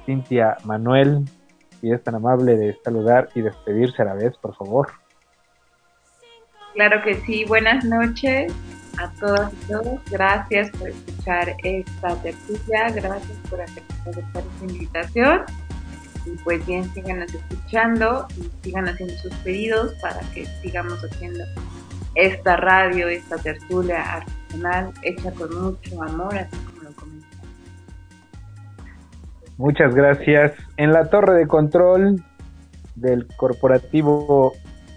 Cintia 0.05 0.57
Manuel, 0.65 1.27
si 1.81 1.93
es 1.93 2.03
tan 2.03 2.17
amable 2.17 2.57
de 2.57 2.77
saludar 2.83 3.29
y 3.37 3.43
despedirse 3.43 4.03
a 4.03 4.07
la 4.07 4.15
vez, 4.15 4.37
por 4.37 4.57
favor. 4.57 4.89
Claro 6.75 7.01
que 7.05 7.15
sí, 7.15 7.45
buenas 7.45 7.85
noches 7.85 8.53
a 8.99 9.13
todas 9.21 9.53
y 9.53 9.69
todos. 9.69 10.01
Gracias 10.11 10.71
por 10.73 10.89
escuchar 10.89 11.55
esta 11.63 12.21
tertulia, 12.21 12.91
gracias 12.91 13.39
por 13.49 13.61
aceptar 13.61 14.09
esta 14.09 14.65
invitación 14.65 15.45
y 16.27 16.37
pues 16.45 16.65
bien 16.67 16.85
síganos 16.93 17.33
escuchando 17.33 18.27
y 18.37 18.65
sigan 18.65 18.89
haciendo 18.89 19.15
sus 19.17 19.33
pedidos 19.37 19.95
para 20.01 20.21
que 20.35 20.45
sigamos 20.63 21.03
haciendo 21.05 21.45
esta 22.15 22.57
radio, 22.57 23.09
esta 23.09 23.37
tertulia 23.37 24.17
artesanal 24.17 24.93
hecha 25.03 25.31
con 25.33 25.63
mucho 25.63 26.03
amor, 26.03 26.35
así 26.35 26.57
como 26.57 26.83
lo 26.83 26.97
comentamos. 26.97 27.47
Muchas 29.59 29.95
gracias. 29.95 30.53
En 30.77 30.93
la 30.93 31.09
torre 31.11 31.35
de 31.35 31.47
control 31.47 32.23
del 32.95 33.27
corporativo 33.37 34.55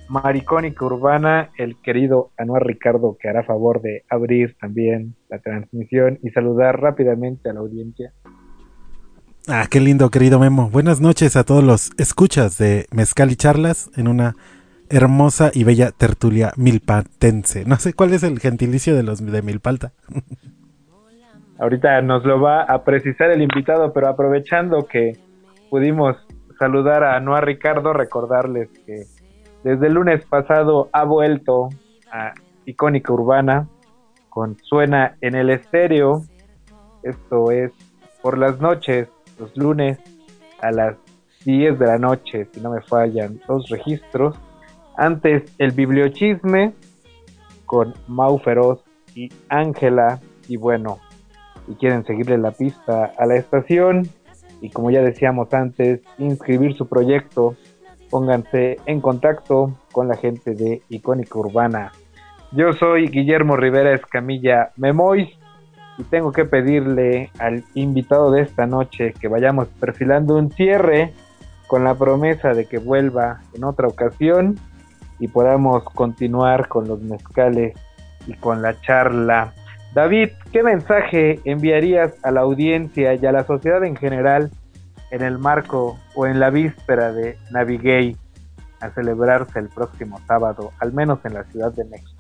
Maricónica 0.09 0.86
Urbana, 0.86 1.51
el 1.57 1.80
querido 1.82 2.32
Anuar 2.38 2.65
Ricardo, 2.65 3.15
que 3.19 3.30
hará 3.30 3.43
favor 3.43 3.82
de 3.82 4.05
abrir 4.09 4.57
también 4.59 5.15
la 5.30 5.39
transmisión 5.39 6.17
y 6.23 6.32
saludar 6.32 6.82
rápidamente 6.82 7.49
a 7.49 7.53
la 7.53 7.59
audiencia. 7.59 8.11
Ah, 9.47 9.65
qué 9.69 9.79
lindo, 9.79 10.09
querido 10.09 10.39
Memo. 10.39 10.69
Buenas 10.69 11.01
noches 11.01 11.35
a 11.35 11.43
todos 11.43 11.63
los 11.63 11.91
escuchas 11.97 12.57
de 12.57 12.87
Mezcal 12.91 13.31
y 13.31 13.35
Charlas 13.35 13.89
en 13.95 14.07
una 14.07 14.35
hermosa 14.89 15.51
y 15.53 15.63
bella 15.63 15.91
tertulia 15.91 16.51
milpatense. 16.57 17.65
No 17.65 17.77
sé 17.77 17.93
cuál 17.93 18.13
es 18.13 18.23
el 18.23 18.39
gentilicio 18.39 18.95
de 18.95 19.03
los 19.03 19.25
de 19.25 19.41
Milpalta. 19.41 19.91
Ahorita 21.59 22.01
nos 22.01 22.23
lo 22.25 22.39
va 22.39 22.63
a 22.63 22.83
precisar 22.83 23.31
el 23.31 23.41
invitado, 23.41 23.91
pero 23.91 24.07
aprovechando 24.07 24.85
que 24.85 25.17
pudimos 25.69 26.15
saludar 26.57 27.03
a 27.03 27.19
Noa 27.19 27.41
Ricardo, 27.41 27.93
recordarles 27.93 28.69
que 28.85 29.03
desde 29.63 29.87
el 29.87 29.93
lunes 29.93 30.23
pasado 30.25 30.89
ha 30.93 31.03
vuelto 31.03 31.69
a 32.11 32.33
Icónica 32.65 33.11
Urbana 33.11 33.67
con 34.29 34.57
Suena 34.63 35.17
en 35.21 35.35
el 35.35 35.49
Estéreo. 35.49 36.23
Esto 37.03 37.51
es 37.51 37.71
por 38.21 38.37
las 38.37 38.59
noches, 38.59 39.09
los 39.39 39.55
lunes 39.57 39.97
a 40.61 40.71
las 40.71 40.95
10 41.45 41.79
de 41.79 41.85
la 41.85 41.97
noche, 41.97 42.47
si 42.51 42.59
no 42.59 42.71
me 42.71 42.81
fallan 42.81 43.39
los 43.47 43.69
registros. 43.69 44.37
Antes 44.97 45.55
el 45.57 45.71
bibliochisme 45.71 46.73
con 47.65 47.93
Mau 48.07 48.37
Feroz 48.39 48.83
y 49.15 49.29
Ángela. 49.47 50.19
Y 50.47 50.57
bueno, 50.57 50.99
si 51.67 51.75
quieren 51.75 52.03
seguirle 52.05 52.37
la 52.37 52.51
pista 52.51 53.13
a 53.17 53.25
la 53.25 53.35
estación, 53.35 54.09
y 54.61 54.69
como 54.69 54.91
ya 54.91 55.01
decíamos 55.01 55.53
antes, 55.53 56.01
inscribir 56.17 56.75
su 56.75 56.87
proyecto, 56.87 57.55
pónganse 58.09 58.77
en 58.85 58.99
contacto 58.99 59.77
con 59.91 60.07
la 60.07 60.17
gente 60.17 60.55
de 60.55 60.81
Icónica 60.89 61.39
Urbana. 61.39 61.91
Yo 62.51 62.73
soy 62.73 63.07
Guillermo 63.07 63.55
Rivera 63.55 63.93
Escamilla 63.93 64.71
Memois 64.75 65.29
y 65.99 66.03
tengo 66.05 66.31
que 66.31 66.45
pedirle 66.45 67.29
al 67.39 67.65
invitado 67.73 68.31
de 68.31 68.41
esta 68.41 68.65
noche 68.65 69.13
que 69.19 69.27
vayamos 69.27 69.67
perfilando 69.67 70.37
un 70.37 70.49
cierre 70.49 71.13
con 71.67 71.83
la 71.83 71.93
promesa 71.93 72.53
de 72.53 72.65
que 72.65 72.79
vuelva 72.79 73.41
en 73.53 73.65
otra 73.65 73.87
ocasión 73.87 74.57
y 75.19 75.27
podamos 75.27 75.83
continuar 75.83 76.69
con 76.69 76.87
los 76.87 77.01
mezcales 77.01 77.77
y 78.27 78.33
con 78.35 78.61
la 78.61 78.79
charla. 78.79 79.53
David, 79.93 80.29
¿qué 80.53 80.63
mensaje 80.63 81.41
enviarías 81.43 82.13
a 82.23 82.31
la 82.31 82.41
audiencia 82.41 83.15
y 83.15 83.25
a 83.25 83.33
la 83.33 83.43
sociedad 83.43 83.83
en 83.83 83.97
general 83.97 84.51
en 85.11 85.21
el 85.21 85.37
marco 85.37 85.99
o 86.15 86.27
en 86.27 86.39
la 86.39 86.49
víspera 86.49 87.11
de 87.11 87.37
Navigay 87.51 88.15
a 88.79 88.89
celebrarse 88.91 89.59
el 89.59 89.67
próximo 89.67 90.17
sábado, 90.27 90.71
al 90.79 90.93
menos 90.93 91.19
en 91.25 91.33
la 91.33 91.43
Ciudad 91.43 91.73
de 91.73 91.83
México? 91.83 92.18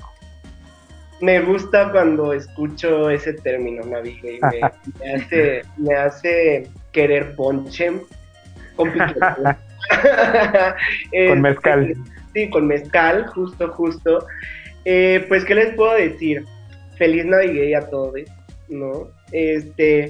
Me 1.21 1.41
gusta 1.41 1.91
cuando 1.91 2.33
escucho 2.33 3.09
ese 3.09 3.33
término, 3.33 3.83
Navigay. 3.85 4.39
Me, 4.39 5.13
hace, 5.13 5.61
me 5.77 5.95
hace 5.95 6.67
querer 6.91 7.35
ponche. 7.35 7.91
Con, 8.75 8.91
con 11.27 11.41
mezcal. 11.41 11.93
Sí, 12.33 12.49
con 12.49 12.67
mezcal, 12.67 13.27
justo, 13.27 13.69
justo. 13.69 14.25
Eh, 14.85 15.25
pues, 15.27 15.43
¿qué 15.43 15.55
les 15.55 15.75
puedo 15.75 15.95
decir? 15.95 16.45
feliz 16.99 17.25
Navidad 17.25 17.83
a 17.83 17.89
todos, 17.89 18.13
¿no? 18.67 19.07
Este, 19.31 20.09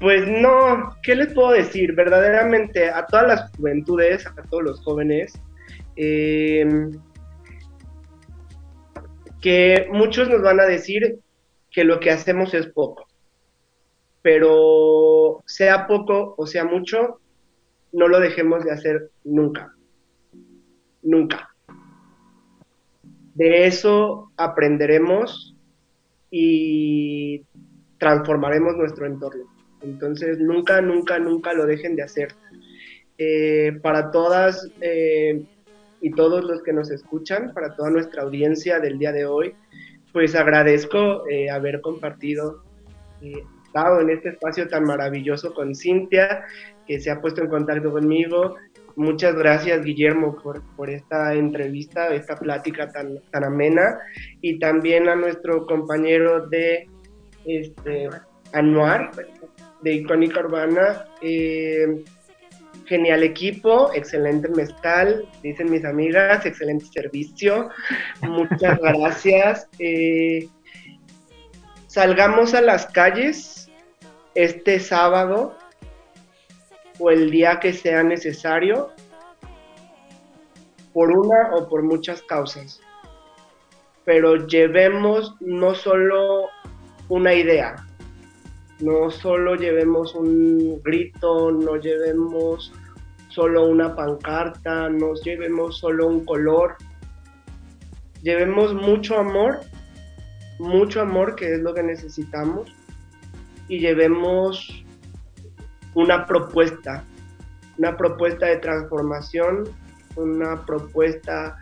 pues 0.00 0.28
no, 0.28 0.94
¿qué 1.02 1.14
les 1.14 1.32
puedo 1.32 1.52
decir? 1.52 1.94
Verdaderamente 1.94 2.90
a 2.90 3.06
todas 3.06 3.28
las 3.28 3.50
juventudes, 3.56 4.26
a 4.26 4.42
todos 4.50 4.64
los 4.64 4.80
jóvenes, 4.80 5.32
em, 5.96 6.92
que 9.40 9.88
muchos 9.90 10.28
nos 10.28 10.42
van 10.42 10.60
a 10.60 10.66
decir 10.66 11.18
que 11.70 11.84
lo 11.84 12.00
que 12.00 12.10
hacemos 12.10 12.54
es 12.54 12.66
poco, 12.66 13.06
pero 14.22 15.42
sea 15.46 15.86
poco 15.86 16.34
o 16.36 16.46
sea 16.46 16.64
mucho, 16.64 17.20
no 17.92 18.08
lo 18.08 18.20
dejemos 18.20 18.64
de 18.64 18.72
hacer 18.72 19.10
nunca, 19.24 19.74
nunca. 21.02 21.54
De 23.34 23.66
eso 23.66 24.32
aprenderemos 24.36 25.54
y 26.30 27.44
transformaremos 27.98 28.76
nuestro 28.76 29.06
entorno. 29.06 29.44
Entonces, 29.80 30.38
nunca, 30.40 30.80
nunca, 30.80 31.18
nunca 31.18 31.52
lo 31.52 31.66
dejen 31.66 31.94
de 31.94 32.02
hacer. 32.02 32.34
Eh, 33.16 33.78
para 33.82 34.10
todas 34.10 34.68
eh, 34.80 35.44
y 36.00 36.10
todos 36.12 36.44
los 36.44 36.62
que 36.62 36.72
nos 36.72 36.90
escuchan, 36.90 37.52
para 37.54 37.74
toda 37.74 37.90
nuestra 37.90 38.22
audiencia 38.22 38.80
del 38.80 38.98
día 38.98 39.12
de 39.12 39.26
hoy, 39.26 39.54
pues 40.12 40.34
agradezco 40.34 41.28
eh, 41.28 41.50
haber 41.50 41.80
compartido, 41.80 42.62
estado 43.20 44.00
en 44.00 44.10
este 44.10 44.30
espacio 44.30 44.68
tan 44.68 44.84
maravilloso 44.84 45.52
con 45.52 45.74
Cintia, 45.74 46.44
que 46.86 47.00
se 47.00 47.10
ha 47.10 47.20
puesto 47.20 47.42
en 47.42 47.48
contacto 47.48 47.90
conmigo, 47.90 48.56
Muchas 48.98 49.36
gracias, 49.36 49.84
Guillermo, 49.84 50.36
por, 50.76 50.90
esta 50.90 51.32
entrevista, 51.32 52.12
esta 52.12 52.34
plática 52.34 52.88
tan, 52.90 53.20
tan 53.30 53.44
amena. 53.44 53.96
Y 54.40 54.58
también 54.58 55.08
a 55.08 55.14
nuestro 55.14 55.66
compañero 55.66 56.48
de 56.48 56.88
este, 57.44 58.08
Anuar, 58.52 59.12
de 59.82 59.92
Icónica 59.92 60.40
Urbana. 60.40 61.06
Eh, 61.22 62.02
genial 62.88 63.22
equipo, 63.22 63.92
excelente 63.92 64.48
mezcal, 64.48 65.28
dicen 65.42 65.70
mis 65.70 65.84
amigas, 65.84 66.44
excelente 66.46 66.86
servicio. 66.86 67.68
Muchas 68.22 68.78
gracias. 68.82 69.68
Eh, 69.78 70.48
salgamos 71.86 72.54
a 72.54 72.62
las 72.62 72.86
calles 72.86 73.70
este 74.34 74.80
sábado 74.80 75.56
o 76.98 77.10
el 77.10 77.30
día 77.30 77.60
que 77.60 77.72
sea 77.72 78.02
necesario 78.02 78.90
por 80.92 81.10
una 81.10 81.54
o 81.54 81.68
por 81.68 81.82
muchas 81.82 82.22
causas. 82.22 82.80
Pero 84.04 84.46
llevemos 84.46 85.34
no 85.40 85.74
solo 85.74 86.48
una 87.08 87.34
idea, 87.34 87.76
no 88.80 89.10
solo 89.10 89.56
llevemos 89.56 90.14
un 90.14 90.80
grito, 90.82 91.50
no 91.50 91.76
llevemos 91.76 92.72
solo 93.28 93.66
una 93.66 93.94
pancarta, 93.94 94.88
no 94.88 95.14
llevemos 95.14 95.78
solo 95.78 96.06
un 96.06 96.24
color, 96.24 96.76
llevemos 98.22 98.74
mucho 98.74 99.18
amor, 99.18 99.60
mucho 100.58 101.00
amor 101.00 101.36
que 101.36 101.54
es 101.54 101.60
lo 101.60 101.74
que 101.74 101.82
necesitamos 101.82 102.72
y 103.68 103.78
llevemos 103.78 104.84
una 105.94 106.26
propuesta, 106.26 107.04
una 107.76 107.96
propuesta 107.96 108.46
de 108.46 108.56
transformación, 108.56 109.64
una 110.16 110.64
propuesta 110.64 111.56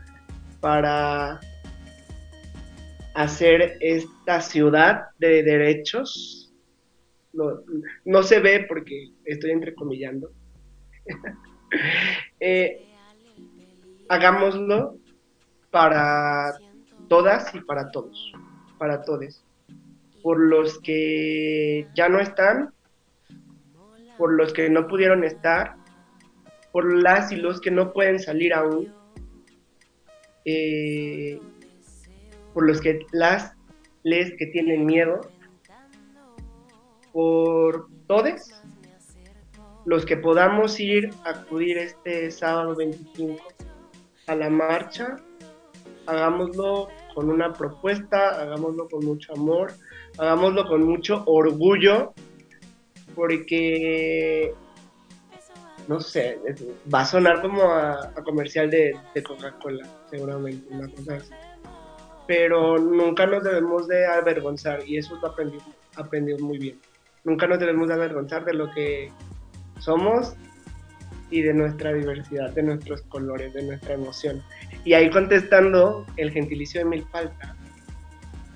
para 0.60 1.40
hacer 3.14 3.78
esta 3.80 4.40
ciudad 4.40 5.06
de 5.18 5.42
derechos. 5.42 6.45
No, 8.04 8.22
se 8.22 8.40
ve 8.40 8.66
porque 8.68 9.10
estoy 9.24 9.50
entrecomillando. 9.50 10.30
eh, 12.40 12.84
hagámoslo 14.08 14.98
para 15.70 16.58
todas 17.08 17.54
y 17.54 17.60
para 17.60 17.90
todos, 17.90 18.32
para 18.78 19.02
todos. 19.02 19.44
Por 20.22 20.40
los 20.40 20.80
que 20.80 21.86
ya 21.94 22.08
no 22.08 22.18
están 22.18 22.72
por 24.16 24.32
los 24.32 24.52
que 24.52 24.68
no 24.70 24.86
pudieron 24.86 25.24
estar, 25.24 25.76
por 26.72 27.02
las 27.02 27.32
y 27.32 27.36
los 27.36 27.60
que 27.60 27.70
no 27.70 27.92
pueden 27.92 28.18
salir 28.18 28.52
aún, 28.54 28.92
eh, 30.44 31.40
por 32.54 32.66
los 32.66 32.80
que 32.80 33.00
las 33.12 33.54
les 34.02 34.34
que 34.36 34.46
tienen 34.46 34.86
miedo, 34.86 35.20
por 37.16 37.88
todos 38.06 38.52
los 39.86 40.04
que 40.04 40.18
podamos 40.18 40.78
ir 40.78 41.08
a 41.24 41.30
acudir 41.30 41.78
este 41.78 42.30
sábado 42.30 42.76
25 42.76 43.42
a 44.26 44.34
la 44.34 44.50
marcha, 44.50 45.16
hagámoslo 46.04 46.88
con 47.14 47.30
una 47.30 47.54
propuesta, 47.54 48.42
hagámoslo 48.42 48.86
con 48.90 49.06
mucho 49.06 49.32
amor, 49.32 49.72
hagámoslo 50.18 50.66
con 50.66 50.84
mucho 50.84 51.22
orgullo 51.24 52.12
porque, 53.14 54.52
no 55.88 56.00
sé, 56.00 56.38
va 56.92 57.00
a 57.00 57.06
sonar 57.06 57.40
como 57.40 57.62
a, 57.62 58.12
comercial 58.26 58.68
de, 58.68 58.94
Coca-Cola, 59.26 59.88
seguramente, 60.10 60.66
una 60.68 60.86
cosa 60.88 61.14
así. 61.14 61.32
Pero 62.26 62.76
nunca 62.76 63.24
nos 63.24 63.42
debemos 63.42 63.88
de 63.88 64.04
avergonzar 64.04 64.86
y 64.86 64.98
eso 64.98 65.18
lo 65.22 65.28
aprendí, 65.28 65.56
aprendí 65.96 66.34
muy 66.34 66.58
bien. 66.58 66.78
Nunca 67.26 67.48
nos 67.48 67.58
debemos 67.58 67.88
de 67.88 67.94
avergonzar 67.94 68.44
de 68.44 68.54
lo 68.54 68.70
que 68.70 69.10
somos 69.80 70.36
y 71.28 71.42
de 71.42 71.52
nuestra 71.52 71.92
diversidad, 71.92 72.50
de 72.50 72.62
nuestros 72.62 73.02
colores, 73.02 73.52
de 73.52 73.64
nuestra 73.64 73.94
emoción. 73.94 74.40
Y 74.84 74.94
ahí 74.94 75.10
contestando 75.10 76.06
el 76.16 76.30
gentilicio 76.30 76.80
de 76.80 76.84
milpalta, 76.84 77.56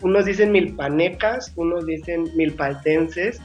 unos 0.02 0.24
dicen 0.24 0.52
milpanecas, 0.52 1.52
unos 1.56 1.84
dicen 1.84 2.30
milpaltenses, 2.36 3.40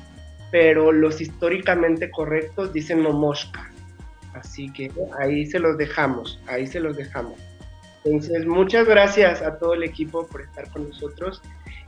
pero 0.51 0.91
los 0.91 1.19
históricamente 1.19 2.11
correctos 2.11 2.71
dicen 2.71 3.01
momoshka. 3.01 3.71
Así 4.35 4.71
que 4.73 4.91
ahí 5.19 5.47
se 5.47 5.57
los 5.57 5.75
dejamos, 5.75 6.39
ahí 6.45 6.67
se 6.67 6.79
los 6.79 6.95
dejamos. 6.95 7.39
Entonces, 8.03 8.45
muchas 8.45 8.87
gracias 8.87 9.41
a 9.41 9.57
todo 9.57 9.73
el 9.73 9.81
equipo 9.81 10.27
por 10.27 10.41
estar 10.41 10.69
con 10.69 10.87
nosotros 10.87 11.41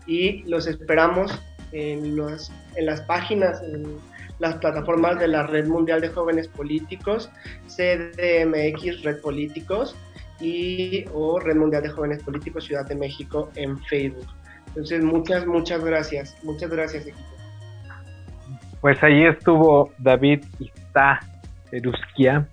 y 0.08 0.42
los 0.50 0.66
esperamos 0.66 1.40
en, 1.72 2.16
los, 2.16 2.52
en 2.76 2.86
las 2.86 3.02
páginas, 3.02 3.62
en 3.62 3.98
las 4.40 4.56
plataformas 4.56 5.20
de 5.20 5.28
la 5.28 5.44
Red 5.44 5.68
Mundial 5.68 6.02
de 6.02 6.10
Jóvenes 6.10 6.48
Políticos, 6.48 7.30
CDMX 7.68 9.04
Red 9.04 9.22
Políticos 9.22 9.96
y 10.40 11.06
o 11.14 11.40
Red 11.40 11.56
Mundial 11.56 11.84
de 11.84 11.90
Jóvenes 11.90 12.24
Políticos 12.24 12.66
Ciudad 12.66 12.86
de 12.88 12.96
México 12.96 13.50
en 13.56 13.78
Facebook. 13.86 14.28
Entonces, 14.68 15.04
muchas, 15.04 15.46
muchas 15.48 15.84
gracias. 15.84 16.38
Muchas 16.44 16.70
gracias, 16.70 17.08
equipo. 17.08 17.28
Pues 18.82 19.02
ahí 19.02 19.26
estuvo 19.26 19.92
David 19.98 20.44
Ista 20.60 21.20
Erusquia. 21.72 22.48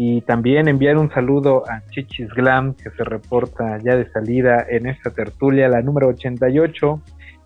Y 0.00 0.20
también 0.22 0.68
enviar 0.68 0.96
un 0.96 1.10
saludo 1.10 1.64
a 1.68 1.82
Chichis 1.90 2.28
Glam, 2.30 2.74
que 2.74 2.90
se 2.90 3.02
reporta 3.02 3.78
ya 3.78 3.96
de 3.96 4.08
salida 4.10 4.64
en 4.68 4.86
esta 4.86 5.10
tertulia, 5.10 5.68
la 5.68 5.82
número 5.82 6.06
88, 6.08 7.02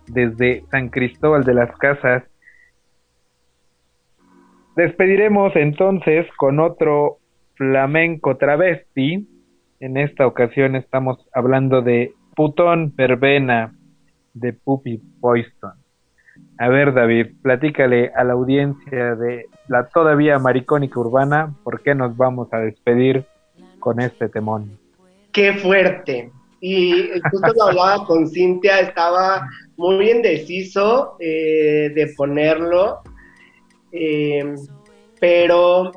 desde 0.07 0.63
San 0.71 0.89
Cristóbal 0.89 1.43
de 1.43 1.53
las 1.53 1.75
Casas. 1.77 2.23
Despediremos 4.75 5.55
entonces 5.55 6.25
con 6.37 6.59
otro 6.59 7.19
flamenco 7.55 8.37
travesti. 8.37 9.27
En 9.79 9.97
esta 9.97 10.25
ocasión 10.25 10.75
estamos 10.75 11.27
hablando 11.33 11.81
de 11.81 12.13
Putón 12.35 12.93
Verbena 12.95 13.73
de 14.33 14.53
Puppy 14.53 14.97
Poiston. 15.21 15.73
A 16.57 16.69
ver, 16.69 16.93
David, 16.93 17.35
platícale 17.41 18.11
a 18.15 18.23
la 18.23 18.33
audiencia 18.33 19.15
de 19.15 19.45
la 19.67 19.87
todavía 19.87 20.39
maricónica 20.39 20.99
urbana 20.99 21.53
por 21.63 21.81
qué 21.81 21.93
nos 21.93 22.15
vamos 22.17 22.51
a 22.53 22.57
despedir 22.57 23.25
con 23.79 23.99
este 23.99 24.29
temón. 24.29 24.77
Qué 25.31 25.53
fuerte. 25.53 26.31
Y 26.59 27.09
justo 27.29 27.53
lo 27.55 27.63
hablaba 27.67 28.05
con 28.05 28.27
Cintia, 28.27 28.79
estaba 28.79 29.47
muy 29.77 30.11
indeciso 30.11 31.15
eh, 31.19 31.91
de 31.93 32.13
ponerlo, 32.15 33.01
eh, 33.91 34.55
pero 35.19 35.91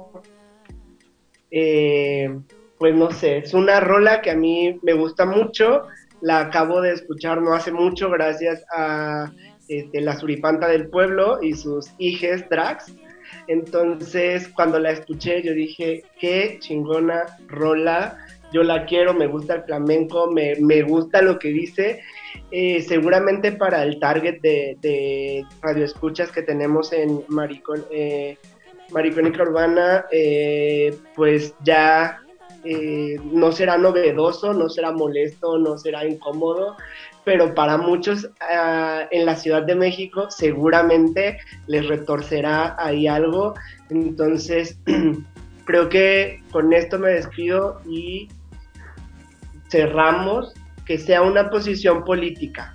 eh, 1.51 2.39
pues 2.79 2.95
no 2.95 3.11
sé, 3.11 3.39
es 3.39 3.55
una 3.55 3.81
rola 3.81 4.21
que 4.21 4.31
a 4.31 4.37
mí 4.37 4.79
me 4.83 4.93
gusta 4.93 5.25
mucho, 5.25 5.85
la 6.21 6.41
acabo 6.41 6.81
de 6.81 6.93
escuchar 6.93 7.41
no 7.41 7.55
hace 7.55 7.73
mucho 7.73 8.11
gracias 8.11 8.65
a 8.75 9.33
este, 9.69 10.01
la 10.01 10.17
suripanta 10.17 10.69
del 10.69 10.89
pueblo 10.89 11.43
y 11.43 11.55
sus 11.55 11.91
hijes 11.99 12.49
drags. 12.49 12.95
Entonces, 13.49 14.49
cuando 14.49 14.79
la 14.79 14.91
escuché, 14.91 15.43
yo 15.43 15.53
dije, 15.53 16.05
qué 16.21 16.59
chingona 16.61 17.25
rola, 17.49 18.19
yo 18.53 18.63
la 18.63 18.87
quiero, 18.87 19.15
me 19.15 19.27
gusta 19.27 19.57
el 19.57 19.63
flamenco, 19.63 20.31
me, 20.31 20.55
me 20.61 20.83
gusta 20.83 21.23
lo 21.23 21.39
que 21.39 21.49
dice. 21.49 22.01
Eh, 22.51 22.83
seguramente 22.83 23.53
para 23.53 23.83
el 23.83 23.99
target 23.99 24.41
de, 24.41 24.77
de 24.81 25.45
radioescuchas 25.63 26.31
que 26.31 26.43
tenemos 26.43 26.93
en 26.93 27.23
Maricón, 27.29 27.85
eh, 27.91 28.39
Maricónica 28.91 29.43
Urbana, 29.43 30.07
eh, 30.13 30.97
pues 31.15 31.55
ya 31.65 32.21
eh, 32.65 33.21
no 33.25 33.53
será 33.53 33.79
novedoso, 33.79 34.53
no 34.53 34.69
será 34.69 34.93
molesto, 34.93 35.59
no 35.59 35.79
será 35.79 36.05
incómodo, 36.05 36.77
pero 37.25 37.55
para 37.55 37.77
muchos 37.77 38.29
ah, 38.41 39.07
en 39.11 39.27
la 39.27 39.37
Ciudad 39.37 39.63
de 39.63 39.75
México 39.75 40.31
seguramente 40.31 41.39
les 41.67 41.87
retorcerá 41.87 42.77
ahí 42.79 43.07
algo. 43.07 43.55
Entonces, 43.91 44.79
creo 45.65 45.89
que 45.89 46.43
con 46.51 46.73
esto 46.73 46.99
me 46.99 47.11
despido 47.11 47.81
y 47.89 48.29
cerramos 49.69 50.55
que 50.87 50.99
sea 50.99 51.23
una 51.23 51.51
posición 51.51 52.05
política, 52.05 52.75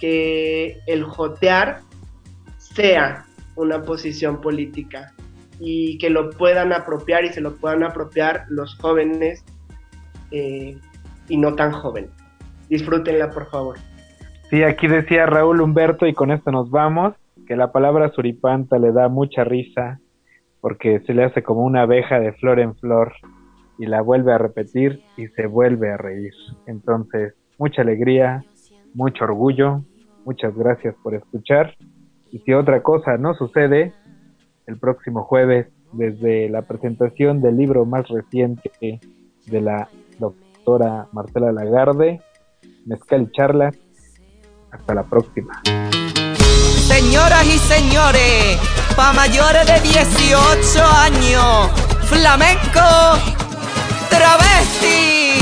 que 0.00 0.78
el 0.86 1.04
jotear 1.04 1.80
sea 2.56 3.26
una 3.56 3.82
posición 3.82 4.40
política 4.40 5.12
y 5.58 5.98
que 5.98 6.08
lo 6.08 6.30
puedan 6.30 6.72
apropiar 6.72 7.24
y 7.24 7.28
se 7.28 7.40
lo 7.40 7.56
puedan 7.56 7.82
apropiar 7.84 8.46
los 8.48 8.74
jóvenes 8.76 9.44
eh, 10.30 10.76
y 11.28 11.36
no 11.36 11.54
tan 11.54 11.72
jóvenes. 11.72 12.10
Disfrútenla, 12.70 13.30
por 13.30 13.50
favor. 13.50 13.76
Sí, 14.48 14.62
aquí 14.62 14.88
decía 14.88 15.26
Raúl 15.26 15.60
Humberto, 15.60 16.06
y 16.06 16.14
con 16.14 16.30
esto 16.30 16.50
nos 16.50 16.70
vamos, 16.70 17.14
que 17.46 17.56
la 17.56 17.72
palabra 17.72 18.10
suripanta 18.10 18.78
le 18.78 18.92
da 18.92 19.08
mucha 19.08 19.44
risa 19.44 20.00
porque 20.60 21.00
se 21.00 21.14
le 21.14 21.24
hace 21.24 21.42
como 21.42 21.64
una 21.64 21.82
abeja 21.82 22.20
de 22.20 22.32
flor 22.32 22.60
en 22.60 22.74
flor 22.76 23.12
y 23.78 23.86
la 23.86 24.02
vuelve 24.02 24.32
a 24.32 24.38
repetir 24.38 25.02
y 25.16 25.26
se 25.28 25.46
vuelve 25.46 25.92
a 25.92 25.96
reír. 25.96 26.32
Entonces, 26.66 27.34
mucha 27.60 27.82
alegría, 27.82 28.42
mucho 28.94 29.24
orgullo, 29.24 29.82
muchas 30.24 30.56
gracias 30.56 30.94
por 31.02 31.14
escuchar. 31.14 31.76
Y 32.32 32.38
si 32.38 32.54
otra 32.54 32.82
cosa 32.82 33.18
no 33.18 33.34
sucede, 33.34 33.92
el 34.66 34.78
próximo 34.78 35.24
jueves, 35.24 35.66
desde 35.92 36.48
la 36.48 36.62
presentación 36.62 37.42
del 37.42 37.58
libro 37.58 37.84
más 37.84 38.08
reciente 38.08 38.70
de 39.46 39.60
la 39.60 39.88
doctora 40.18 41.08
Marcela 41.12 41.52
Lagarde, 41.52 42.22
Mezcal 42.86 43.22
y 43.22 43.32
Charlas. 43.32 43.76
Hasta 44.70 44.94
la 44.94 45.02
próxima. 45.02 45.60
Señoras 46.88 47.44
y 47.44 47.58
señores, 47.58 48.58
pa' 48.96 49.12
mayores 49.12 49.66
de 49.66 49.80
18 49.80 50.82
años, 51.04 51.70
flamenco, 52.08 52.80
travesti. 54.08 55.39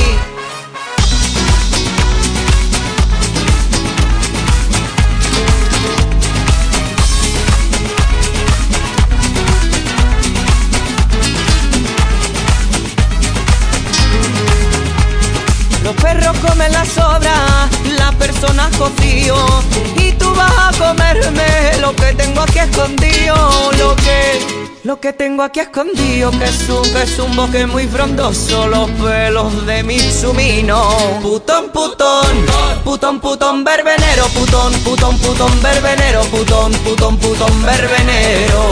Y 19.97 20.13
tú 20.13 20.33
vas 20.35 20.51
a 20.51 20.79
comerme 20.79 21.79
lo 21.81 21.95
que 21.95 22.15
tengo 22.15 22.43
aquí 22.43 22.59
escondido. 22.59 23.35
Lo 23.79 23.97
que, 23.97 24.69
lo 24.85 25.01
que 25.01 25.13
tengo 25.13 25.43
aquí 25.43 25.61
escondido 25.61 26.31
Que 26.31 26.45
es 26.45 26.69
un, 26.69 26.83
que 26.93 27.03
es 27.03 27.19
un 27.19 27.35
bosque 27.35 27.67
muy 27.67 27.87
frondoso. 27.87 28.69
Los 28.69 28.91
pelos 28.91 29.67
de 29.67 29.83
mi 29.83 29.99
sumino 29.99 30.89
Putón, 31.21 31.71
putón, 31.71 32.47
putón, 32.85 33.21
putón, 33.21 33.65
verbenero. 33.65 34.27
Putón, 34.29 34.73
putón, 34.85 35.19
putón, 35.19 35.63
verbenero. 35.63 36.23
Putón, 36.25 36.73
putón, 36.85 37.17
putón, 37.19 37.63
verbenero. 37.65 38.71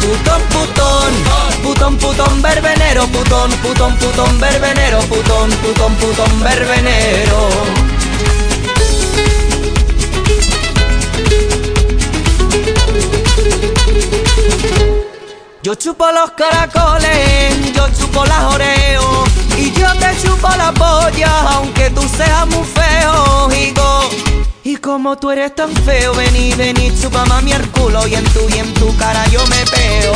Putón, 0.00 0.42
putón, 0.52 1.14
putón, 1.62 1.96
putón, 1.96 2.42
verbenero. 2.42 3.06
Putón, 3.06 3.50
putón, 3.62 3.96
putón, 3.96 4.40
verbenero. 4.40 5.00
Putón, 5.00 5.50
putón, 5.50 5.94
putón, 5.94 6.42
verbenero 6.42 7.85
Yo 15.66 15.74
chupo 15.74 16.06
los 16.12 16.30
caracoles, 16.30 17.72
yo 17.74 17.88
chupo 17.98 18.24
las 18.24 18.54
oreos 18.54 19.28
Y 19.58 19.72
yo 19.72 19.88
te 19.96 20.16
chupo 20.22 20.48
la 20.56 20.72
polla, 20.72 21.40
aunque 21.54 21.90
tú 21.90 22.02
seas 22.02 22.46
muy 22.46 22.62
como 24.96 25.14
tú 25.14 25.30
eres 25.30 25.54
tan 25.54 25.70
feo, 25.84 26.14
vení, 26.14 26.54
vení, 26.54 26.90
chupa 26.98 27.26
mami 27.26 27.52
el 27.52 27.68
culo 27.70 28.06
Y 28.06 28.14
en 28.14 28.24
tu, 28.32 28.40
y 28.48 28.58
en 28.58 28.72
tu 28.72 28.96
cara 28.96 29.26
yo 29.26 29.46
me 29.48 29.62
peo 29.66 30.14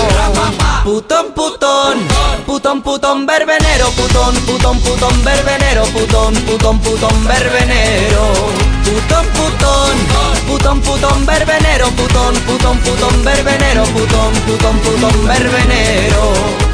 Putón, 0.85 1.33
putón, 1.35 1.99
putón, 2.47 2.81
putón, 2.81 3.27
verbenero 3.27 3.91
Putón, 3.91 4.35
putón, 4.47 4.81
putón, 4.81 5.23
verbenero 5.23 5.85
Putón, 5.85 6.35
putón, 6.47 6.79
putón, 6.81 7.29
verbenero. 7.29 8.23
Putón, 8.83 9.27
putón, 9.37 9.99
putón, 10.49 10.81
putón, 10.81 11.27
verbenero 11.27 11.91
Putón, 11.91 12.35
putón, 12.47 12.79
putón, 12.79 13.23
verbenero 13.23 13.85
Putón, 13.85 14.33
putón, 14.47 14.79
putón, 14.79 15.27
verbenero 15.27 16.70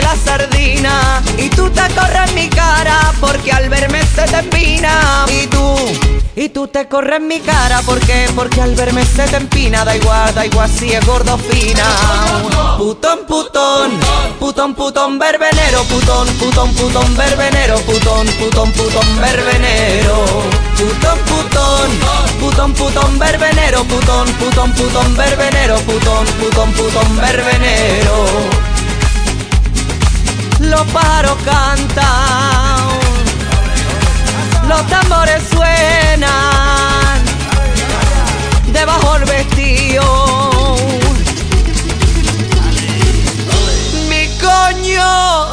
la 0.00 0.16
sardina. 0.16 1.22
Y 1.36 1.48
tú 1.50 1.70
te 1.70 1.82
corres 1.94 2.32
mi 2.34 2.48
cara 2.48 3.12
porque 3.20 3.52
al 3.52 3.68
verme 3.68 4.02
se 4.14 4.22
te 4.22 4.38
empina. 4.38 5.26
Y 5.28 5.46
tú, 5.46 5.74
y 6.36 6.48
tú 6.48 6.68
te 6.68 6.88
corres 6.88 7.20
mi 7.20 7.40
cara 7.40 7.82
porque, 7.84 8.28
porque 8.34 8.60
al 8.60 8.74
verme 8.74 9.04
se 9.04 9.24
te 9.24 9.36
empina. 9.36 9.84
Da 9.84 9.96
igual, 9.96 10.34
da 10.34 10.46
igual 10.46 10.70
si 10.70 10.92
es 10.92 11.04
gordo 11.06 11.36
fina. 11.38 11.84
Putón, 12.78 13.20
putón, 13.26 13.92
putón, 14.38 14.74
putón, 14.74 15.18
verbenero, 15.18 15.82
putón, 15.84 16.28
putón, 16.38 16.74
putón, 16.74 17.16
verbenero, 17.16 17.78
putón, 17.80 18.26
putón, 18.38 18.72
putón, 18.72 19.20
verbenero. 19.20 20.24
Putón, 20.76 21.18
putón, 21.26 21.90
putón, 22.40 22.72
putón, 22.72 23.18
verbenero, 23.18 23.84
putón, 23.84 24.26
putón, 24.32 24.72
putón, 24.72 25.16
verbenero, 25.16 25.76
putón, 25.80 26.26
putón, 26.40 26.72
putón, 26.72 27.16
verbenero. 27.18 28.71
Los 30.70 30.82
pájaros 30.92 31.36
cantan, 31.44 32.88
los 34.68 34.86
tambores 34.86 35.42
suenan, 35.50 37.20
debajo 38.72 39.16
el 39.16 39.24
vestido. 39.24 40.76
Mi 44.08 44.28
coño 44.38 45.48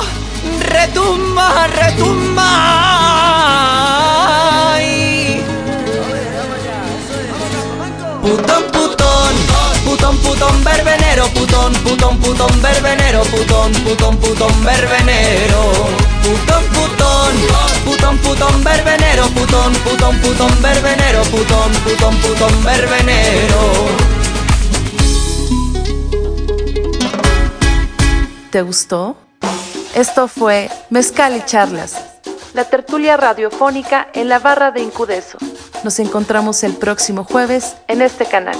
retumba, 0.61 1.67
retumba. 1.67 3.08
Putón, 11.49 11.73
putón, 11.83 12.17
putón, 12.19 12.61
verbenero, 12.61 13.23
putón, 13.23 13.71
putón, 13.83 14.17
putón, 14.17 14.63
verbenero. 14.63 15.61
Putón, 16.23 16.63
putón, 16.73 17.35
putón, 17.85 18.17
putón, 18.19 18.63
verbenero, 18.63 19.27
putón, 19.29 19.73
putón, 19.73 20.17
putón, 20.19 20.61
verbenero, 20.61 21.23
putón, 21.23 21.71
putón, 21.83 22.15
putón, 22.17 22.63
verbenero. 22.63 23.59
¿Te 28.51 28.61
gustó? 28.61 29.17
Esto 29.95 30.27
fue 30.27 30.69
Mezcal 30.89 31.35
y 31.35 31.45
Charlas, 31.45 31.95
la 32.53 32.63
tertulia 32.65 33.17
radiofónica 33.17 34.07
en 34.13 34.29
la 34.29 34.39
barra 34.39 34.71
de 34.71 34.81
Incudeso. 34.81 35.37
Nos 35.83 35.99
encontramos 35.99 36.63
el 36.63 36.73
próximo 36.73 37.23
jueves 37.23 37.75
en 37.87 38.01
este 38.01 38.25
canal. 38.25 38.57